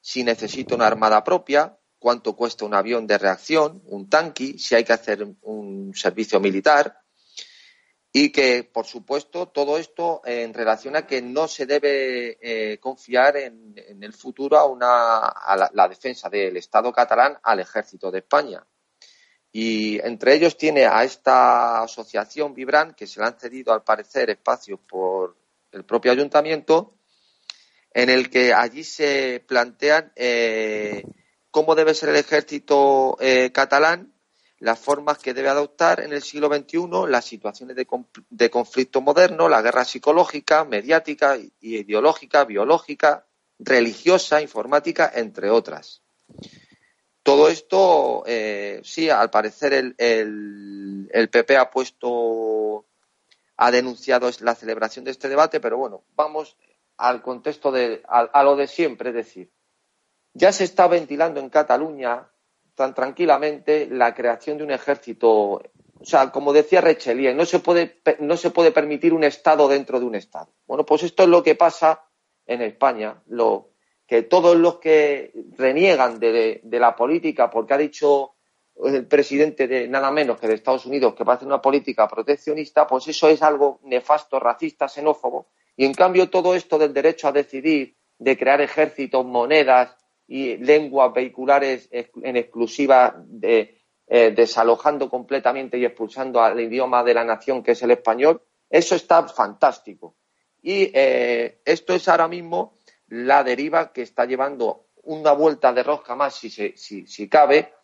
si 0.00 0.22
necesita 0.22 0.74
una 0.74 0.86
armada 0.86 1.24
propia, 1.24 1.78
cuánto 1.98 2.36
cuesta 2.36 2.64
un 2.64 2.74
avión 2.74 3.06
de 3.06 3.18
reacción, 3.18 3.82
un 3.86 4.08
tanque, 4.08 4.58
si 4.58 4.74
hay 4.74 4.84
que 4.84 4.92
hacer 4.92 5.26
un 5.42 5.92
servicio 5.94 6.38
militar 6.40 7.03
y 8.16 8.30
que, 8.30 8.62
por 8.62 8.86
supuesto, 8.86 9.48
todo 9.48 9.76
esto 9.76 10.22
en 10.24 10.54
relación 10.54 10.94
a 10.94 11.04
que 11.04 11.20
no 11.20 11.48
se 11.48 11.66
debe 11.66 12.38
eh, 12.40 12.78
confiar 12.78 13.36
en, 13.36 13.74
el 13.76 14.12
futuro 14.12 14.56
a, 14.56 14.66
una, 14.66 15.18
a 15.18 15.68
la, 15.72 15.88
defensa 15.88 16.28
del 16.28 16.56
Estado 16.56 16.92
catalán 16.92 17.36
al 17.42 17.58
ejército 17.58 18.12
de 18.12 18.20
España. 18.20 18.64
Y 19.50 19.98
entre 20.06 20.34
ellos 20.34 20.56
tiene 20.56 20.86
a 20.86 21.02
esta 21.02 21.82
asociación 21.82 22.54
Vibran, 22.54 22.94
que 22.94 23.08
se 23.08 23.18
le 23.18 23.26
han 23.26 23.36
cedido 23.36 23.72
al 23.72 23.82
parecer 23.82 24.30
espacios 24.30 24.78
por 24.88 25.36
el 25.72 25.84
propio 25.84 26.12
ayuntamiento, 26.12 26.94
en 27.92 28.10
el 28.10 28.30
que 28.30 28.54
allí 28.54 28.84
se 28.84 29.44
plantean 29.44 30.12
eh, 30.14 31.02
cómo 31.50 31.74
debe 31.74 31.94
ser 31.94 32.10
el 32.10 32.16
ejército 32.16 33.16
eh, 33.18 33.50
catalán, 33.50 34.13
las 34.64 34.78
formas 34.78 35.18
que 35.18 35.34
debe 35.34 35.50
adoptar 35.50 36.00
en 36.00 36.14
el 36.14 36.22
siglo 36.22 36.48
XXI, 36.48 36.88
las 37.06 37.26
situaciones 37.26 37.76
de, 37.76 38.50
conflicto 38.50 39.02
moderno, 39.02 39.46
la 39.46 39.60
guerra 39.60 39.84
psicológica, 39.84 40.64
mediática, 40.64 41.36
ideológica, 41.60 42.46
biológica, 42.46 43.26
religiosa, 43.58 44.40
informática, 44.40 45.12
entre 45.14 45.50
otras. 45.50 46.02
Todo 47.22 47.50
esto, 47.50 48.24
eh, 48.26 48.80
sí, 48.84 49.10
al 49.10 49.28
parecer 49.28 49.74
el, 49.74 49.94
el, 49.98 51.28
PP 51.28 51.58
ha 51.58 51.70
puesto, 51.70 52.86
ha 53.58 53.70
denunciado 53.70 54.30
la 54.40 54.54
celebración 54.54 55.04
de 55.04 55.10
este 55.10 55.28
debate, 55.28 55.60
pero 55.60 55.76
bueno, 55.76 56.04
vamos 56.16 56.56
al 56.96 57.20
contexto 57.20 57.70
de, 57.70 58.02
a, 58.08 58.42
lo 58.42 58.56
de 58.56 58.66
siempre, 58.66 59.10
es 59.10 59.14
decir, 59.14 59.52
ya 60.32 60.52
se 60.52 60.64
está 60.64 60.88
ventilando 60.88 61.38
en 61.38 61.50
Cataluña 61.50 62.30
tan 62.74 62.94
tranquilamente 62.94 63.86
la 63.90 64.14
creación 64.14 64.58
de 64.58 64.64
un 64.64 64.70
ejército. 64.70 65.30
O 65.30 66.06
sea, 66.06 66.30
como 66.30 66.52
decía 66.52 66.80
Rechelier, 66.80 67.34
no 67.34 67.46
se 67.46 67.60
puede, 67.60 68.00
no 68.20 68.36
se 68.36 68.50
puede 68.50 68.72
permitir 68.72 69.14
un 69.14 69.24
Estado 69.24 69.68
dentro 69.68 69.98
de 69.98 70.06
un 70.06 70.14
Estado. 70.14 70.48
Bueno, 70.66 70.84
pues 70.84 71.02
esto 71.02 71.22
es 71.22 71.28
lo 71.28 71.42
que 71.42 71.54
pasa 71.54 72.04
en 72.46 72.60
España. 72.62 73.22
Lo, 73.26 73.70
que 74.06 74.22
todos 74.22 74.56
los 74.56 74.78
que 74.78 75.32
reniegan 75.56 76.18
de, 76.18 76.60
de 76.62 76.78
la 76.78 76.94
política, 76.94 77.50
porque 77.50 77.74
ha 77.74 77.78
dicho 77.78 78.34
el 78.84 79.06
presidente 79.06 79.68
de 79.68 79.88
nada 79.88 80.10
menos 80.10 80.38
que 80.38 80.48
de 80.48 80.54
Estados 80.54 80.84
Unidos 80.86 81.14
que 81.14 81.24
va 81.24 81.34
a 81.34 81.36
hacer 81.36 81.46
una 81.46 81.62
política 81.62 82.08
proteccionista, 82.08 82.86
pues 82.86 83.06
eso 83.08 83.28
es 83.28 83.40
algo 83.42 83.80
nefasto, 83.84 84.40
racista, 84.40 84.88
xenófobo, 84.88 85.48
y 85.76 85.84
en 85.84 85.94
cambio 85.94 86.28
todo 86.28 86.54
esto 86.54 86.78
del 86.78 86.92
derecho 86.92 87.28
a 87.28 87.32
decidir, 87.32 87.96
de 88.18 88.36
crear 88.36 88.60
ejércitos, 88.60 89.24
monedas 89.24 89.96
y 90.26 90.56
lenguas 90.56 91.12
vehiculares 91.12 91.88
en 91.90 92.36
exclusiva, 92.36 93.22
eh, 93.42 93.80
desalojando 94.06 95.08
completamente 95.08 95.78
y 95.78 95.84
expulsando 95.84 96.40
al 96.42 96.60
idioma 96.60 97.02
de 97.02 97.14
la 97.14 97.24
nación 97.24 97.62
que 97.62 97.72
es 97.72 97.82
el 97.82 97.90
español, 97.90 98.42
eso 98.70 98.94
está 98.94 99.26
fantástico. 99.28 100.16
Y 100.62 100.90
eh, 100.94 101.60
esto 101.64 101.94
es 101.94 102.08
ahora 102.08 102.26
mismo 102.26 102.78
la 103.08 103.44
deriva 103.44 103.92
que 103.92 104.02
está 104.02 104.24
llevando 104.24 104.86
una 105.02 105.32
vuelta 105.32 105.72
de 105.72 105.82
rosca 105.82 106.14
más, 106.14 106.34
si, 106.34 106.50
si, 106.50 107.28
cabe, 107.28 107.74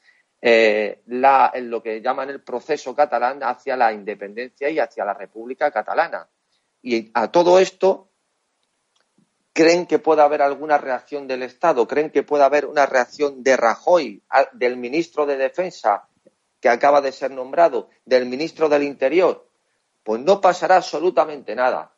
eh, 0.40 1.02
la, 1.06 1.50
en 1.54 1.70
lo 1.70 1.82
que 1.82 2.00
llaman 2.00 2.30
el 2.30 2.42
proceso 2.42 2.94
catalán 2.94 3.42
hacia 3.42 3.76
la 3.76 3.92
independencia 3.92 4.70
y 4.70 4.78
hacia 4.78 5.04
la 5.04 5.14
República 5.14 5.70
Catalana. 5.70 6.28
Y 6.82 7.10
a 7.12 7.30
todo 7.30 7.58
esto, 7.58 8.09
¿creen 9.52 9.86
que 9.86 9.98
puede 9.98 10.22
haber 10.22 10.42
alguna 10.42 10.78
reacción 10.78 11.26
del 11.26 11.42
Estado? 11.42 11.86
¿Creen 11.86 12.10
que 12.10 12.22
puede 12.22 12.44
haber 12.44 12.66
una 12.66 12.86
reacción 12.86 13.42
de 13.42 13.56
Rajoy, 13.56 14.22
del 14.52 14.76
ministro 14.76 15.26
de 15.26 15.36
Defensa, 15.36 16.08
que 16.60 16.68
acaba 16.68 17.00
de 17.00 17.12
ser 17.12 17.30
nombrado, 17.30 17.88
del 18.04 18.26
ministro 18.26 18.68
del 18.68 18.82
Interior? 18.82 19.48
Pues 20.02 20.20
no 20.20 20.40
pasará 20.40 20.76
absolutamente 20.76 21.54
nada. 21.54 21.92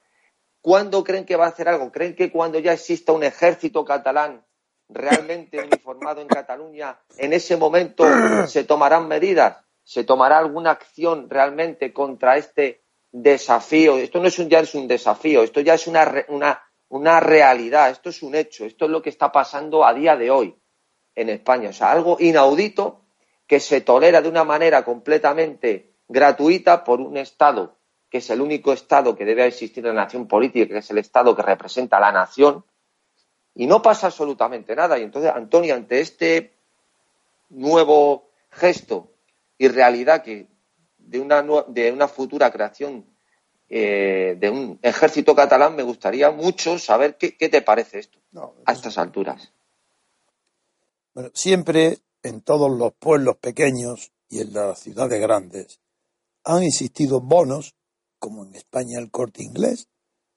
¿Cuándo 0.60 1.02
creen 1.02 1.24
que 1.24 1.36
va 1.36 1.46
a 1.46 1.48
hacer 1.48 1.68
algo? 1.68 1.90
¿Creen 1.90 2.14
que 2.14 2.30
cuando 2.30 2.58
ya 2.58 2.72
exista 2.72 3.12
un 3.12 3.24
ejército 3.24 3.84
catalán 3.84 4.44
realmente 4.88 5.58
uniformado 5.62 6.20
en 6.20 6.28
Cataluña, 6.28 7.00
en 7.18 7.32
ese 7.32 7.56
momento 7.56 8.04
se 8.46 8.64
tomarán 8.64 9.08
medidas? 9.08 9.58
¿Se 9.84 10.04
tomará 10.04 10.38
alguna 10.38 10.70
acción 10.70 11.28
realmente 11.28 11.92
contra 11.92 12.36
este 12.36 12.82
desafío. 13.12 13.98
Esto 13.98 14.20
no 14.20 14.26
es 14.26 14.38
un, 14.38 14.48
ya 14.48 14.60
es 14.60 14.74
un 14.74 14.88
desafío, 14.88 15.42
esto 15.42 15.60
ya 15.60 15.74
es 15.74 15.86
una, 15.86 16.24
una, 16.28 16.62
una 16.92 17.20
realidad, 17.20 17.90
esto 17.90 18.10
es 18.10 18.22
un 18.22 18.34
hecho, 18.34 18.64
esto 18.64 18.84
es 18.84 18.90
lo 18.90 19.02
que 19.02 19.10
está 19.10 19.32
pasando 19.32 19.84
a 19.84 19.94
día 19.94 20.16
de 20.16 20.30
hoy 20.30 20.56
en 21.14 21.28
España. 21.28 21.70
O 21.70 21.72
sea, 21.72 21.90
algo 21.90 22.16
inaudito 22.20 23.00
que 23.46 23.60
se 23.60 23.80
tolera 23.80 24.20
de 24.20 24.28
una 24.28 24.44
manera 24.44 24.84
completamente 24.84 25.94
gratuita 26.08 26.84
por 26.84 27.00
un 27.00 27.16
Estado 27.16 27.76
que 28.12 28.18
es 28.18 28.28
el 28.28 28.42
único 28.42 28.74
Estado 28.74 29.16
que 29.16 29.24
debe 29.24 29.46
existir 29.46 29.86
en 29.86 29.94
la 29.94 30.02
nación 30.02 30.28
política, 30.28 30.74
que 30.74 30.80
es 30.80 30.90
el 30.90 30.98
Estado 30.98 31.34
que 31.34 31.40
representa 31.40 31.96
a 31.96 32.00
la 32.00 32.12
nación, 32.12 32.62
y 33.54 33.66
no 33.66 33.80
pasa 33.80 34.08
absolutamente 34.08 34.76
nada. 34.76 34.98
Y 34.98 35.02
entonces, 35.02 35.32
Antonio, 35.34 35.74
ante 35.74 35.98
este 36.00 36.52
nuevo 37.48 38.28
gesto 38.50 39.12
y 39.56 39.66
realidad 39.68 40.22
que 40.22 40.46
de 40.98 41.20
una, 41.20 41.42
de 41.68 41.90
una 41.90 42.06
futura 42.06 42.52
creación 42.52 43.06
eh, 43.74 44.36
de 44.38 44.50
un 44.50 44.78
ejército 44.82 45.34
catalán, 45.34 45.74
me 45.74 45.82
gustaría 45.82 46.30
mucho 46.30 46.78
saber 46.78 47.16
qué, 47.16 47.48
te 47.48 47.62
parece 47.62 48.00
esto 48.00 48.18
a 48.66 48.72
estas 48.72 48.98
alturas. 48.98 49.50
Bueno, 51.14 51.30
siempre 51.32 52.00
en 52.22 52.42
todos 52.42 52.70
los 52.70 52.92
pueblos 52.92 53.38
pequeños 53.38 54.12
y 54.28 54.40
en 54.40 54.52
las 54.52 54.78
ciudades 54.78 55.18
grandes 55.22 55.80
han 56.44 56.64
existido 56.64 57.22
bonos, 57.22 57.74
como 58.18 58.44
en 58.44 58.56
España 58.56 58.98
el 58.98 59.10
corte 59.10 59.42
inglés, 59.42 59.88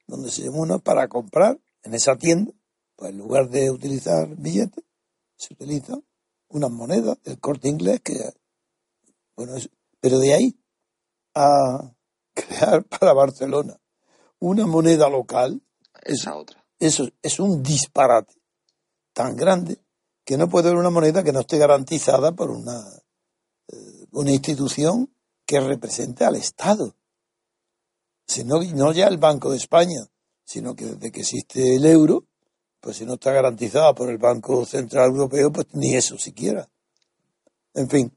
donde 0.08 0.32
se 0.32 0.48
uno 0.48 0.80
para 0.80 1.10
comprar 1.10 1.60
en 1.84 1.94
esa 1.94 2.16
tienda, 2.16 2.54
pues 2.96 3.12
en 3.12 3.18
lugar 3.18 3.50
de 3.50 3.70
utilizar 3.70 4.30
billetes, 4.38 4.86
se 5.36 5.56
utiliza 5.56 6.00
unas 6.48 6.72
monedas 6.72 7.22
del 7.24 7.38
corte 7.42 7.68
inglés 7.68 8.00
que, 8.00 8.14
bueno, 9.36 9.56
pero 10.00 10.20
de 10.20 10.34
ahí 10.34 10.56
a 11.34 11.95
crear 12.36 12.84
para 13.00 13.14
Barcelona 13.14 13.80
una 14.40 14.68
moneda 14.68 15.10
local, 15.10 15.62
esa 16.04 16.36
otra. 16.36 16.64
Eso 16.78 17.10
es 17.22 17.40
un 17.40 17.64
disparate 17.64 18.36
tan 19.14 19.36
grande 19.36 19.80
que 20.24 20.38
no 20.38 20.50
puede 20.50 20.68
haber 20.68 20.80
una 20.80 20.90
moneda 20.90 21.24
que 21.24 21.32
no 21.32 21.42
esté 21.42 21.58
garantizada 21.58 22.34
por 22.34 22.52
una, 22.52 22.84
eh, 23.68 24.06
una 24.12 24.32
institución 24.32 25.14
que 25.46 25.60
represente 25.60 26.26
al 26.26 26.36
Estado. 26.36 26.96
sino 28.28 28.60
no 28.60 28.92
ya 28.92 29.08
el 29.08 29.20
Banco 29.20 29.52
de 29.52 29.58
España, 29.58 30.08
sino 30.44 30.76
que 30.76 30.86
desde 30.86 31.12
que 31.12 31.22
existe 31.22 31.76
el 31.76 31.86
euro, 31.86 32.26
pues 32.80 32.98
si 32.98 33.06
no 33.06 33.14
está 33.14 33.32
garantizada 33.32 33.94
por 33.94 34.10
el 34.10 34.18
Banco 34.18 34.66
Central 34.66 35.12
Europeo, 35.12 35.52
pues 35.52 35.68
ni 35.74 35.96
eso 35.96 36.18
siquiera. 36.18 36.68
En 37.76 37.88
fin, 37.88 38.12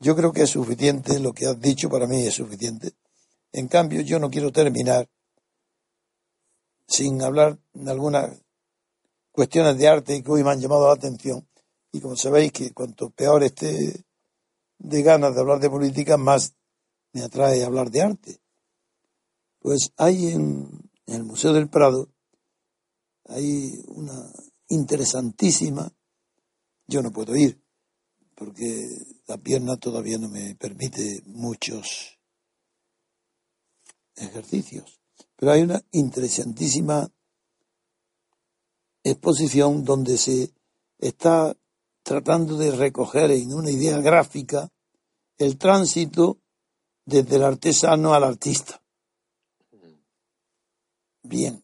yo 0.00 0.14
creo 0.14 0.32
que 0.32 0.42
es 0.42 0.50
suficiente, 0.50 1.18
lo 1.18 1.32
que 1.32 1.46
has 1.46 1.58
dicho 1.58 1.88
para 1.88 2.06
mí 2.06 2.26
es 2.26 2.34
suficiente. 2.34 2.92
En 3.52 3.68
cambio, 3.68 4.02
yo 4.02 4.18
no 4.18 4.30
quiero 4.30 4.52
terminar 4.52 5.08
sin 6.86 7.22
hablar 7.22 7.58
de 7.72 7.90
algunas 7.90 8.42
cuestiones 9.30 9.78
de 9.78 9.88
arte 9.88 10.22
que 10.22 10.30
hoy 10.30 10.42
me 10.42 10.50
han 10.50 10.60
llamado 10.60 10.86
la 10.86 10.94
atención. 10.94 11.48
Y 11.92 12.00
como 12.00 12.16
sabéis 12.16 12.52
que 12.52 12.72
cuanto 12.72 13.10
peor 13.10 13.42
esté 13.42 14.04
de 14.78 15.02
ganas 15.02 15.34
de 15.34 15.40
hablar 15.40 15.60
de 15.60 15.70
política, 15.70 16.16
más 16.16 16.54
me 17.12 17.22
atrae 17.22 17.64
hablar 17.64 17.90
de 17.90 18.02
arte. 18.02 18.40
Pues 19.60 19.92
hay 19.96 20.28
en, 20.28 20.90
en 21.06 21.14
el 21.14 21.24
Museo 21.24 21.52
del 21.52 21.68
Prado, 21.68 22.08
hay 23.24 23.82
una 23.88 24.30
interesantísima, 24.68 25.90
yo 26.86 27.02
no 27.02 27.10
puedo 27.10 27.34
ir, 27.36 27.60
porque 28.34 28.88
la 29.26 29.38
pierna 29.38 29.76
todavía 29.76 30.18
no 30.18 30.28
me 30.28 30.54
permite 30.54 31.22
muchos 31.26 32.17
ejercicios. 34.20 35.00
Pero 35.36 35.52
hay 35.52 35.62
una 35.62 35.82
interesantísima 35.92 37.10
exposición 39.02 39.84
donde 39.84 40.18
se 40.18 40.52
está 40.98 41.56
tratando 42.02 42.56
de 42.56 42.70
recoger 42.72 43.30
en 43.30 43.52
una 43.52 43.70
idea 43.70 43.98
gráfica 44.00 44.70
el 45.36 45.56
tránsito 45.56 46.38
desde 47.04 47.36
el 47.36 47.44
artesano 47.44 48.14
al 48.14 48.24
artista. 48.24 48.82
Bien, 51.22 51.62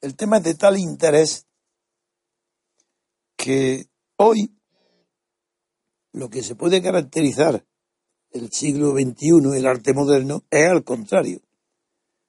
el 0.00 0.14
tema 0.14 0.38
es 0.38 0.44
de 0.44 0.54
tal 0.54 0.78
interés 0.78 1.46
que 3.36 3.88
hoy 4.16 4.56
lo 6.12 6.30
que 6.30 6.42
se 6.42 6.54
puede 6.54 6.82
caracterizar 6.82 7.66
el 8.30 8.50
siglo 8.50 8.92
XXI, 8.92 9.56
el 9.56 9.66
arte 9.66 9.94
moderno, 9.94 10.44
es 10.50 10.68
al 10.68 10.84
contrario. 10.84 11.40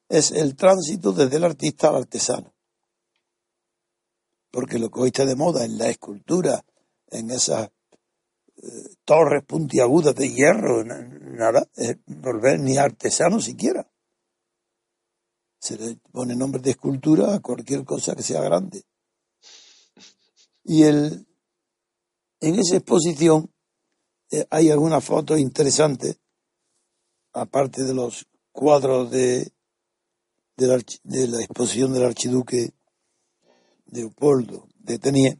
Es 0.10 0.32
el 0.32 0.56
tránsito 0.56 1.12
desde 1.12 1.38
el 1.38 1.44
artista 1.44 1.90
al 1.90 1.98
artesano. 1.98 2.54
Porque 4.52 4.80
lo 4.80 4.90
que 4.90 5.02
hoy 5.02 5.08
está 5.08 5.26
de 5.26 5.36
moda 5.36 5.66
en 5.66 5.78
la 5.78 5.90
escultura, 5.90 6.64
en 7.08 7.32
esas 7.32 7.70
eh, 8.58 8.96
torres 9.04 9.44
puntiagudas 9.46 10.16
de 10.16 10.30
hierro, 10.30 10.84
nada, 10.84 11.68
es 11.76 11.98
volver 12.06 12.60
ni 12.60 12.78
artesano 12.78 13.40
siquiera. 13.40 13.88
Se 15.60 15.78
le 15.78 15.98
pone 16.12 16.36
nombre 16.36 16.62
de 16.62 16.72
escultura 16.72 17.36
a 17.36 17.40
cualquier 17.40 17.84
cosa 17.84 18.16
que 18.16 18.24
sea 18.24 18.42
grande. 18.42 18.84
Y 20.64 20.84
el, 20.84 21.28
en 22.40 22.56
esa 22.56 22.78
exposición 22.78 23.52
eh, 24.32 24.46
hay 24.50 24.70
algunas 24.70 25.04
fotos 25.04 25.40
interesantes, 25.40 26.20
aparte 27.34 27.84
de 27.84 27.94
los 27.94 28.28
cuadros 28.52 29.12
de, 29.12 29.52
de, 30.58 30.68
la, 30.68 30.78
de 31.04 31.28
la 31.28 31.42
exposición 31.42 31.94
del 31.94 32.06
archiduque 32.06 32.74
Leopoldo 33.92 34.68
de 34.80 35.00
Tenier, 35.00 35.40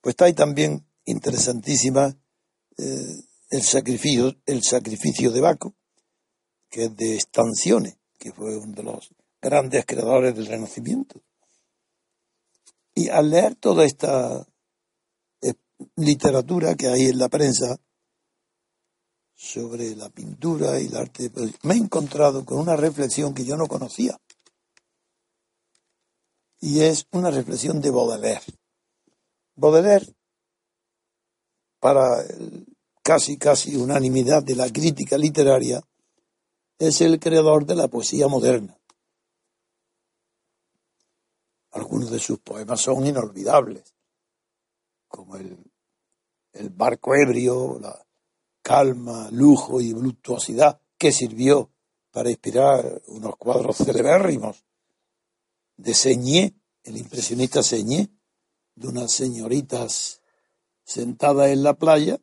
pues 0.00 0.14
ahí 0.20 0.32
también 0.32 0.86
interesantísima 1.04 2.16
eh, 2.76 3.22
el 3.50 3.62
sacrificio, 3.62 4.34
el 4.46 4.62
sacrificio 4.62 5.30
de 5.30 5.40
Baco, 5.40 5.74
que 6.68 6.84
es 6.84 6.96
de 6.96 7.20
Stanzione, 7.20 7.98
que 8.18 8.32
fue 8.32 8.56
uno 8.56 8.72
de 8.72 8.82
los 8.82 9.10
grandes 9.40 9.84
creadores 9.86 10.34
del 10.34 10.46
Renacimiento. 10.46 11.20
Y 12.94 13.08
al 13.08 13.30
leer 13.30 13.56
toda 13.56 13.84
esta 13.84 14.46
eh, 15.40 15.54
literatura 15.96 16.74
que 16.74 16.88
hay 16.88 17.06
en 17.06 17.18
la 17.18 17.28
prensa 17.28 17.78
sobre 19.34 19.96
la 19.96 20.08
pintura 20.10 20.80
y 20.80 20.86
el 20.86 20.96
arte, 20.96 21.30
pues, 21.30 21.52
me 21.64 21.74
he 21.74 21.78
encontrado 21.78 22.44
con 22.44 22.58
una 22.58 22.76
reflexión 22.76 23.34
que 23.34 23.44
yo 23.44 23.56
no 23.56 23.66
conocía. 23.66 24.18
Y 26.60 26.80
es 26.80 27.06
una 27.12 27.30
reflexión 27.30 27.80
de 27.80 27.90
Baudelaire. 27.90 28.44
Baudelaire, 29.56 30.14
para 31.78 32.24
casi 33.02 33.36
casi 33.36 33.76
unanimidad 33.76 34.42
de 34.42 34.56
la 34.56 34.70
crítica 34.72 35.18
literaria, 35.18 35.82
es 36.78 37.00
el 37.02 37.20
creador 37.20 37.66
de 37.66 37.74
la 37.74 37.88
poesía 37.88 38.28
moderna. 38.28 38.78
Algunos 41.72 42.10
de 42.10 42.20
sus 42.20 42.38
poemas 42.38 42.80
son 42.80 43.06
inolvidables, 43.06 43.94
como 45.08 45.36
el, 45.36 45.58
el 46.52 46.70
barco 46.70 47.14
ebrio, 47.14 47.78
la 47.80 48.03
calma, 48.64 49.28
lujo 49.30 49.78
y 49.82 49.92
voluptuosidad 49.92 50.80
que 50.96 51.12
sirvió 51.12 51.70
para 52.10 52.30
inspirar 52.30 53.02
unos 53.08 53.36
cuadros 53.36 53.76
celebérrimos 53.76 54.64
de 55.76 55.92
Señé, 55.92 56.54
el 56.82 56.96
impresionista 56.96 57.62
Señé, 57.62 58.08
de 58.74 58.88
unas 58.88 59.12
señoritas 59.12 60.22
sentadas 60.82 61.50
en 61.50 61.62
la 61.62 61.74
playa, 61.74 62.18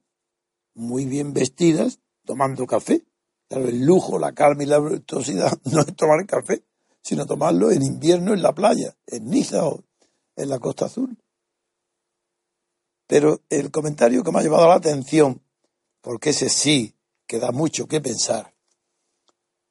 muy 0.74 1.06
bien 1.06 1.32
vestidas, 1.32 2.00
tomando 2.26 2.66
café. 2.66 3.06
el 3.50 3.86
lujo, 3.86 4.18
la 4.18 4.34
calma 4.34 4.64
y 4.64 4.66
la 4.66 4.80
voluptuosidad 4.80 5.52
no 5.72 5.82
es 5.82 5.96
tomar 5.96 6.26
café, 6.26 6.64
sino 7.04 7.28
tomarlo 7.28 7.70
en 7.70 7.84
invierno 7.84 8.34
en 8.34 8.42
la 8.42 8.56
playa, 8.56 8.98
en 9.06 9.30
Niza 9.30 9.68
o 9.68 9.84
en 10.36 10.50
la 10.50 10.58
Costa 10.58 10.86
Azul. 10.86 11.16
Pero 13.06 13.42
el 13.50 13.70
comentario 13.70 14.24
que 14.24 14.32
me 14.32 14.40
ha 14.40 14.44
llevado 14.44 14.68
la 14.68 14.76
atención, 14.76 15.40
porque 16.02 16.32
ese 16.32 16.50
sí 16.50 16.96
que 17.28 17.40
da 17.40 17.52
mucho 17.52 17.88
que 17.88 18.02
pensar, 18.02 18.54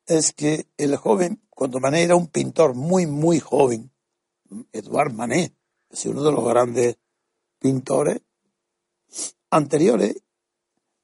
es 0.07 0.33
que 0.33 0.67
el 0.77 0.97
joven, 0.97 1.43
cuando 1.51 1.79
Manet 1.79 2.05
era 2.05 2.17
un 2.17 2.29
pintor 2.29 2.75
muy, 2.75 3.07
muy 3.07 3.39
joven, 3.39 3.93
Edouard 4.73 5.13
Manet, 5.13 5.55
es 5.91 6.07
uno 6.07 6.23
de 6.23 6.33
los 6.33 6.45
grandes 6.45 6.97
pintores 7.59 8.21
anteriores, 9.51 10.23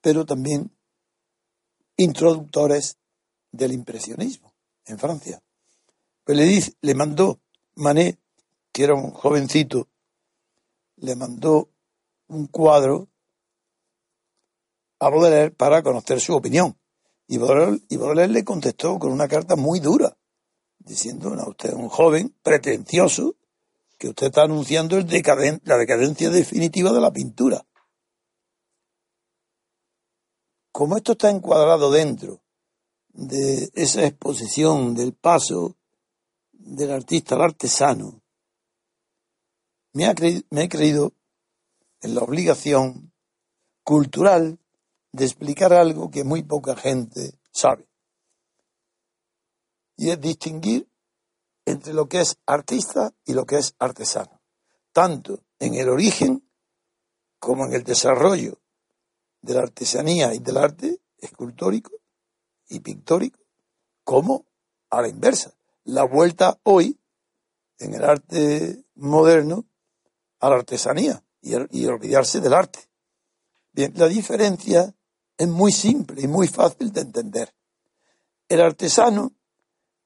pero 0.00 0.24
también 0.24 0.70
introductores 1.96 2.96
del 3.52 3.72
impresionismo 3.72 4.52
en 4.86 4.98
Francia. 4.98 5.42
Pues 6.24 6.38
le, 6.38 6.44
dice, 6.44 6.72
le 6.80 6.94
mandó 6.94 7.40
Manet, 7.74 8.18
que 8.72 8.84
era 8.84 8.94
un 8.94 9.10
jovencito, 9.10 9.88
le 10.96 11.14
mandó 11.16 11.68
un 12.28 12.46
cuadro 12.46 13.08
a 14.98 15.10
Baudelaire 15.10 15.50
para 15.50 15.82
conocer 15.82 16.20
su 16.20 16.34
opinión. 16.34 16.78
Y 17.28 17.38
Baudelaire, 17.38 18.28
le 18.28 18.44
contestó 18.44 18.98
con 18.98 19.12
una 19.12 19.28
carta 19.28 19.56
muy 19.56 19.80
dura, 19.80 20.16
diciendo, 20.78 21.30
no, 21.30 21.48
usted 21.48 21.72
un 21.74 21.88
joven 21.88 22.34
pretencioso, 22.42 23.36
que 23.98 24.08
usted 24.08 24.26
está 24.26 24.42
anunciando 24.42 24.96
la 24.98 25.76
decadencia 25.78 26.30
definitiva 26.30 26.92
de 26.92 27.00
la 27.00 27.12
pintura. 27.12 27.66
Como 30.70 30.96
esto 30.96 31.12
está 31.12 31.30
encuadrado 31.30 31.90
dentro 31.90 32.42
de 33.08 33.70
esa 33.74 34.04
exposición 34.04 34.94
del 34.94 35.14
paso 35.14 35.76
del 36.52 36.90
artista 36.90 37.34
al 37.34 37.42
artesano, 37.42 38.20
me, 39.94 40.04
he 40.04 40.68
creído 40.68 41.14
en 42.02 42.14
la 42.14 42.20
obligación 42.20 43.14
cultural 43.82 44.58
de 45.16 45.24
explicar 45.24 45.72
algo 45.72 46.10
que 46.10 46.24
muy 46.24 46.42
poca 46.42 46.76
gente 46.76 47.38
sabe. 47.50 47.88
Y 49.96 50.10
es 50.10 50.20
distinguir 50.20 50.88
entre 51.64 51.94
lo 51.94 52.06
que 52.06 52.20
es 52.20 52.36
artista 52.44 53.14
y 53.24 53.32
lo 53.32 53.46
que 53.46 53.56
es 53.56 53.74
artesano, 53.78 54.42
tanto 54.92 55.42
en 55.58 55.74
el 55.74 55.88
origen 55.88 56.46
como 57.38 57.64
en 57.64 57.72
el 57.72 57.82
desarrollo 57.82 58.60
de 59.40 59.54
la 59.54 59.62
artesanía 59.62 60.34
y 60.34 60.38
del 60.38 60.58
arte 60.58 61.00
escultórico 61.18 61.92
y 62.68 62.80
pictórico, 62.80 63.40
como 64.04 64.46
a 64.90 65.00
la 65.00 65.08
inversa 65.08 65.54
la 65.84 66.04
vuelta 66.04 66.58
hoy 66.64 67.00
en 67.78 67.94
el 67.94 68.04
arte 68.04 68.84
moderno 68.96 69.64
a 70.40 70.50
la 70.50 70.56
artesanía 70.56 71.22
y, 71.40 71.86
olvidarse 71.86 72.40
del 72.40 72.54
arte. 72.54 72.80
Bien, 73.72 73.92
la 73.96 74.08
diferencia 74.08 74.95
es 75.36 75.48
muy 75.48 75.72
simple 75.72 76.22
y 76.22 76.28
muy 76.28 76.48
fácil 76.48 76.92
de 76.92 77.02
entender. 77.02 77.54
El 78.48 78.60
artesano 78.60 79.32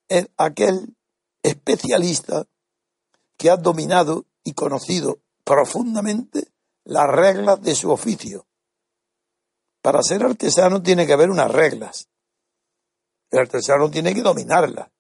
es 0.09 0.29
aquel 0.37 0.97
especialista 1.43 2.47
que 3.37 3.51
ha 3.51 3.57
dominado 3.57 4.27
y 4.43 4.55
conocido 4.55 5.21
profundamente 5.45 6.49
las 6.85 7.09
reglas 7.09 7.61
de 7.63 7.75
su 7.75 7.91
oficio. 7.91 8.47
Para 9.83 10.03
ser 10.03 10.23
artesano 10.25 10.83
tiene 10.83 11.07
que 11.07 11.13
haber 11.13 11.31
unas 11.31 11.51
reglas. 11.51 12.09
El 13.31 13.41
artesano 13.41 13.91
tiene 13.91 14.15
que 14.15 14.23
dominarlas 14.23 14.91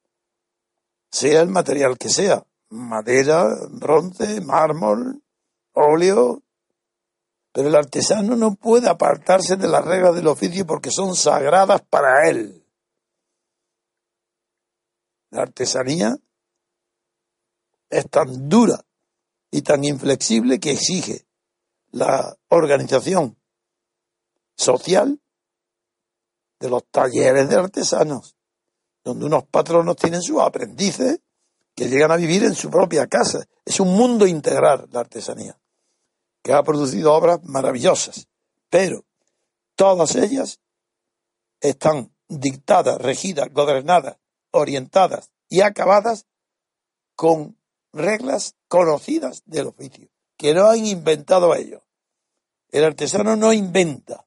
sea 1.11 1.43
el 1.43 1.49
material 1.49 1.99
que 1.99 2.09
sea, 2.09 2.45
madera, 2.70 3.49
bronce, 3.70 4.41
mármol, 4.41 5.22
óleo, 5.72 6.43
pero 7.53 7.69
el 7.69 7.75
artesano 7.75 8.37
no 8.37 8.55
puede 8.55 8.89
apartarse 8.89 9.57
de 9.57 9.69
las 9.69 9.85
reglas 9.85 10.15
del 10.15 10.27
oficio 10.27 10.67
porque 10.67 10.91
son 10.91 11.15
sagradas 11.15 11.83
para 11.83 12.29
él. 12.29 12.65
La 15.31 15.43
artesanía 15.43 16.17
es 17.89 18.09
tan 18.09 18.49
dura 18.49 18.85
y 19.51 19.63
tan 19.63 19.85
inflexible 19.85 20.61
que 20.61 20.73
exige 20.73 21.27
la 21.91 22.37
organización 22.49 23.37
social 24.57 25.21
de 26.61 26.71
los 26.71 26.85
talleres 26.91 27.49
de 27.49 27.57
artesanos 27.57 28.37
donde 29.05 29.27
unos 29.27 29.45
patronos 29.45 29.97
tienen 29.97 30.23
sus 30.23 30.41
aprendices 30.41 31.21
que 31.75 31.89
llegan 31.89 32.13
a 32.13 32.17
vivir 32.17 32.45
en 32.45 32.55
su 32.55 32.71
propia 32.71 33.07
casa. 33.07 33.45
Es 33.65 33.81
un 33.81 33.97
mundo 33.97 34.27
integral 34.27 34.89
la 34.93 35.01
artesanía, 35.01 35.59
que 36.43 36.53
ha 36.53 36.62
producido 36.62 37.12
obras 37.12 37.41
maravillosas, 37.45 38.28
pero 38.68 39.05
todas 39.74 40.16
ellas 40.16 40.61
están 41.61 42.14
dictadas, 42.28 42.99
regidas, 42.99 43.53
gobernadas, 43.53 44.16
orientadas 44.53 45.30
y 45.49 45.61
acabadas 45.61 46.26
con 47.16 47.59
reglas 47.93 48.55
conocidas 48.68 49.43
del 49.45 49.66
oficio, 49.68 50.09
que 50.36 50.55
no 50.55 50.68
han 50.68 50.86
inventado 50.86 51.55
ellos. 51.55 51.82
El 52.70 52.84
artesano 52.84 53.36
no 53.36 53.53
inventa, 53.53 54.26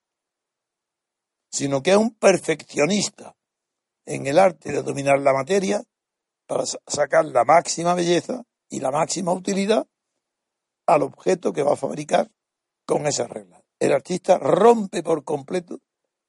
sino 1.49 1.81
que 1.81 1.91
es 1.91 1.97
un 1.97 2.13
perfeccionista 2.13 3.35
en 4.05 4.27
el 4.27 4.37
arte 4.37 4.71
de 4.71 4.83
dominar 4.83 5.19
la 5.19 5.33
materia 5.33 5.83
para 6.45 6.65
sacar 6.65 7.25
la 7.25 7.45
máxima 7.45 7.93
belleza 7.93 8.43
y 8.69 8.79
la 8.79 8.91
máxima 8.91 9.31
utilidad 9.31 9.87
al 10.85 11.03
objeto 11.03 11.53
que 11.53 11.63
va 11.63 11.73
a 11.73 11.77
fabricar 11.77 12.31
con 12.85 13.07
esas 13.07 13.29
reglas. 13.29 13.61
El 13.79 13.93
artista 13.93 14.37
rompe 14.37 15.03
por 15.03 15.23
completo, 15.23 15.79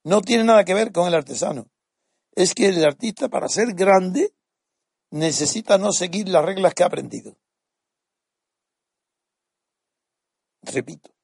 no 0.04 0.20
tiene 0.20 0.44
nada 0.44 0.64
que 0.64 0.74
ver 0.74 0.92
con 0.92 1.06
el 1.06 1.14
artesano. 1.14 1.68
Es 2.34 2.54
que 2.54 2.68
el 2.68 2.84
artista 2.84 3.28
para 3.28 3.48
ser 3.48 3.74
grande 3.74 4.34
necesita 5.10 5.78
no 5.78 5.92
seguir 5.92 6.28
las 6.28 6.44
reglas 6.44 6.74
que 6.74 6.82
ha 6.82 6.86
aprendido. 6.86 7.36
Repito, 10.62 11.14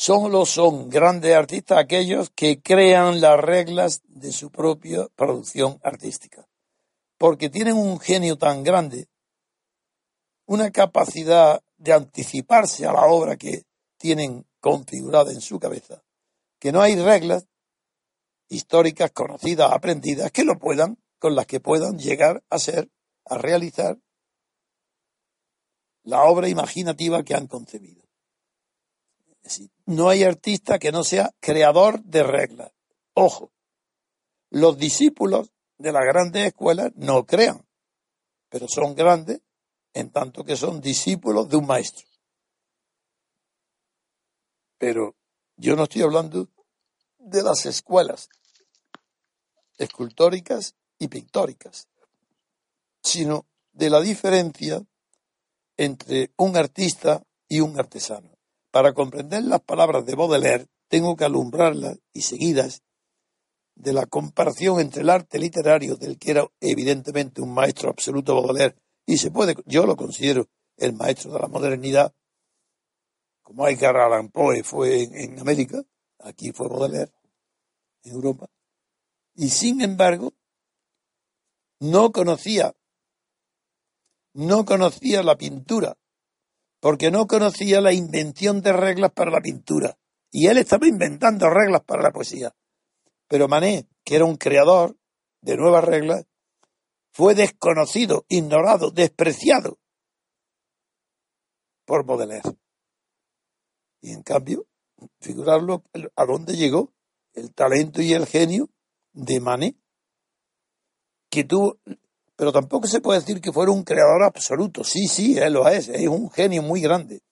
Solo 0.00 0.46
son 0.46 0.88
grandes 0.90 1.34
artistas 1.34 1.76
aquellos 1.76 2.30
que 2.30 2.62
crean 2.62 3.20
las 3.20 3.40
reglas 3.40 4.00
de 4.04 4.30
su 4.30 4.52
propia 4.52 5.08
producción 5.16 5.80
artística. 5.82 6.46
Porque 7.16 7.50
tienen 7.50 7.76
un 7.76 7.98
genio 7.98 8.38
tan 8.38 8.62
grande, 8.62 9.08
una 10.48 10.70
capacidad 10.70 11.62
de 11.76 11.92
anticiparse 11.92 12.86
a 12.86 12.92
la 12.92 13.04
obra 13.04 13.36
que 13.36 13.64
tienen 13.98 14.46
configurada 14.60 15.30
en 15.30 15.42
su 15.42 15.60
cabeza, 15.60 16.02
que 16.58 16.72
no 16.72 16.80
hay 16.80 16.96
reglas 16.96 17.46
históricas 18.48 19.10
conocidas, 19.12 19.70
aprendidas, 19.70 20.32
que 20.32 20.44
lo 20.44 20.58
puedan, 20.58 20.98
con 21.18 21.34
las 21.34 21.46
que 21.46 21.60
puedan 21.60 21.98
llegar 21.98 22.42
a 22.48 22.58
ser, 22.58 22.90
a 23.26 23.36
realizar 23.36 23.98
la 26.02 26.22
obra 26.24 26.48
imaginativa 26.48 27.22
que 27.22 27.34
han 27.34 27.46
concebido. 27.46 28.02
no 29.84 30.08
hay 30.08 30.24
artista 30.24 30.78
que 30.78 30.92
no 30.92 31.04
sea 31.04 31.30
creador 31.40 32.02
de 32.04 32.22
reglas. 32.22 32.72
Ojo, 33.12 33.52
los 34.48 34.78
discípulos 34.78 35.52
de 35.76 35.92
las 35.92 36.04
grandes 36.06 36.46
escuelas 36.46 36.90
no 36.94 37.26
crean, 37.26 37.66
pero 38.48 38.66
son 38.66 38.94
grandes 38.94 39.42
en 39.98 40.10
tanto 40.10 40.44
que 40.44 40.56
son 40.56 40.80
discípulos 40.80 41.48
de 41.48 41.56
un 41.56 41.66
maestro. 41.66 42.06
Pero 44.78 45.16
yo 45.56 45.74
no 45.74 45.84
estoy 45.84 46.02
hablando 46.02 46.48
de 47.18 47.42
las 47.42 47.66
escuelas 47.66 48.28
escultóricas 49.76 50.76
y 50.98 51.08
pictóricas, 51.08 51.88
sino 53.02 53.46
de 53.72 53.90
la 53.90 54.00
diferencia 54.00 54.84
entre 55.76 56.32
un 56.36 56.56
artista 56.56 57.22
y 57.48 57.60
un 57.60 57.78
artesano. 57.78 58.30
Para 58.70 58.92
comprender 58.92 59.44
las 59.44 59.60
palabras 59.62 60.04
de 60.06 60.14
Baudelaire, 60.14 60.66
tengo 60.88 61.16
que 61.16 61.24
alumbrarlas 61.24 61.98
y 62.12 62.22
seguidas 62.22 62.82
de 63.74 63.92
la 63.92 64.06
comparación 64.06 64.80
entre 64.80 65.02
el 65.02 65.10
arte 65.10 65.38
literario, 65.38 65.96
del 65.96 66.18
que 66.18 66.32
era 66.32 66.46
evidentemente 66.60 67.40
un 67.40 67.54
maestro 67.54 67.90
absoluto 67.90 68.34
Baudelaire, 68.34 68.76
y 69.08 69.16
se 69.16 69.30
puede, 69.30 69.54
yo 69.64 69.86
lo 69.86 69.96
considero 69.96 70.50
el 70.76 70.92
maestro 70.92 71.32
de 71.32 71.38
la 71.38 71.48
modernidad, 71.48 72.14
como 73.42 73.66
Edgar 73.66 73.96
Allan 73.96 74.28
Poe 74.28 74.62
fue 74.62 75.04
en, 75.04 75.38
América, 75.38 75.82
aquí 76.18 76.52
fue 76.52 76.68
Baudelaire, 76.68 77.10
en 78.02 78.12
Europa, 78.12 78.50
y 79.34 79.48
sin 79.48 79.80
embargo, 79.80 80.34
no 81.80 82.12
conocía, 82.12 82.76
no 84.34 84.66
conocía 84.66 85.22
la 85.22 85.38
pintura, 85.38 85.96
porque 86.78 87.10
no 87.10 87.26
conocía 87.26 87.80
la 87.80 87.94
invención 87.94 88.60
de 88.60 88.74
reglas 88.74 89.12
para 89.12 89.30
la 89.30 89.40
pintura. 89.40 89.98
Y 90.30 90.48
él 90.48 90.58
estaba 90.58 90.86
inventando 90.86 91.48
reglas 91.48 91.82
para 91.84 92.02
la 92.02 92.12
poesía. 92.12 92.54
Pero 93.26 93.48
Manet, 93.48 93.88
que 94.04 94.16
era 94.16 94.26
un 94.26 94.36
creador 94.36 94.98
de 95.40 95.56
nuevas 95.56 95.82
reglas, 95.82 96.26
fue 97.18 97.34
desconocido, 97.34 98.24
ignorado, 98.28 98.92
despreciado 98.92 99.80
por 101.84 102.06
Baudelaire. 102.06 102.56
Y 104.00 104.12
en 104.12 104.22
cambio, 104.22 104.68
figurarlo 105.20 105.82
a 106.14 106.24
dónde 106.24 106.56
llegó 106.56 106.92
el 107.32 107.52
talento 107.52 108.00
y 108.02 108.12
el 108.12 108.24
genio 108.24 108.70
de 109.12 109.40
Manet, 109.40 109.76
que 111.28 111.42
tuvo, 111.42 111.80
pero 112.36 112.52
tampoco 112.52 112.86
se 112.86 113.00
puede 113.00 113.18
decir 113.18 113.40
que 113.40 113.52
fuera 113.52 113.72
un 113.72 113.82
creador 113.82 114.22
absoluto. 114.22 114.84
Sí, 114.84 115.08
sí, 115.08 115.36
él 115.38 115.54
lo 115.54 115.66
es, 115.66 115.88
es 115.88 116.06
un 116.06 116.30
genio 116.30 116.62
muy 116.62 116.80
grande. 116.80 117.24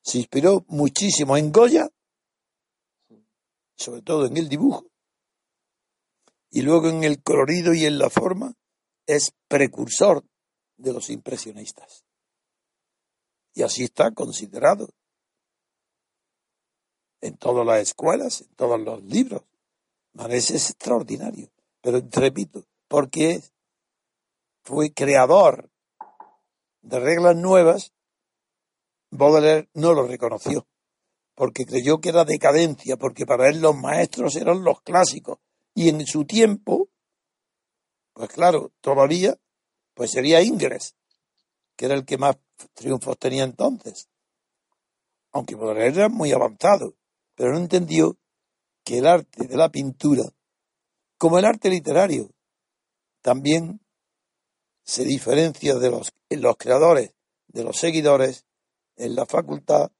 Se 0.00 0.16
inspiró 0.16 0.64
muchísimo 0.68 1.36
en 1.36 1.52
Goya, 1.52 1.86
sobre 3.76 4.00
todo 4.00 4.24
en 4.24 4.38
el 4.38 4.48
dibujo, 4.48 4.86
y 6.48 6.62
luego 6.62 6.88
en 6.88 7.04
el 7.04 7.22
colorido 7.22 7.74
y 7.74 7.84
en 7.84 7.98
la 7.98 8.08
forma, 8.08 8.56
es 9.06 9.32
precursor 9.48 10.24
de 10.76 10.92
los 10.92 11.10
impresionistas. 11.10 12.04
Y 13.54 13.62
así 13.62 13.84
está 13.84 14.12
considerado 14.12 14.88
en 17.20 17.36
todas 17.36 17.66
las 17.66 17.80
escuelas, 17.80 18.42
en 18.42 18.54
todos 18.54 18.80
los 18.80 19.02
libros. 19.04 19.42
Es 20.28 20.50
extraordinario, 20.50 21.50
pero 21.80 22.00
repito, 22.10 22.64
porque 22.88 23.42
fue 24.62 24.92
creador 24.92 25.70
de 26.82 27.00
reglas 27.00 27.36
nuevas, 27.36 27.92
Baudelaire 29.10 29.68
no 29.74 29.92
lo 29.92 30.06
reconoció, 30.06 30.66
porque 31.34 31.64
creyó 31.64 32.00
que 32.00 32.10
era 32.10 32.24
decadencia, 32.24 32.96
porque 32.96 33.24
para 33.24 33.48
él 33.48 33.60
los 33.60 33.76
maestros 33.76 34.36
eran 34.36 34.64
los 34.64 34.82
clásicos, 34.82 35.38
y 35.74 35.88
en 35.88 36.06
su 36.06 36.24
tiempo, 36.24 36.88
pues 38.12 38.30
claro, 38.30 38.72
todavía, 38.80 39.38
pues 39.94 40.10
sería 40.10 40.42
Ingres, 40.42 40.96
que 41.76 41.86
era 41.86 41.94
el 41.94 42.04
que 42.04 42.18
más 42.18 42.36
triunfos 42.74 43.18
tenía 43.18 43.44
entonces, 43.44 44.08
aunque 45.32 45.54
Baudelaire 45.54 45.96
era 45.96 46.08
muy 46.08 46.32
avanzado 46.32 46.94
pero 47.34 47.52
no 47.52 47.58
entendió 47.58 48.18
que 48.84 48.98
el 48.98 49.06
arte 49.06 49.46
de 49.46 49.56
la 49.56 49.70
pintura, 49.70 50.22
como 51.18 51.38
el 51.38 51.44
arte 51.44 51.70
literario, 51.70 52.30
también 53.20 53.80
se 54.84 55.04
diferencia 55.04 55.76
de 55.76 55.90
los, 55.90 56.12
los 56.30 56.56
creadores, 56.56 57.14
de 57.46 57.64
los 57.64 57.76
seguidores, 57.76 58.46
en 58.96 59.14
la 59.14 59.26
facultad 59.26 59.90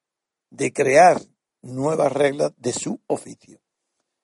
de 0.51 0.73
crear 0.73 1.21
nuevas 1.63 2.13
reglas 2.13 2.53
de 2.57 2.73
su 2.73 3.01
oficio. 3.07 3.61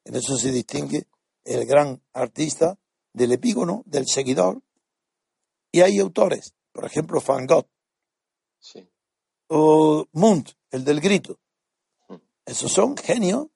En 0.04 0.16
eso 0.16 0.36
se 0.36 0.50
distingue 0.50 1.06
el 1.44 1.64
gran 1.66 2.02
artista 2.12 2.78
del 3.18 3.32
epígono, 3.32 3.82
del 3.84 4.06
seguidor, 4.06 4.62
y 5.70 5.82
hay 5.82 5.98
autores, 5.98 6.54
por 6.72 6.86
ejemplo, 6.86 7.20
Van 7.20 7.46
Gogh, 7.46 7.68
o 9.48 10.06
Munt, 10.12 10.50
el 10.70 10.84
del 10.84 11.00
grito, 11.00 11.38
esos 12.46 12.72
son 12.72 12.96
genios, 12.96 13.48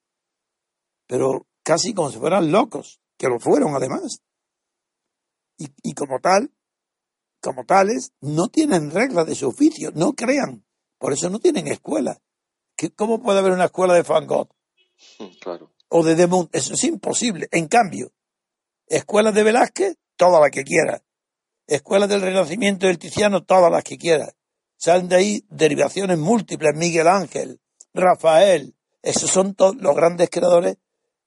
pero 1.07 1.47
casi 1.63 1.95
como 1.95 2.11
si 2.11 2.19
fueran 2.19 2.53
locos, 2.53 3.01
que 3.17 3.29
lo 3.29 3.39
fueron 3.39 3.75
además. 3.75 4.23
Y, 5.59 5.95
como 5.95 6.19
tal, 6.19 6.51
como 7.41 7.65
tales, 7.65 8.13
no 8.21 8.49
tienen 8.49 8.91
reglas 8.91 9.27
de 9.27 9.35
su 9.35 9.49
oficio, 9.49 9.93
no 9.95 10.13
crean. 10.15 10.65
Por 10.99 11.13
eso 11.13 11.31
no 11.31 11.39
tienen 11.39 11.69
escuela. 11.69 12.21
¿Cómo 12.97 13.23
puede 13.23 13.39
haber 13.39 13.53
una 13.53 13.67
escuela 13.67 13.95
de 13.95 14.03
Van 14.03 14.27
Gogh? 14.27 14.49
Claro. 15.41 15.73
O 15.89 16.03
de 16.03 16.15
Demont? 16.17 16.53
Eso 16.55 16.75
es 16.75 16.85
imposible. 16.85 17.49
En 17.53 17.69
cambio, 17.69 18.13
escuelas 18.93 19.35
de 19.35 19.43
Velázquez, 19.43 19.97
todas 20.17 20.41
las 20.41 20.51
que 20.51 20.65
quiera. 20.65 21.03
Escuelas 21.67 22.09
del 22.09 22.21
Renacimiento 22.21 22.87
del 22.87 22.99
Tiziano, 22.99 23.43
todas 23.43 23.73
las 23.73 23.83
que 23.83 23.97
quiera. 23.97 24.35
Salen 24.77 25.09
de 25.09 25.17
ahí 25.17 25.47
derivaciones 25.49 26.19
múltiples. 26.19 26.77
Miguel 26.77 27.09
Ángel, 27.09 27.61
Rafael, 27.95 28.75
esos 29.01 29.31
son 29.31 29.55
todos 29.55 29.77
los 29.77 29.97
grandes 29.97 30.29
creadores, 30.29 30.77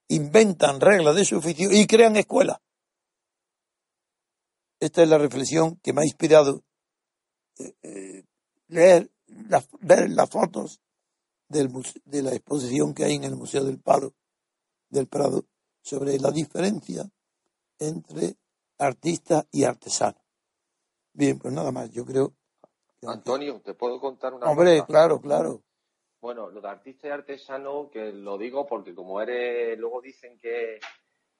inventan 0.07 0.79
reglas 0.79 1.15
de 1.15 1.25
su 1.25 1.37
oficio 1.37 1.71
y 1.71 1.87
crean 1.87 2.15
escuelas. 2.17 2.59
Esta 4.79 5.01
es 5.01 5.09
la 5.09 5.17
reflexión 5.17 5.77
que 5.77 5.93
me 5.93 6.01
ha 6.01 6.05
inspirado 6.05 6.63
eh, 7.57 7.73
eh, 7.81 8.23
leer, 8.67 9.09
ver 9.79 10.09
las 10.11 10.29
fotos 10.29 10.81
de 11.47 12.21
la 12.21 12.33
exposición 12.33 12.93
que 12.93 13.05
hay 13.05 13.15
en 13.15 13.23
el 13.23 13.35
Museo 13.35 13.63
del 13.63 13.81
del 14.89 15.07
Prado 15.07 15.45
sobre 15.81 16.19
la 16.19 16.31
diferencia 16.31 17.09
entre 17.79 18.35
artista 18.77 19.45
y 19.51 19.63
artesano. 19.63 20.17
Bien, 21.13 21.39
pues 21.39 21.53
nada 21.53 21.71
más, 21.71 21.89
yo 21.91 22.05
creo. 22.05 22.33
Antonio, 23.07 23.61
¿te 23.63 23.73
puedo 23.73 23.99
contar 23.99 24.33
una 24.33 24.49
Hombre, 24.49 24.83
claro, 24.85 25.21
claro. 25.21 25.63
Bueno, 26.19 26.49
lo 26.49 26.59
de 26.59 26.69
artista 26.69 27.07
y 27.07 27.11
artesano, 27.11 27.89
que 27.91 28.11
lo 28.11 28.37
digo 28.37 28.65
porque 28.65 28.95
como 28.95 29.21
eres, 29.21 29.77
luego 29.77 30.01
dicen 30.01 30.39
que 30.39 30.79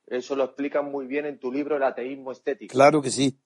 eso 0.06 0.36
lo 0.36 0.44
explican 0.44 0.92
muy 0.92 1.08
bien 1.08 1.26
en 1.26 1.40
tu 1.40 1.52
libro 1.52 1.78
El 1.78 1.84
ateísmo 1.84 2.32
estético. 2.32 2.72
Claro 2.72 3.02
que 3.02 3.10
sí. 3.10 3.40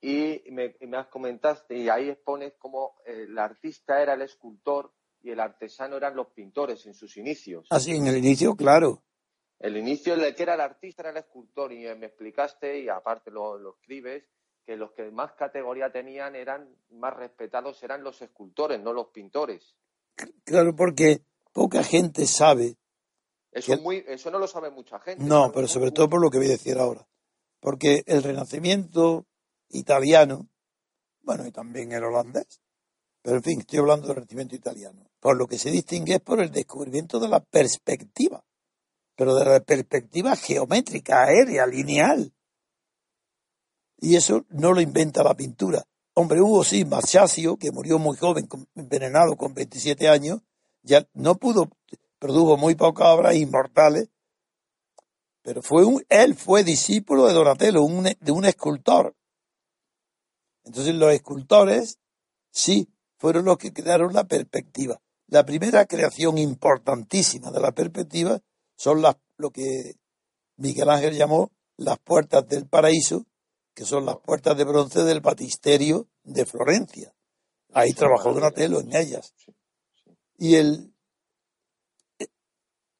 Y 0.00 0.42
me, 0.50 0.76
has 0.96 1.06
comentado, 1.06 1.62
y 1.70 1.88
ahí 1.88 2.10
expones 2.10 2.52
cómo 2.58 2.96
el 3.06 3.36
artista 3.38 4.02
era 4.02 4.14
el 4.14 4.22
escultor 4.22 4.92
y 5.22 5.30
el 5.30 5.40
artesano 5.40 5.96
eran 5.96 6.14
los 6.14 6.28
pintores 6.28 6.86
en 6.86 6.94
sus 6.94 7.16
inicios. 7.16 7.66
Así, 7.70 7.92
ah, 7.92 7.96
en 7.96 8.06
el 8.06 8.18
inicio, 8.18 8.54
claro. 8.54 9.02
El 9.58 9.76
inicio, 9.76 10.14
el 10.14 10.34
que 10.34 10.42
era 10.42 10.54
el 10.54 10.60
artista 10.60 11.02
era 11.02 11.10
el 11.10 11.16
escultor, 11.16 11.72
y 11.72 11.82
me 11.96 12.06
explicaste, 12.06 12.80
y 12.80 12.88
aparte 12.88 13.30
lo, 13.30 13.58
lo 13.58 13.76
escribes, 13.76 14.24
que 14.66 14.76
los 14.76 14.90
que 14.92 15.10
más 15.10 15.32
categoría 15.32 15.90
tenían 15.90 16.34
eran 16.34 16.68
más 16.90 17.14
respetados 17.14 17.80
eran 17.84 18.02
los 18.02 18.20
escultores, 18.20 18.80
no 18.80 18.92
los 18.92 19.08
pintores. 19.08 19.76
Claro, 20.44 20.74
porque 20.74 21.22
poca 21.52 21.84
gente 21.84 22.26
sabe. 22.26 22.76
Eso, 23.52 23.74
eso 23.90 24.30
no 24.30 24.38
lo 24.38 24.48
sabe 24.48 24.70
mucha 24.70 24.98
gente. 24.98 25.24
No, 25.24 25.52
pero 25.52 25.68
sobre 25.68 25.92
todo 25.92 26.10
por 26.10 26.20
lo 26.20 26.30
que 26.30 26.38
voy 26.38 26.48
a 26.48 26.50
decir 26.50 26.76
ahora. 26.78 27.06
Porque 27.60 28.02
el 28.06 28.22
renacimiento 28.22 29.26
italiano, 29.68 30.48
bueno, 31.22 31.46
y 31.46 31.52
también 31.52 31.92
el 31.92 32.04
holandés, 32.04 32.60
pero 33.22 33.36
en 33.36 33.42
fin, 33.42 33.60
estoy 33.60 33.78
hablando 33.78 34.08
del 34.08 34.16
renacimiento 34.16 34.56
italiano, 34.56 35.06
por 35.20 35.36
lo 35.36 35.46
que 35.46 35.58
se 35.58 35.70
distingue 35.70 36.14
es 36.14 36.20
por 36.20 36.40
el 36.40 36.50
descubrimiento 36.50 37.18
de 37.18 37.28
la 37.28 37.40
perspectiva, 37.40 38.44
pero 39.16 39.34
de 39.34 39.44
la 39.44 39.60
perspectiva 39.60 40.36
geométrica, 40.36 41.24
aérea, 41.24 41.66
lineal. 41.66 42.32
Y 43.98 44.16
eso 44.16 44.44
no 44.50 44.72
lo 44.72 44.80
inventa 44.80 45.24
la 45.24 45.34
pintura, 45.34 45.86
Hombre, 46.18 46.40
hubo 46.40 46.64
sí, 46.64 46.86
Masaccio, 46.86 47.58
que 47.58 47.70
murió 47.70 47.98
muy 47.98 48.16
joven, 48.16 48.48
envenenado 48.74 49.36
con 49.36 49.52
27 49.52 50.08
años, 50.08 50.40
ya 50.82 51.06
no 51.12 51.34
pudo, 51.34 51.68
produjo 52.18 52.56
muy 52.56 52.74
pocas 52.74 53.08
obras 53.08 53.34
inmortales, 53.34 54.08
pero 55.42 55.60
fue 55.60 55.84
un, 55.84 56.02
él 56.08 56.34
fue 56.34 56.64
discípulo 56.64 57.26
de 57.26 57.34
Donatello, 57.34 57.86
de 58.18 58.32
un 58.32 58.44
escultor. 58.46 59.14
Entonces 60.64 60.94
los 60.94 61.12
escultores 61.12 61.98
sí 62.50 62.88
fueron 63.18 63.44
los 63.44 63.58
que 63.58 63.74
crearon 63.74 64.14
la 64.14 64.24
perspectiva. 64.24 64.98
La 65.26 65.44
primera 65.44 65.84
creación 65.84 66.38
importantísima 66.38 67.50
de 67.50 67.60
la 67.60 67.72
perspectiva 67.72 68.40
son 68.76 69.02
las, 69.02 69.16
lo 69.36 69.50
que 69.50 69.96
Miguel 70.56 70.88
Ángel 70.90 71.16
llamó 71.16 71.50
las 71.76 71.98
puertas 71.98 72.46
del 72.48 72.66
paraíso, 72.66 73.26
que 73.74 73.84
son 73.84 74.06
las 74.06 74.16
puertas 74.18 74.56
de 74.56 74.64
bronce 74.64 75.02
del 75.04 75.20
batisterio 75.20 76.08
de 76.24 76.46
Florencia. 76.46 77.14
Ahí 77.72 77.92
trabajó 77.92 78.32
Donatello 78.32 78.80
en 78.80 78.94
ellas. 78.94 79.34
Y 80.38 80.54
el, 80.54 80.94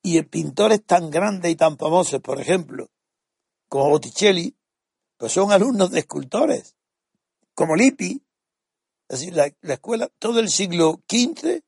y 0.02 0.18
el 0.18 0.28
pintores 0.28 0.84
tan 0.84 1.10
grandes 1.10 1.50
y 1.50 1.56
tan 1.56 1.78
famosos, 1.78 2.20
por 2.20 2.40
ejemplo, 2.40 2.90
como 3.68 3.88
Botticelli, 3.88 4.54
pues 5.16 5.32
son 5.32 5.50
alumnos 5.50 5.90
de 5.90 6.00
escultores, 6.00 6.76
como 7.54 7.74
Lippi. 7.74 8.22
Es 9.08 9.20
decir, 9.20 9.34
la, 9.34 9.50
la 9.62 9.74
escuela, 9.74 10.10
todo 10.18 10.40
el 10.40 10.50
siglo 10.50 11.00
XV, 11.08 11.62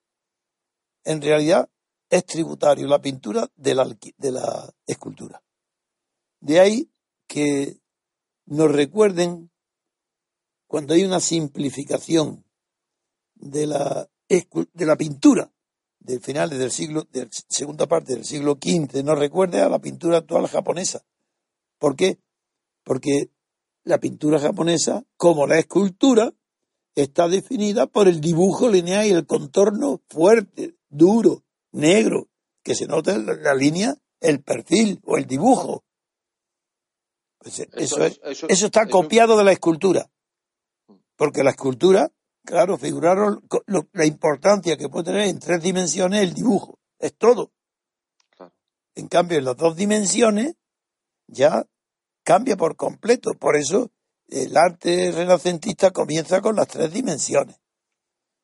en 1.04 1.22
realidad, 1.22 1.70
es 2.10 2.24
tributario, 2.24 2.86
la 2.86 3.00
pintura 3.00 3.50
de 3.56 3.74
la, 3.74 3.84
de 4.16 4.32
la 4.32 4.74
escultura. 4.86 5.42
De 6.40 6.60
ahí 6.60 6.90
que 7.26 7.80
nos 8.46 8.70
recuerden 8.70 9.50
cuando 10.66 10.94
hay 10.94 11.04
una 11.04 11.20
simplificación 11.20 12.44
de 13.34 13.66
la, 13.66 14.08
de 14.28 14.86
la 14.86 14.96
pintura 14.96 15.52
del 15.98 16.20
final 16.20 16.50
del 16.50 16.70
siglo, 16.70 17.06
de 17.12 17.28
segunda 17.48 17.86
parte 17.86 18.14
del 18.14 18.24
siglo 18.24 18.58
XV, 18.60 19.04
nos 19.04 19.18
recuerde 19.18 19.60
a 19.60 19.68
la 19.68 19.78
pintura 19.78 20.18
actual 20.18 20.46
japonesa. 20.46 21.04
¿Por 21.78 21.96
qué? 21.96 22.18
Porque 22.84 23.30
la 23.84 23.98
pintura 23.98 24.38
japonesa, 24.38 25.04
como 25.16 25.46
la 25.46 25.58
escultura, 25.58 26.32
está 26.94 27.28
definida 27.28 27.86
por 27.86 28.08
el 28.08 28.20
dibujo 28.20 28.68
lineal 28.68 29.06
y 29.06 29.10
el 29.10 29.26
contorno 29.26 30.00
fuerte, 30.08 30.76
duro, 30.88 31.44
negro, 31.72 32.28
que 32.62 32.74
se 32.74 32.86
nota 32.86 33.14
en 33.14 33.26
la 33.26 33.54
línea, 33.54 33.94
el 34.20 34.42
perfil 34.42 35.00
o 35.04 35.16
el 35.16 35.26
dibujo. 35.26 35.84
Pues 37.38 37.60
eso, 37.60 38.04
eso, 38.04 38.66
está 38.66 38.86
copiado 38.86 39.36
de 39.36 39.44
la 39.44 39.52
escultura. 39.52 40.10
Porque 41.16 41.42
la 41.42 41.50
escultura, 41.50 42.10
claro, 42.44 42.76
figuraron 42.78 43.46
la 43.92 44.06
importancia 44.06 44.76
que 44.76 44.88
puede 44.88 45.06
tener 45.06 45.28
en 45.28 45.38
tres 45.38 45.62
dimensiones 45.62 46.22
el 46.22 46.34
dibujo. 46.34 46.78
Es 46.98 47.14
todo. 47.16 47.52
En 48.94 49.06
cambio, 49.06 49.38
en 49.38 49.44
las 49.44 49.56
dos 49.56 49.76
dimensiones 49.76 50.54
ya 51.28 51.64
cambia 52.24 52.56
por 52.56 52.76
completo. 52.76 53.34
Por 53.34 53.56
eso 53.56 53.92
el 54.26 54.56
arte 54.56 55.12
renacentista 55.12 55.92
comienza 55.92 56.40
con 56.40 56.56
las 56.56 56.68
tres 56.68 56.92
dimensiones. 56.92 57.56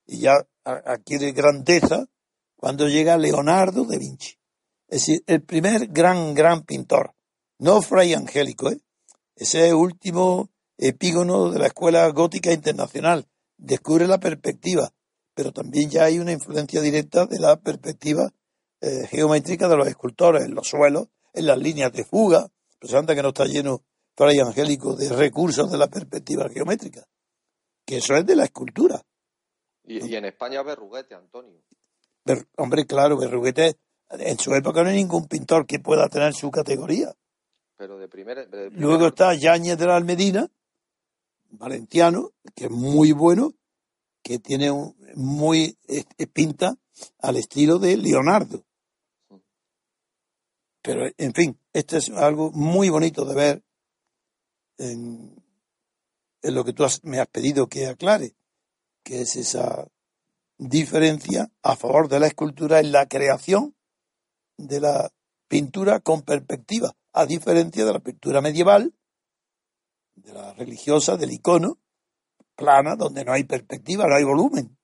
Y 0.07 0.21
ya 0.21 0.33
adquiere 0.65 1.33
grandeza 1.33 2.07
cuando 2.65 2.89
llega 2.89 3.19
Leonardo 3.19 3.85
da 3.85 3.99
Vinci. 3.99 4.39
Es 4.89 5.01
decir, 5.01 5.23
el 5.27 5.43
primer 5.43 5.89
gran, 5.89 6.33
gran 6.33 6.63
pintor. 6.63 7.15
No 7.59 7.83
Fray 7.83 8.15
Angélico, 8.15 8.71
¿eh? 8.71 8.81
ese 9.37 9.75
último 9.75 10.49
epígono 10.79 11.51
de 11.51 11.59
la 11.59 11.67
Escuela 11.67 12.09
Gótica 12.09 12.53
Internacional. 12.53 13.29
Descubre 13.59 14.07
la 14.07 14.19
perspectiva, 14.19 14.91
pero 15.35 15.53
también 15.53 15.91
ya 15.91 16.05
hay 16.05 16.19
una 16.19 16.33
influencia 16.33 16.81
directa 16.81 17.27
de 17.27 17.39
la 17.39 17.61
perspectiva 17.61 18.33
eh, 18.81 19.09
geométrica 19.11 19.69
de 19.69 19.77
los 19.77 19.87
escultores 19.87 20.47
en 20.47 20.55
los 20.55 20.67
suelos, 20.67 21.09
en 21.35 21.45
las 21.45 21.59
líneas 21.59 21.93
de 21.93 22.07
fuga, 22.07 22.51
antes 22.81 23.15
que 23.15 23.23
no 23.23 23.29
está 23.29 23.45
lleno 23.45 23.83
Fray 24.17 24.39
Angélico 24.41 24.97
de 24.97 25.11
recursos 25.11 25.71
de 25.71 25.77
la 25.77 25.89
perspectiva 25.89 26.49
geométrica, 26.49 27.05
que 27.85 27.99
eso 27.99 28.17
es 28.17 28.25
de 28.25 28.37
la 28.37 28.45
escultura. 28.45 29.03
Y, 29.83 30.15
en 30.17 30.25
España 30.25 30.63
Berruguete, 30.63 31.15
Antonio. 31.15 31.61
Hombre, 32.57 32.87
claro, 32.87 33.17
Berruguete, 33.17 33.77
en 34.11 34.39
su 34.39 34.55
época 34.55 34.83
no 34.83 34.91
hay 34.91 34.97
ningún 34.97 35.27
pintor 35.27 35.67
que 35.67 35.79
pueda 35.79 36.09
tener 36.09 36.35
su 36.35 36.51
categoría. 36.51 37.15
Pero 37.77 37.99
de 37.99 38.09
primera, 38.09 38.47
Luego 38.71 39.09
está 39.09 39.35
Yáñez 39.35 39.77
de 39.79 39.87
la 39.87 39.97
Almedina, 39.97 40.51
valenciano, 41.51 42.33
que 42.55 42.67
es 42.67 42.71
muy 42.71 43.13
bueno, 43.13 43.55
que 44.23 44.39
tiene 44.39 44.71
un, 44.71 44.97
muy 45.15 45.77
pinta 46.33 46.77
al 47.19 47.37
estilo 47.37 47.79
de 47.79 47.97
Leonardo. 47.97 48.65
Pero, 50.83 51.11
en 51.17 51.33
fin, 51.33 51.59
esto 51.73 51.97
es 51.97 52.11
algo 52.11 52.53
muy 52.53 52.91
bonito 52.91 53.25
de 53.25 53.35
ver 53.35 53.63
en, 54.79 55.35
en 56.43 56.55
lo 56.55 56.65
que 56.65 56.73
tú 56.73 56.85
me 57.03 57.21
has 57.21 57.27
pedido 57.29 57.69
que 57.69 57.87
aclare, 57.87 58.35
que 59.03 59.23
es 59.23 59.37
esa 59.37 59.89
diferencia 60.59 61.51
a 61.63 61.77
favor 61.77 62.09
de 62.09 62.21
la 62.21 62.27
escultura 62.27 62.81
en 62.81 62.93
la 62.93 63.07
creación 63.07 63.75
de 64.57 64.81
la 64.81 65.11
pintura 65.49 66.01
con 66.01 66.23
perspectiva 66.23 66.95
a 67.13 67.27
diferencia 67.27 67.85
de 67.85 67.93
la 67.93 68.01
pintura 68.01 68.41
medieval, 68.41 68.93
de 70.17 70.33
la 70.33 70.53
religiosa, 70.55 71.17
del 71.17 71.31
icono, 71.31 71.79
plana, 72.57 72.97
donde 72.97 73.25
no 73.25 73.33
hay 73.33 73.45
perspectiva, 73.45 74.07
no 74.07 74.17
hay 74.17 74.25
volumen. 74.25 74.77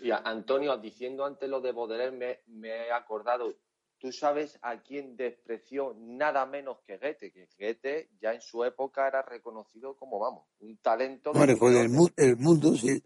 Y 0.00 0.10
Antonio, 0.10 0.76
diciendo 0.78 1.24
antes 1.24 1.48
lo 1.48 1.60
de 1.60 1.70
Baudelaire, 1.70 2.42
me, 2.48 2.68
he 2.68 2.90
acordado, 2.90 3.54
tú 3.98 4.10
sabes 4.10 4.58
a 4.62 4.82
quién 4.82 5.16
despreció 5.16 5.94
nada 5.96 6.44
menos 6.44 6.78
que 6.84 6.98
Goethe, 6.98 7.32
que 7.32 7.48
Goethe 7.56 8.10
ya 8.20 8.32
en 8.32 8.40
su 8.40 8.64
época 8.64 9.06
era 9.06 9.22
reconocido 9.22 9.96
como, 9.96 10.18
vamos, 10.18 10.48
un 10.58 10.76
talento... 10.78 11.32
Bueno, 11.32 11.52
el, 11.52 12.12
el 12.16 12.36
mundo, 12.36 12.74
sí, 12.74 13.00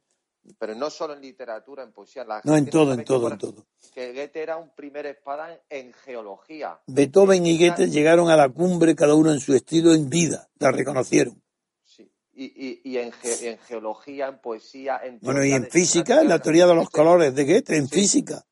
pero 0.58 0.74
no 0.74 0.90
solo 0.90 1.14
en 1.14 1.20
literatura, 1.20 1.82
en 1.82 1.92
poesía. 1.92 2.24
no, 2.44 2.56
en 2.56 2.68
todo, 2.68 2.94
en 2.94 3.04
todo, 3.04 3.30
en 3.30 3.38
todo. 3.38 3.66
Que 3.92 4.12
Goethe 4.12 4.42
era 4.42 4.56
un 4.56 4.74
primer 4.74 5.06
espada 5.06 5.60
en, 5.68 5.92
geología. 5.92 6.80
Beethoven 6.86 7.46
y 7.46 7.58
Goethe 7.58 7.88
llegaron 7.88 8.30
a 8.30 8.36
la 8.36 8.48
cumbre, 8.48 8.94
cada 8.94 9.14
uno 9.14 9.32
en 9.32 9.40
su 9.40 9.54
estilo, 9.54 9.92
en 9.92 10.08
vida, 10.08 10.48
la 10.58 10.70
reconocieron. 10.70 11.42
Sí, 11.84 12.10
y, 12.32 12.80
y, 12.84 12.98
en, 12.98 13.12
en, 13.42 13.58
geología, 13.58 14.28
en 14.28 14.40
poesía, 14.40 15.00
en... 15.02 15.18
Bueno, 15.20 15.44
y 15.44 15.52
en 15.52 15.66
física, 15.70 16.20
en 16.20 16.28
la 16.28 16.38
teoría 16.38 16.66
de 16.66 16.74
los 16.74 16.90
colores 16.90 17.34
de 17.34 17.44
Goethe, 17.44 17.76
en 17.76 17.88
física. 17.88 18.44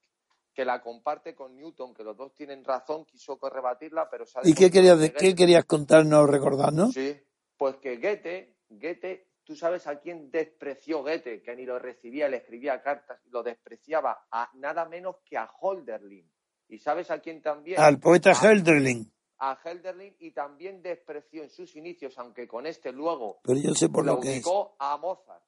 Que 0.55 0.65
la 0.65 0.81
comparte 0.81 1.35
con 1.35 1.57
Newton, 1.57 1.95
que 1.95 2.05
los 2.05 2.17
dos 2.17 2.35
tienen 2.35 2.65
razón, 2.65 3.05
quiso 3.05 3.39
rebatirla, 3.43 4.09
pero... 4.09 4.25
¿Y 4.45 4.55
qué 4.55 4.71
querías, 4.71 4.99
qué 5.19 5.35
querías 5.35 5.65
contarnos, 5.65 6.31
recordarnos? 6.31 6.95
Sí, 6.95 7.17
pues 7.57 7.77
que 7.77 7.97
Goethe, 7.97 8.57
Goethe 8.69 9.34
Tú 9.45 9.55
sabes 9.55 9.87
a 9.87 10.01
quién 10.01 10.31
despreció 10.31 11.03
Goethe, 11.03 11.43
que 11.43 11.55
ni 11.55 11.67
lo 11.67 11.79
recibía, 11.79 12.29
le 12.29 12.39
escribía 12.39 12.81
cartas, 12.83 13.21
lo 13.27 13.43
despreciaba 13.43 14.27
a 14.31 14.51
nada 14.55 14.87
menos 14.87 15.17
que 15.23 15.37
a 15.37 15.51
Holderlin. 15.61 16.31
¿Y 16.69 16.79
sabes 16.79 17.11
a 17.11 17.19
quién 17.19 17.43
también? 17.43 17.79
Al 17.79 18.01
poeta 18.01 18.33
Hölderlin. 18.33 19.13
A 19.39 19.59
Hölderlin 19.63 20.17
y 20.21 20.31
también 20.31 20.81
despreció 20.81 21.43
en 21.43 21.51
sus 21.51 21.77
inicios, 21.77 22.19
aunque 22.19 22.49
con 22.49 22.67
este 22.67 22.91
luego 22.91 23.41
pero 23.43 23.61
yo 23.61 23.75
sé 23.75 23.91
por 23.91 24.07
lo, 24.07 24.19
que 24.19 24.41
a 24.79 24.97
Mozart. 24.97 25.43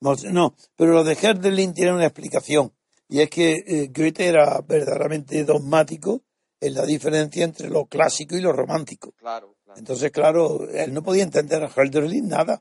No, 0.00 0.54
pero 0.74 0.92
lo 0.92 1.04
de 1.04 1.14
Hölderlin 1.14 1.74
tiene 1.74 1.92
una 1.92 2.06
explicación. 2.06 2.72
Y 3.06 3.20
es 3.20 3.28
que 3.28 3.62
eh, 3.66 3.90
Goethe 3.94 4.26
era 4.26 4.62
verdaderamente 4.62 5.44
dogmático 5.44 6.22
en 6.58 6.74
la 6.74 6.86
diferencia 6.86 7.44
entre 7.44 7.68
lo 7.68 7.84
clásico 7.84 8.34
y 8.34 8.40
lo 8.40 8.52
romántico. 8.52 9.12
Claro, 9.12 9.56
Entonces, 9.76 10.10
claro, 10.10 10.66
él 10.70 10.94
no 10.94 11.02
podía 11.02 11.24
entender 11.24 11.62
a 11.62 11.68
Hölderlin 11.68 12.28
nada 12.28 12.58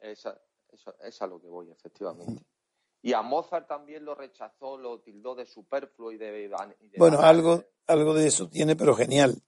es 1.02 1.22
a 1.22 1.28
lo 1.28 1.40
que 1.40 1.48
voy, 1.48 1.72
efectivamente. 1.72 2.44
Y 3.02 3.14
a 3.14 3.22
Mozart 3.22 3.68
también 3.68 4.06
lo 4.06 4.14
rechazó, 4.14 4.78
lo 4.78 5.00
tildó 5.02 5.34
de 5.34 5.46
superfluo 5.46 6.12
y 6.12 6.18
de... 6.18 6.52
bueno, 6.98 7.20
algo, 7.20 7.64
algo 7.88 8.14
de 8.14 8.28
eso 8.28 8.48
tiene, 8.48 8.76
pero 8.76 8.94
genial. 8.94 9.42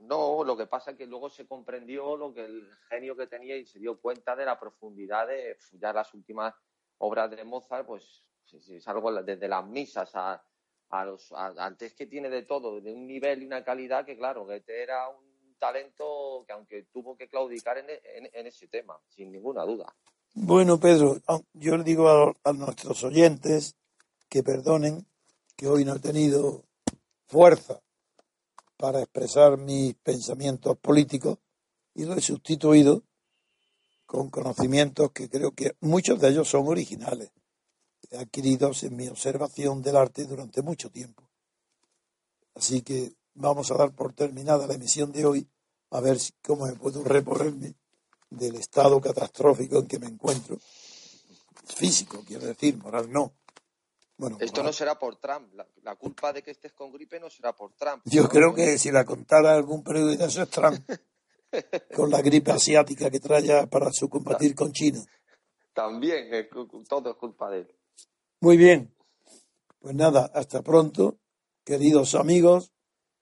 No, 0.00 0.42
lo 0.42 0.56
que 0.56 0.66
pasa 0.66 0.90
es 0.90 0.96
que 0.96 1.06
luego 1.06 1.30
se 1.30 1.46
comprendió 1.46 2.16
lo 2.16 2.34
que 2.34 2.44
el 2.44 2.68
genio 2.88 3.16
que 3.16 3.28
tenía 3.28 3.56
y 3.56 3.64
se 3.64 3.78
dio 3.78 4.00
cuenta 4.00 4.34
de 4.34 4.44
la 4.44 4.58
profundidad 4.58 5.28
de 5.28 5.56
ya 5.72 5.92
las 5.92 6.12
últimas 6.14 6.54
obras 6.98 7.30
de 7.30 7.44
Mozart, 7.44 7.86
pues 7.86 8.24
es 8.52 8.88
algo 8.88 9.22
desde 9.22 9.46
las 9.46 9.64
misas 9.64 10.10
a, 10.14 10.42
a 10.90 11.04
los 11.04 11.32
antes 11.32 11.94
que 11.94 12.06
tiene 12.06 12.28
de 12.28 12.42
todo, 12.42 12.80
de 12.80 12.92
un 12.92 13.06
nivel 13.06 13.42
y 13.42 13.46
una 13.46 13.62
calidad 13.62 14.04
que 14.04 14.16
claro, 14.16 14.44
Goethe 14.46 14.82
era 14.82 15.08
un 15.08 15.56
talento 15.58 16.44
que 16.44 16.52
aunque 16.52 16.82
tuvo 16.84 17.16
que 17.16 17.28
claudicar 17.28 17.78
en 17.78 18.46
ese 18.46 18.66
tema, 18.66 18.98
sin 19.06 19.30
ninguna 19.30 19.64
duda. 19.64 19.94
Bueno, 20.40 20.78
Pedro, 20.78 21.20
ah, 21.26 21.40
yo 21.52 21.76
le 21.76 21.82
digo 21.82 22.08
a, 22.08 22.52
nuestros 22.52 23.02
oyentes 23.02 23.74
que 24.28 24.44
perdonen 24.44 25.04
que 25.56 25.66
hoy 25.66 25.84
no 25.84 25.96
he 25.96 25.98
tenido 25.98 26.64
fuerza 27.26 27.80
para 28.76 29.00
expresar 29.00 29.58
mis 29.58 29.96
pensamientos 29.96 30.78
políticos 30.78 31.38
y 31.92 32.04
lo 32.04 32.14
he 32.14 32.20
sustituido 32.20 33.02
con 34.06 34.30
conocimientos 34.30 35.10
que 35.10 35.28
creo 35.28 35.50
que 35.50 35.74
muchos 35.80 36.20
de 36.20 36.28
ellos 36.28 36.48
son 36.48 36.68
originales, 36.68 37.32
adquiridos 38.16 38.84
en 38.84 38.94
mi 38.94 39.08
observación 39.08 39.82
del 39.82 39.96
arte 39.96 40.24
durante 40.24 40.62
mucho 40.62 40.88
tiempo. 40.88 41.28
Así 42.54 42.82
que 42.82 43.12
vamos 43.34 43.72
a 43.72 43.74
dar 43.74 43.90
por 43.90 44.12
terminada 44.14 44.68
la 44.68 44.74
emisión 44.74 45.10
de 45.10 45.26
hoy, 45.26 45.48
a 45.90 46.00
ver 46.00 46.16
cómo 46.42 46.66
me 46.66 46.76
puedo 46.76 47.02
reponerme 47.02 47.74
del 48.30 48.56
estado 48.56 49.00
catastrófico 49.00 49.78
en 49.78 49.86
que 49.86 49.98
me 49.98 50.06
encuentro. 50.06 50.58
Físico, 51.64 52.22
quiero 52.26 52.46
decir, 52.46 52.76
moral 52.78 53.10
no. 53.10 53.32
Bueno, 54.16 54.36
Esto 54.40 54.62
no 54.62 54.72
será 54.72 54.98
por 54.98 55.16
Trump. 55.16 55.54
La, 55.82 55.94
culpa 55.94 56.32
de 56.32 56.42
que 56.42 56.50
estés 56.50 56.72
con 56.72 56.90
gripe 56.90 57.20
no 57.20 57.30
será 57.30 57.54
por 57.54 57.72
Trump. 57.74 58.02
Yo 58.04 58.28
creo 58.28 58.52
que 58.52 58.76
si 58.76 58.90
la 58.90 59.04
contara 59.04 59.54
algún 59.54 59.84
periodista, 59.84 60.24
eso 60.26 60.42
es 60.42 60.50
Trump. 60.50 60.80
con 61.94 62.10
la 62.10 62.20
gripe 62.20 62.50
asiática 62.50 63.10
que 63.10 63.20
trae 63.20 63.66
para 63.68 63.92
su 63.92 64.08
combatir 64.08 64.54
con 64.54 64.72
China. 64.72 65.04
También, 65.72 66.28
todo 66.88 67.10
es 67.10 67.16
culpa 67.16 67.50
de 67.50 67.60
él. 67.60 67.74
Muy 68.40 68.56
bien. 68.56 68.92
Pues 69.78 69.94
nada, 69.94 70.30
hasta 70.34 70.62
pronto, 70.62 71.18
queridos 71.64 72.16
amigos. 72.16 72.72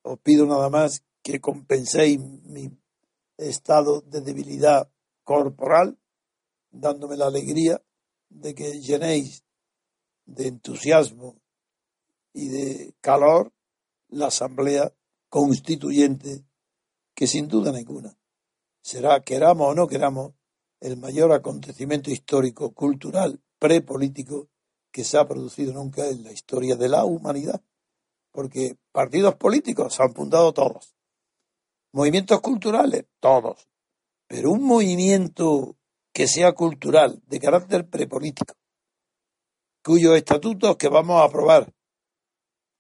Os 0.03 0.19
pido 0.21 0.47
nada 0.47 0.71
más 0.71 1.05
que 1.23 1.41
compenséis 1.41 2.19
mi 2.19 2.71
estado 3.37 4.01
de 4.01 4.23
debilidad 4.23 4.89
corporal, 5.27 5.99
dándome 6.70 7.18
la 7.18 7.27
alegría 7.27 7.83
de 8.31 8.55
que 8.55 8.81
llenéis 8.81 9.45
de 10.24 10.47
entusiasmo 10.47 11.37
y 12.33 12.49
de 12.49 12.95
calor 13.03 13.53
la 14.09 14.29
asamblea 14.29 14.95
constituyente 15.29 16.47
que 17.14 17.27
sin 17.27 17.49
duda 17.49 17.72
ninguna 17.72 18.16
será, 18.87 19.20
queramos 19.20 19.72
o 19.72 19.74
no 19.74 19.89
queramos, 19.89 20.35
el 20.81 20.97
mayor 20.97 21.33
acontecimiento 21.33 22.09
histórico, 22.09 22.72
cultural, 22.72 23.43
prepolítico 23.59 24.49
que 24.93 25.03
se 25.03 25.18
ha 25.18 25.27
producido 25.27 25.72
nunca 25.72 26.07
en 26.09 26.22
la 26.22 26.31
historia 26.31 26.77
de 26.77 26.89
la 26.89 27.05
humanidad. 27.05 27.61
Porque 28.31 28.77
partidos 28.93 29.35
políticos 29.35 29.95
se 29.95 30.05
han 30.05 30.14
fundado 30.14 30.53
todos. 30.53 30.95
Movimientos 31.93 32.41
culturales, 32.41 33.07
todos. 33.18 33.68
Pero 34.29 34.51
un 34.51 34.64
movimiento 34.64 35.77
que 36.12 36.27
sea 36.27 36.53
cultural, 36.53 37.22
de 37.27 37.39
carácter 37.39 37.89
prepolítico, 37.89 38.55
cuyos 39.83 40.16
estatutos 40.16 40.77
que 40.77 40.89
vamos 40.89 41.20
a 41.20 41.24
aprobar, 41.24 41.72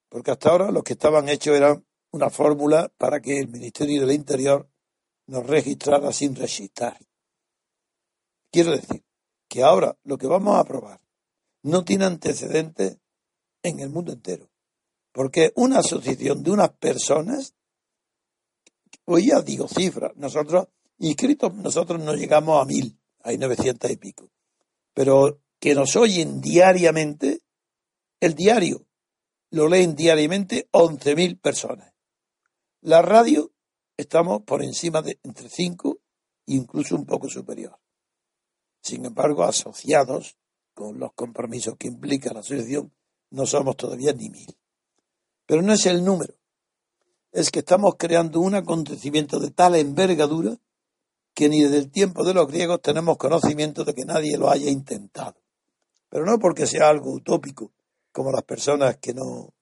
porque 0.08 0.30
hasta 0.30 0.50
ahora 0.50 0.70
los 0.70 0.82
que 0.82 0.94
estaban 0.94 1.28
hechos 1.28 1.56
eran 1.56 1.86
una 2.10 2.30
fórmula 2.30 2.90
para 2.96 3.20
que 3.20 3.38
el 3.38 3.48
Ministerio 3.48 4.00
del 4.00 4.16
Interior 4.16 4.68
nos 5.26 5.46
registrara 5.46 6.12
sin 6.12 6.34
registrar. 6.34 6.98
Quiero 8.50 8.70
decir 8.70 9.04
que 9.48 9.62
ahora 9.62 9.96
lo 10.04 10.16
que 10.16 10.26
vamos 10.26 10.56
a 10.56 10.60
aprobar 10.60 11.00
no 11.62 11.84
tiene 11.84 12.06
antecedentes 12.06 12.98
en 13.62 13.80
el 13.80 13.90
mundo 13.90 14.12
entero, 14.12 14.48
porque 15.12 15.52
una 15.56 15.80
asociación 15.80 16.42
de 16.42 16.52
unas 16.52 16.70
personas, 16.70 17.54
hoy 19.04 19.28
ya 19.28 19.42
digo 19.42 19.68
cifras, 19.68 20.12
nosotros 20.16 20.68
inscritos, 20.98 21.54
nosotros 21.54 22.00
no 22.02 22.14
llegamos 22.14 22.60
a 22.60 22.64
mil, 22.64 22.98
hay 23.22 23.38
novecientos 23.38 23.90
y 23.90 23.96
pico, 23.96 24.30
pero 24.94 25.40
que 25.58 25.74
nos 25.74 25.96
oyen 25.96 26.40
diariamente, 26.40 27.40
el 28.20 28.34
diario 28.34 28.86
lo 29.50 29.68
leen 29.68 29.94
diariamente 29.94 30.68
11.000 30.72 31.40
personas. 31.40 31.92
La 32.80 33.02
radio 33.02 33.52
estamos 33.96 34.42
por 34.42 34.62
encima 34.62 35.02
de 35.02 35.18
entre 35.22 35.48
5 35.48 35.98
e 36.46 36.54
incluso 36.54 36.94
un 36.94 37.06
poco 37.06 37.28
superior. 37.28 37.78
Sin 38.82 39.04
embargo, 39.04 39.44
asociados 39.44 40.36
con 40.74 40.98
los 40.98 41.12
compromisos 41.14 41.76
que 41.78 41.88
implica 41.88 42.32
la 42.32 42.40
asociación, 42.40 42.92
no 43.30 43.46
somos 43.46 43.76
todavía 43.76 44.12
ni 44.12 44.28
mil. 44.28 44.56
Pero 45.46 45.62
no 45.62 45.72
es 45.72 45.86
el 45.86 46.04
número, 46.04 46.34
es 47.32 47.50
que 47.50 47.60
estamos 47.60 47.96
creando 47.98 48.40
un 48.40 48.54
acontecimiento 48.54 49.38
de 49.38 49.50
tal 49.50 49.74
envergadura 49.74 50.56
que 51.36 51.48
ni 51.48 51.62
desde 51.62 51.78
el 51.78 51.92
tiempo 51.92 52.24
de 52.24 52.34
los 52.34 52.48
griegos 52.48 52.82
tenemos 52.82 53.16
conocimiento 53.16 53.84
de 53.84 53.94
que 53.94 54.04
nadie 54.04 54.36
lo 54.36 54.50
haya 54.50 54.68
intentado 54.68 55.36
pero 56.08 56.24
no 56.24 56.38
porque 56.38 56.66
sea 56.66 56.88
algo 56.88 57.12
utópico, 57.12 57.72
como 58.12 58.32
las 58.32 58.42
personas 58.42 58.96
que 58.98 59.12
no 59.12 59.54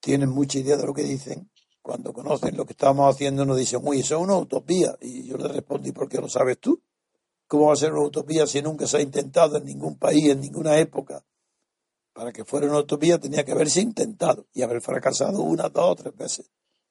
tienen 0.00 0.30
mucha 0.30 0.58
idea 0.58 0.76
de 0.76 0.86
lo 0.86 0.94
que 0.94 1.02
dicen, 1.02 1.50
cuando 1.82 2.12
conocen 2.12 2.56
lo 2.56 2.64
que 2.64 2.72
estamos 2.72 3.14
haciendo 3.14 3.44
nos 3.44 3.56
dicen, 3.56 3.80
uy, 3.82 4.00
eso 4.00 4.16
es 4.16 4.22
una 4.22 4.36
utopía. 4.36 4.96
Y 5.00 5.26
yo 5.26 5.36
le 5.36 5.48
respondí, 5.48 5.92
¿por 5.92 6.08
qué 6.08 6.18
lo 6.18 6.28
sabes 6.28 6.58
tú? 6.58 6.82
¿Cómo 7.46 7.66
va 7.66 7.72
a 7.72 7.76
ser 7.76 7.92
una 7.92 8.06
utopía 8.06 8.46
si 8.46 8.62
nunca 8.62 8.86
se 8.86 8.98
ha 8.98 9.00
intentado 9.00 9.56
en 9.56 9.64
ningún 9.64 9.98
país, 9.98 10.28
en 10.30 10.40
ninguna 10.40 10.78
época? 10.78 11.24
Para 12.12 12.32
que 12.32 12.44
fuera 12.44 12.66
una 12.66 12.78
utopía 12.78 13.18
tenía 13.18 13.44
que 13.44 13.52
haberse 13.52 13.80
intentado 13.80 14.46
y 14.52 14.62
haber 14.62 14.80
fracasado 14.80 15.42
una, 15.42 15.68
dos 15.68 15.90
o 15.90 15.94
tres 15.94 16.16
veces. 16.16 16.50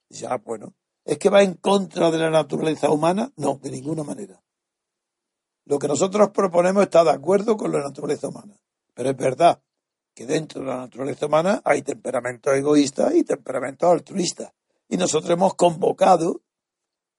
Dice, 0.09 0.25
ah, 0.27 0.37
bueno, 0.37 0.73
¿es 1.07 1.17
que 1.17 1.29
va 1.29 1.41
en 1.41 1.53
contra 1.53 2.11
de 2.11 2.17
la 2.17 2.29
naturaleza 2.29 2.91
humana? 2.91 3.31
No, 3.37 3.59
de 3.63 3.71
ninguna 3.71 4.03
manera. 4.03 4.43
Lo 5.63 5.79
que 5.79 5.87
nosotros 5.87 6.31
proponemos 6.31 6.83
está 6.83 7.05
de 7.05 7.11
acuerdo 7.11 7.55
con 7.55 7.71
la 7.71 7.79
naturaleza 7.79 8.27
humana. 8.27 8.59
Pero 8.93 9.09
es 9.11 9.17
verdad 9.17 9.61
que 10.13 10.25
dentro 10.25 10.61
de 10.61 10.67
la 10.67 10.77
naturaleza 10.77 11.27
humana 11.27 11.61
hay 11.63 11.81
temperamentos 11.81 12.53
egoístas 12.53 13.15
y 13.15 13.23
temperamentos 13.23 13.89
altruistas. 13.89 14.51
Y 14.89 14.97
nosotros 14.97 15.31
hemos 15.31 15.55
convocado 15.55 16.41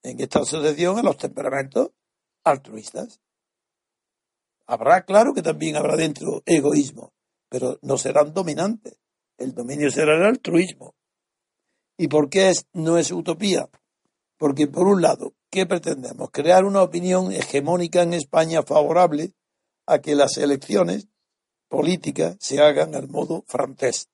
en 0.03 0.19
esta 0.19 0.39
asociación 0.39 0.99
a 0.99 1.03
los 1.03 1.17
temperamentos 1.17 1.89
altruistas. 2.43 3.19
Habrá, 4.67 5.03
claro 5.03 5.33
que 5.33 5.41
también 5.41 5.75
habrá 5.77 5.95
dentro 5.95 6.43
egoísmo, 6.45 7.11
pero 7.49 7.79
no 7.81 7.97
serán 7.97 8.33
dominantes. 8.33 8.99
El 9.37 9.55
dominio 9.55 9.89
será 9.89 10.15
el 10.15 10.23
altruismo. 10.23 10.93
¿Y 11.97 12.07
por 12.07 12.29
qué 12.29 12.53
no 12.73 12.97
es 12.97 13.11
utopía? 13.11 13.67
Porque, 14.39 14.67
por 14.67 14.87
un 14.87 15.01
lado, 15.01 15.35
¿qué 15.51 15.65
pretendemos? 15.65 16.31
Crear 16.31 16.63
una 16.63 16.81
opinión 16.81 17.33
hegemónica 17.33 18.01
en 18.01 18.13
España 18.13 18.63
favorable 18.63 19.33
a 19.85 19.99
que 19.99 20.15
las 20.15 20.37
elecciones 20.37 21.09
políticas 21.67 22.37
se 22.39 22.61
hagan 22.61 22.95
al 22.95 23.09
modo 23.09 23.43
francés, 23.47 24.07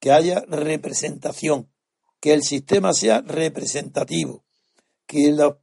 que 0.00 0.12
haya 0.12 0.40
representación, 0.46 1.72
que 2.20 2.34
el 2.34 2.42
sistema 2.42 2.92
sea 2.92 3.22
representativo, 3.22 4.44
que 5.06 5.32
los, 5.32 5.54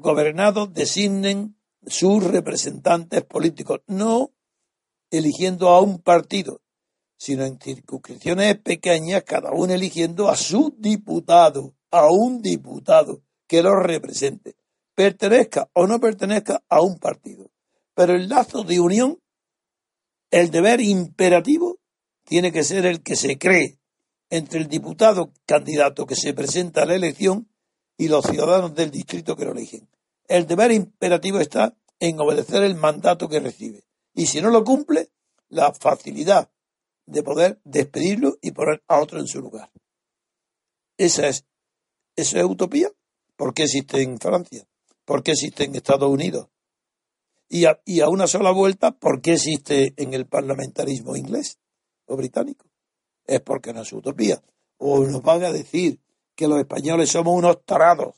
gobernados 0.00 0.72
designen 0.72 1.60
sus 1.86 2.24
representantes 2.24 3.22
políticos, 3.22 3.82
no 3.86 4.32
eligiendo 5.10 5.68
a 5.68 5.82
un 5.82 5.98
partido, 5.98 6.62
sino 7.18 7.44
en 7.44 7.58
circunscripciones 7.60 8.58
pequeñas, 8.60 9.24
cada 9.24 9.52
uno 9.52 9.74
eligiendo 9.74 10.30
a 10.30 10.36
su 10.36 10.74
diputado, 10.78 11.76
a 11.90 12.10
un 12.10 12.40
diputado, 12.40 13.25
que 13.46 13.62
lo 13.62 13.76
represente, 13.80 14.56
pertenezca 14.94 15.68
o 15.72 15.86
no 15.86 16.00
pertenezca 16.00 16.62
a 16.68 16.80
un 16.80 16.98
partido. 16.98 17.50
Pero 17.94 18.14
el 18.14 18.28
lazo 18.28 18.62
de 18.62 18.80
unión, 18.80 19.20
el 20.30 20.50
deber 20.50 20.80
imperativo, 20.80 21.78
tiene 22.24 22.52
que 22.52 22.64
ser 22.64 22.86
el 22.86 23.02
que 23.02 23.16
se 23.16 23.38
cree 23.38 23.78
entre 24.30 24.60
el 24.60 24.68
diputado 24.68 25.32
candidato 25.46 26.06
que 26.06 26.16
se 26.16 26.34
presenta 26.34 26.82
a 26.82 26.86
la 26.86 26.94
elección 26.94 27.48
y 27.96 28.08
los 28.08 28.26
ciudadanos 28.26 28.74
del 28.74 28.90
distrito 28.90 29.36
que 29.36 29.44
lo 29.44 29.52
eligen. 29.52 29.88
El 30.28 30.46
deber 30.46 30.72
imperativo 30.72 31.38
está 31.38 31.76
en 32.00 32.18
obedecer 32.20 32.62
el 32.64 32.74
mandato 32.74 33.28
que 33.28 33.40
recibe. 33.40 33.84
Y 34.14 34.26
si 34.26 34.40
no 34.40 34.50
lo 34.50 34.64
cumple, 34.64 35.10
la 35.48 35.72
facilidad 35.72 36.50
de 37.06 37.22
poder 37.22 37.60
despedirlo 37.64 38.36
y 38.42 38.50
poner 38.50 38.82
a 38.88 38.98
otro 38.98 39.20
en 39.20 39.28
su 39.28 39.40
lugar. 39.40 39.70
Esa 40.98 41.28
es, 41.28 41.44
¿Eso 42.16 42.38
es 42.38 42.44
utopía? 42.44 42.90
¿Por 43.36 43.52
qué 43.52 43.64
existe 43.64 44.02
en 44.02 44.18
Francia? 44.18 44.66
¿Por 45.04 45.22
qué 45.22 45.32
existe 45.32 45.64
en 45.64 45.76
Estados 45.76 46.10
Unidos? 46.10 46.48
Y 47.48 47.66
a, 47.66 48.08
una 48.08 48.26
sola 48.26 48.50
vuelta, 48.50 48.92
¿por 48.92 49.20
qué 49.20 49.34
existe 49.34 49.94
en 49.96 50.14
el 50.14 50.26
parlamentarismo 50.26 51.14
inglés 51.14 51.58
o 52.06 52.16
británico? 52.16 52.66
Es 53.24 53.40
porque 53.40 53.72
no 53.72 53.82
es 53.82 53.92
utopía. 53.92 54.42
O 54.78 55.04
nos 55.04 55.22
van 55.22 55.44
a 55.44 55.52
decir 55.52 56.00
que 56.34 56.48
los 56.48 56.58
españoles 56.58 57.10
somos 57.10 57.36
unos 57.36 57.64
tarados, 57.64 58.16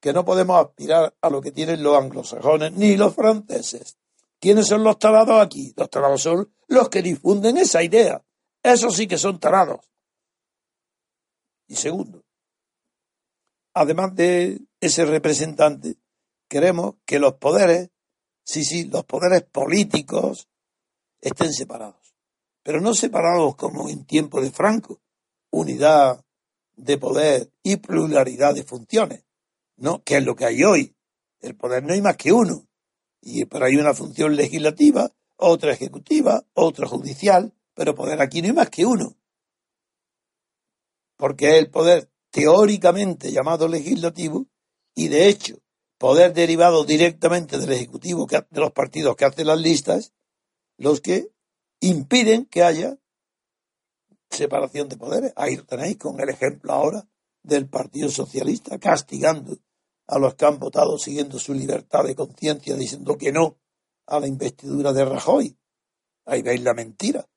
que 0.00 0.12
no 0.12 0.24
podemos 0.24 0.64
aspirar 0.64 1.14
a 1.20 1.30
lo 1.30 1.42
que 1.42 1.52
tienen 1.52 1.82
los 1.82 1.96
anglosajones 1.96 2.72
ni 2.72 2.96
los 2.96 3.14
franceses. 3.14 3.98
¿Quiénes 4.40 4.66
son 4.66 4.82
los 4.82 4.98
tarados 4.98 5.42
aquí? 5.42 5.74
Los 5.76 5.90
tarados 5.90 6.22
son 6.22 6.50
los 6.68 6.88
que 6.88 7.02
difunden 7.02 7.58
esa 7.58 7.82
idea. 7.82 8.24
Esos 8.62 8.96
sí 8.96 9.06
que 9.06 9.18
son 9.18 9.38
tarados. 9.38 9.80
Y 11.68 11.76
segundo, 11.76 12.24
además 13.74 14.14
de 14.14 14.60
ese 14.80 15.04
representante, 15.04 15.96
queremos 16.48 16.96
que 17.04 17.18
los 17.18 17.34
poderes, 17.34 17.90
sí, 18.44 18.64
sí, 18.64 18.84
los 18.84 19.04
poderes 19.04 19.42
políticos 19.42 20.48
estén 21.20 21.52
separados. 21.52 22.14
Pero 22.62 22.80
no 22.80 22.94
separados 22.94 23.56
como 23.56 23.88
en 23.88 24.04
tiempo 24.04 24.40
de 24.40 24.50
Franco, 24.50 25.00
unidad 25.50 26.24
de 26.76 26.98
poder 26.98 27.50
y 27.62 27.76
pluralidad 27.76 28.54
de 28.54 28.64
funciones, 28.64 29.24
¿no? 29.76 30.02
Que 30.02 30.18
es 30.18 30.24
lo 30.24 30.34
que 30.34 30.46
hay 30.46 30.62
hoy. 30.64 30.94
El 31.40 31.56
poder 31.56 31.84
no 31.84 31.94
hay 31.94 32.02
más 32.02 32.16
que 32.16 32.32
uno. 32.32 32.66
Y 33.22 33.44
pero 33.46 33.66
hay 33.66 33.76
una 33.76 33.94
función 33.94 34.36
legislativa, 34.36 35.10
otra 35.36 35.72
ejecutiva, 35.72 36.44
otra 36.54 36.86
judicial, 36.86 37.54
pero 37.74 37.94
poder 37.94 38.20
aquí 38.20 38.42
no 38.42 38.48
hay 38.48 38.54
más 38.54 38.70
que 38.70 38.84
uno. 38.84 39.16
porque 41.20 41.58
el 41.58 41.70
poder 41.70 42.10
teóricamente 42.30 43.32
llamado 43.32 43.68
legislativo 43.68 44.46
y 44.94 45.08
de 45.08 45.28
hecho 45.28 45.58
poder 45.98 46.32
derivado 46.32 46.84
directamente 46.84 47.58
del 47.58 47.72
ejecutivo 47.72 48.26
de 48.26 48.60
los 48.60 48.72
partidos 48.72 49.16
que 49.16 49.26
hacen 49.26 49.46
las 49.46 49.60
listas, 49.60 50.12
los 50.78 51.00
que 51.00 51.30
impiden 51.80 52.46
que 52.46 52.62
haya 52.62 52.98
separación 54.30 54.88
de 54.88 54.96
poderes. 54.96 55.32
Ahí 55.36 55.56
lo 55.56 55.64
tenéis 55.64 55.98
con 55.98 56.18
el 56.20 56.28
ejemplo 56.28 56.72
ahora 56.72 57.06
del 57.42 57.68
Partido 57.68 58.08
Socialista 58.08 58.78
castigando 58.78 59.58
a 60.06 60.18
los 60.18 60.34
que 60.34 60.46
han 60.46 60.58
votado 60.58 60.98
siguiendo 60.98 61.38
su 61.38 61.54
libertad 61.54 62.04
de 62.04 62.14
conciencia, 62.14 62.74
diciendo 62.76 63.16
que 63.16 63.32
no 63.32 63.58
a 64.06 64.18
la 64.20 64.26
investidura 64.26 64.92
de 64.92 65.04
Rajoy. 65.04 65.56
Ahí 66.26 66.42
veis 66.42 66.62
la 66.62 66.74
mentira, 66.74 67.28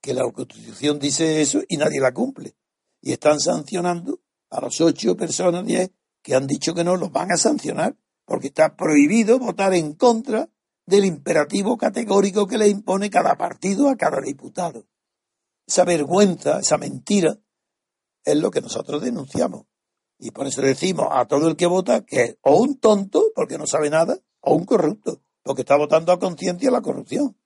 que 0.00 0.14
la 0.14 0.30
Constitución 0.30 0.98
dice 0.98 1.40
eso 1.40 1.62
y 1.68 1.76
nadie 1.76 2.00
la 2.00 2.12
cumple. 2.12 2.54
Y 3.00 3.12
están 3.12 3.40
sancionando 3.40 4.20
a 4.50 4.60
las 4.60 4.80
ocho 4.80 5.16
personas, 5.16 5.64
diez, 5.64 5.90
que 6.22 6.34
han 6.34 6.46
dicho 6.46 6.74
que 6.74 6.84
no, 6.84 6.96
los 6.96 7.10
van 7.10 7.32
a 7.32 7.36
sancionar, 7.36 7.96
porque 8.24 8.48
está 8.48 8.76
prohibido 8.76 9.38
votar 9.38 9.74
en 9.74 9.94
contra 9.94 10.48
del 10.86 11.04
imperativo 11.04 11.76
categórico 11.78 12.46
que 12.46 12.58
le 12.58 12.68
impone 12.68 13.10
cada 13.10 13.36
partido 13.36 13.88
a 13.88 13.96
cada 13.96 14.20
diputado. 14.20 14.86
Esa 15.66 15.84
vergüenza, 15.84 16.60
esa 16.60 16.78
mentira, 16.78 17.38
es 18.24 18.36
lo 18.36 18.50
que 18.50 18.60
nosotros 18.60 19.02
denunciamos. 19.02 19.66
Y 20.18 20.32
por 20.32 20.46
eso 20.46 20.60
decimos 20.60 21.06
a 21.10 21.26
todo 21.26 21.48
el 21.48 21.56
que 21.56 21.66
vota 21.66 22.04
que 22.04 22.22
es 22.22 22.36
o 22.42 22.60
un 22.60 22.78
tonto, 22.78 23.24
porque 23.34 23.56
no 23.56 23.66
sabe 23.66 23.88
nada, 23.88 24.18
o 24.40 24.54
un 24.54 24.64
corrupto, 24.64 25.22
porque 25.42 25.62
está 25.62 25.76
votando 25.76 26.12
a 26.12 26.18
conciencia 26.18 26.70
la 26.70 26.82
corrupción. 26.82 27.36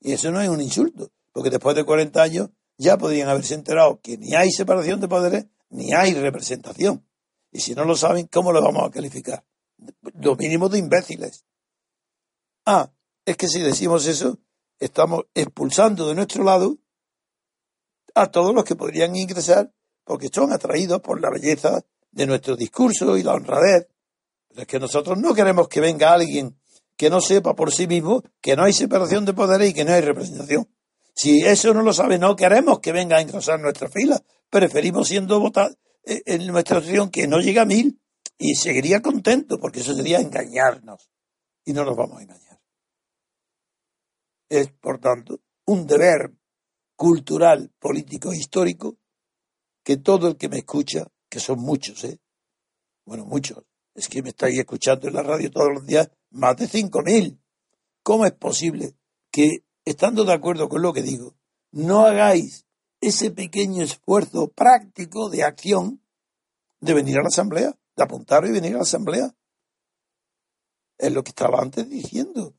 Y 0.00 0.12
eso 0.12 0.30
no 0.32 0.40
es 0.40 0.48
un 0.48 0.60
insulto, 0.60 1.12
porque 1.32 1.50
después 1.50 1.76
de 1.76 1.84
40 1.84 2.20
años 2.20 2.50
ya 2.78 2.96
podrían 2.96 3.28
haberse 3.28 3.54
enterado 3.54 4.00
que 4.00 4.16
ni 4.16 4.34
hay 4.34 4.50
separación 4.50 5.00
de 5.00 5.08
poderes, 5.08 5.46
ni 5.70 5.92
hay 5.94 6.14
representación. 6.14 7.06
Y 7.50 7.60
si 7.60 7.74
no 7.74 7.84
lo 7.84 7.96
saben, 7.96 8.26
¿cómo 8.26 8.52
lo 8.52 8.62
vamos 8.62 8.86
a 8.86 8.90
calificar? 8.90 9.44
Lo 10.20 10.36
mínimo 10.36 10.68
de 10.68 10.78
imbéciles. 10.78 11.44
Ah, 12.66 12.92
es 13.24 13.36
que 13.36 13.48
si 13.48 13.60
decimos 13.60 14.06
eso, 14.06 14.38
estamos 14.78 15.24
expulsando 15.34 16.08
de 16.08 16.14
nuestro 16.14 16.44
lado 16.44 16.78
a 18.14 18.30
todos 18.30 18.54
los 18.54 18.64
que 18.64 18.76
podrían 18.76 19.16
ingresar 19.16 19.72
porque 20.04 20.28
son 20.32 20.52
atraídos 20.52 21.00
por 21.00 21.20
la 21.20 21.30
belleza 21.30 21.84
de 22.10 22.26
nuestro 22.26 22.56
discurso 22.56 23.16
y 23.16 23.22
la 23.22 23.34
honradez. 23.34 23.88
Pero 24.48 24.62
es 24.62 24.66
que 24.66 24.80
nosotros 24.80 25.18
no 25.18 25.34
queremos 25.34 25.68
que 25.68 25.80
venga 25.80 26.12
alguien 26.12 26.58
que 26.96 27.08
no 27.08 27.20
sepa 27.20 27.54
por 27.54 27.72
sí 27.72 27.86
mismo 27.86 28.22
que 28.40 28.56
no 28.56 28.64
hay 28.64 28.72
separación 28.72 29.24
de 29.24 29.32
poderes 29.32 29.70
y 29.70 29.72
que 29.72 29.84
no 29.84 29.92
hay 29.92 30.02
representación. 30.02 30.68
Si 31.14 31.40
eso 31.42 31.72
no 31.72 31.82
lo 31.82 31.92
sabe, 31.92 32.18
no 32.18 32.36
queremos 32.36 32.80
que 32.80 32.92
venga 32.92 33.16
a 33.16 33.20
engrosar 33.20 33.60
nuestra 33.60 33.88
fila. 33.88 34.22
Preferimos 34.50 35.08
siendo 35.08 35.38
votados 35.40 35.76
eh, 36.04 36.22
en 36.26 36.46
nuestra 36.48 36.78
opción 36.78 37.10
que 37.10 37.26
no 37.26 37.38
llega 37.38 37.62
a 37.62 37.66
mil 37.66 38.00
y 38.36 38.54
seguiría 38.56 39.00
contento 39.00 39.58
porque 39.58 39.80
eso 39.80 39.94
sería 39.94 40.18
engañarnos 40.18 41.10
y 41.64 41.72
no 41.72 41.84
nos 41.84 41.96
vamos 41.96 42.18
a 42.18 42.22
engañar. 42.22 42.60
Es, 44.48 44.72
por 44.72 44.98
tanto, 44.98 45.40
un 45.66 45.86
deber 45.86 46.32
cultural, 46.96 47.72
político 47.78 48.32
e 48.32 48.38
histórico 48.38 48.98
que 49.84 49.96
todo 49.96 50.28
el 50.28 50.36
que 50.36 50.48
me 50.48 50.58
escucha, 50.58 51.06
que 51.28 51.38
son 51.38 51.60
muchos, 51.60 52.02
¿eh? 52.04 52.18
Bueno, 53.06 53.24
muchos, 53.24 53.64
es 53.94 54.08
que 54.08 54.22
me 54.22 54.30
estáis 54.30 54.58
escuchando 54.58 55.08
en 55.08 55.14
la 55.14 55.22
radio 55.22 55.50
todos 55.50 55.72
los 55.72 55.86
días, 55.86 56.10
más 56.30 56.56
de 56.56 56.66
cinco 56.66 57.02
mil. 57.02 57.40
¿Cómo 58.02 58.26
es 58.26 58.32
posible 58.32 58.96
que, 59.30 59.64
estando 59.84 60.24
de 60.24 60.32
acuerdo 60.32 60.68
con 60.68 60.82
lo 60.82 60.92
que 60.92 61.02
digo, 61.02 61.36
no 61.70 62.00
hagáis 62.00 62.66
ese 63.00 63.30
pequeño 63.30 63.82
esfuerzo 63.82 64.48
práctico 64.48 65.30
de 65.30 65.42
acción 65.42 66.02
de 66.80 66.94
venir 66.94 67.18
a 67.18 67.22
la 67.22 67.28
asamblea, 67.28 67.76
de 67.96 68.02
apuntar 68.02 68.46
y 68.46 68.52
venir 68.52 68.74
a 68.74 68.78
la 68.78 68.82
asamblea. 68.82 69.34
Es 70.98 71.12
lo 71.12 71.22
que 71.24 71.30
estaba 71.30 71.60
antes 71.60 71.88
diciendo, 71.88 72.54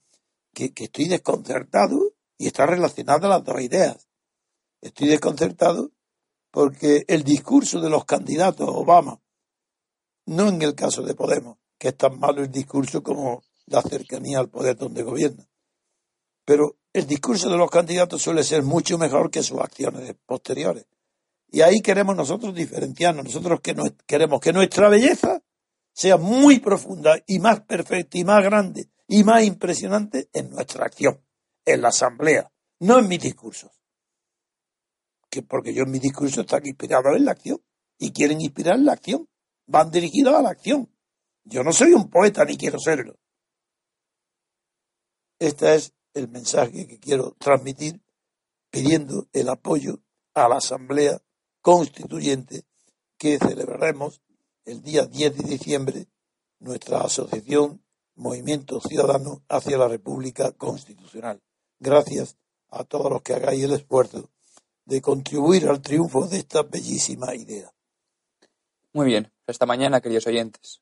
que, 0.54 0.74
estoy 0.76 1.08
desconcertado 1.08 2.14
y 2.38 2.48
está 2.48 2.66
relacionada 2.66 3.30
las 3.30 3.44
dos 3.44 3.62
ideas. 3.62 4.08
Estoy 4.82 5.10
desconcertado 5.10 5.92
porque 6.50 7.06
el 7.08 7.24
discurso 7.24 7.80
de 7.80 7.90
los 7.90 8.06
candidatos 8.06 8.68
Obama, 8.70 9.22
no 10.26 10.50
en 10.50 10.62
el 10.62 10.76
caso 10.76 11.04
de 11.04 11.14
Podemos, 11.14 11.58
que 11.78 11.90
es 11.90 11.98
tan 11.98 12.20
malo 12.20 12.42
el 12.42 12.52
discurso 12.52 13.04
como 13.04 13.44
la 13.68 13.82
cercanía 13.82 14.40
al 14.40 14.50
poder 14.50 14.76
donde 14.76 15.04
gobierna, 15.04 15.48
pero 16.46 16.78
el 16.94 17.08
discurso 17.08 17.50
de 17.50 17.58
los 17.58 17.70
candidatos 17.70 18.22
suele 18.22 18.44
ser 18.44 18.64
mucho 18.64 18.98
mejor 18.98 19.32
que 19.32 19.44
sus 19.44 19.60
acciones 19.60 20.16
posteriores. 20.26 20.86
Y 21.50 21.62
ahí 21.62 21.82
queremos 21.82 22.16
nosotros 22.16 22.54
diferenciarnos. 22.54 23.26
Nosotros 23.26 23.60
que 23.62 23.76
queremos 24.06 24.40
que 24.40 24.54
nuestra 24.54 24.90
belleza 24.90 25.42
sea 25.94 26.18
muy 26.18 26.60
profunda 26.60 27.22
y 27.28 27.40
más 27.40 27.62
perfecta 27.62 28.18
y 28.18 28.24
más 28.24 28.44
grande 28.44 28.90
y 29.08 29.24
más 29.24 29.44
impresionante 29.44 30.30
en 30.32 30.50
nuestra 30.50 30.86
acción, 30.86 31.22
en 31.66 31.82
la 31.82 31.90
asamblea, 31.90 32.50
no 32.80 33.00
en 33.00 33.08
mis 33.08 33.22
discursos. 33.22 33.72
Que 35.30 35.44
porque 35.44 35.74
yo 35.74 35.84
en 35.84 35.92
mi 35.92 36.00
discurso 36.00 36.42
están 36.42 36.66
inspirados 36.66 37.16
en 37.16 37.26
la 37.26 37.32
acción 37.32 37.62
y 37.98 38.12
quieren 38.12 38.42
inspirar 38.42 38.80
la 38.80 38.94
acción. 38.94 39.28
Van 39.68 39.92
dirigidos 39.92 40.34
a 40.34 40.42
la 40.42 40.50
acción. 40.50 40.90
Yo 41.44 41.64
no 41.64 41.72
soy 41.72 41.94
un 41.94 42.10
poeta 42.10 42.44
ni 42.46 42.58
quiero 42.58 42.80
serlo. 42.80 43.18
Esta 45.40 45.74
es 45.76 45.94
el 46.14 46.28
mensaje 46.28 46.88
que 46.88 47.00
quiero 47.00 47.36
transmitir 47.40 48.02
pidiendo 48.70 49.28
el 49.34 49.50
apoyo 49.50 50.00
a 50.34 50.48
la 50.48 50.58
Asamblea 50.58 51.22
Constituyente 51.62 52.64
que 53.18 53.38
celebraremos 53.38 54.22
el 54.66 54.82
día 54.82 55.06
10 55.06 55.38
de 55.38 55.44
diciembre 55.44 56.08
nuestra 56.60 57.02
asociación 57.02 57.84
Movimiento 58.16 58.80
Ciudadano 58.82 59.44
hacia 59.50 59.78
la 59.78 59.88
República 59.88 60.52
Constitucional. 60.52 61.42
Gracias 61.80 62.38
a 62.70 62.84
todos 62.84 63.12
los 63.12 63.22
que 63.22 63.34
hagáis 63.34 63.64
el 63.64 63.74
esfuerzo 63.74 64.30
de 64.86 65.02
contribuir 65.02 65.68
al 65.68 65.82
triunfo 65.82 66.28
de 66.28 66.38
esta 66.38 66.64
bellísima 66.64 67.36
idea. 67.36 67.72
Muy 68.94 69.06
bien, 69.06 69.32
hasta 69.48 69.66
mañana, 69.66 70.02
queridos 70.02 70.28
oyentes. 70.28 70.82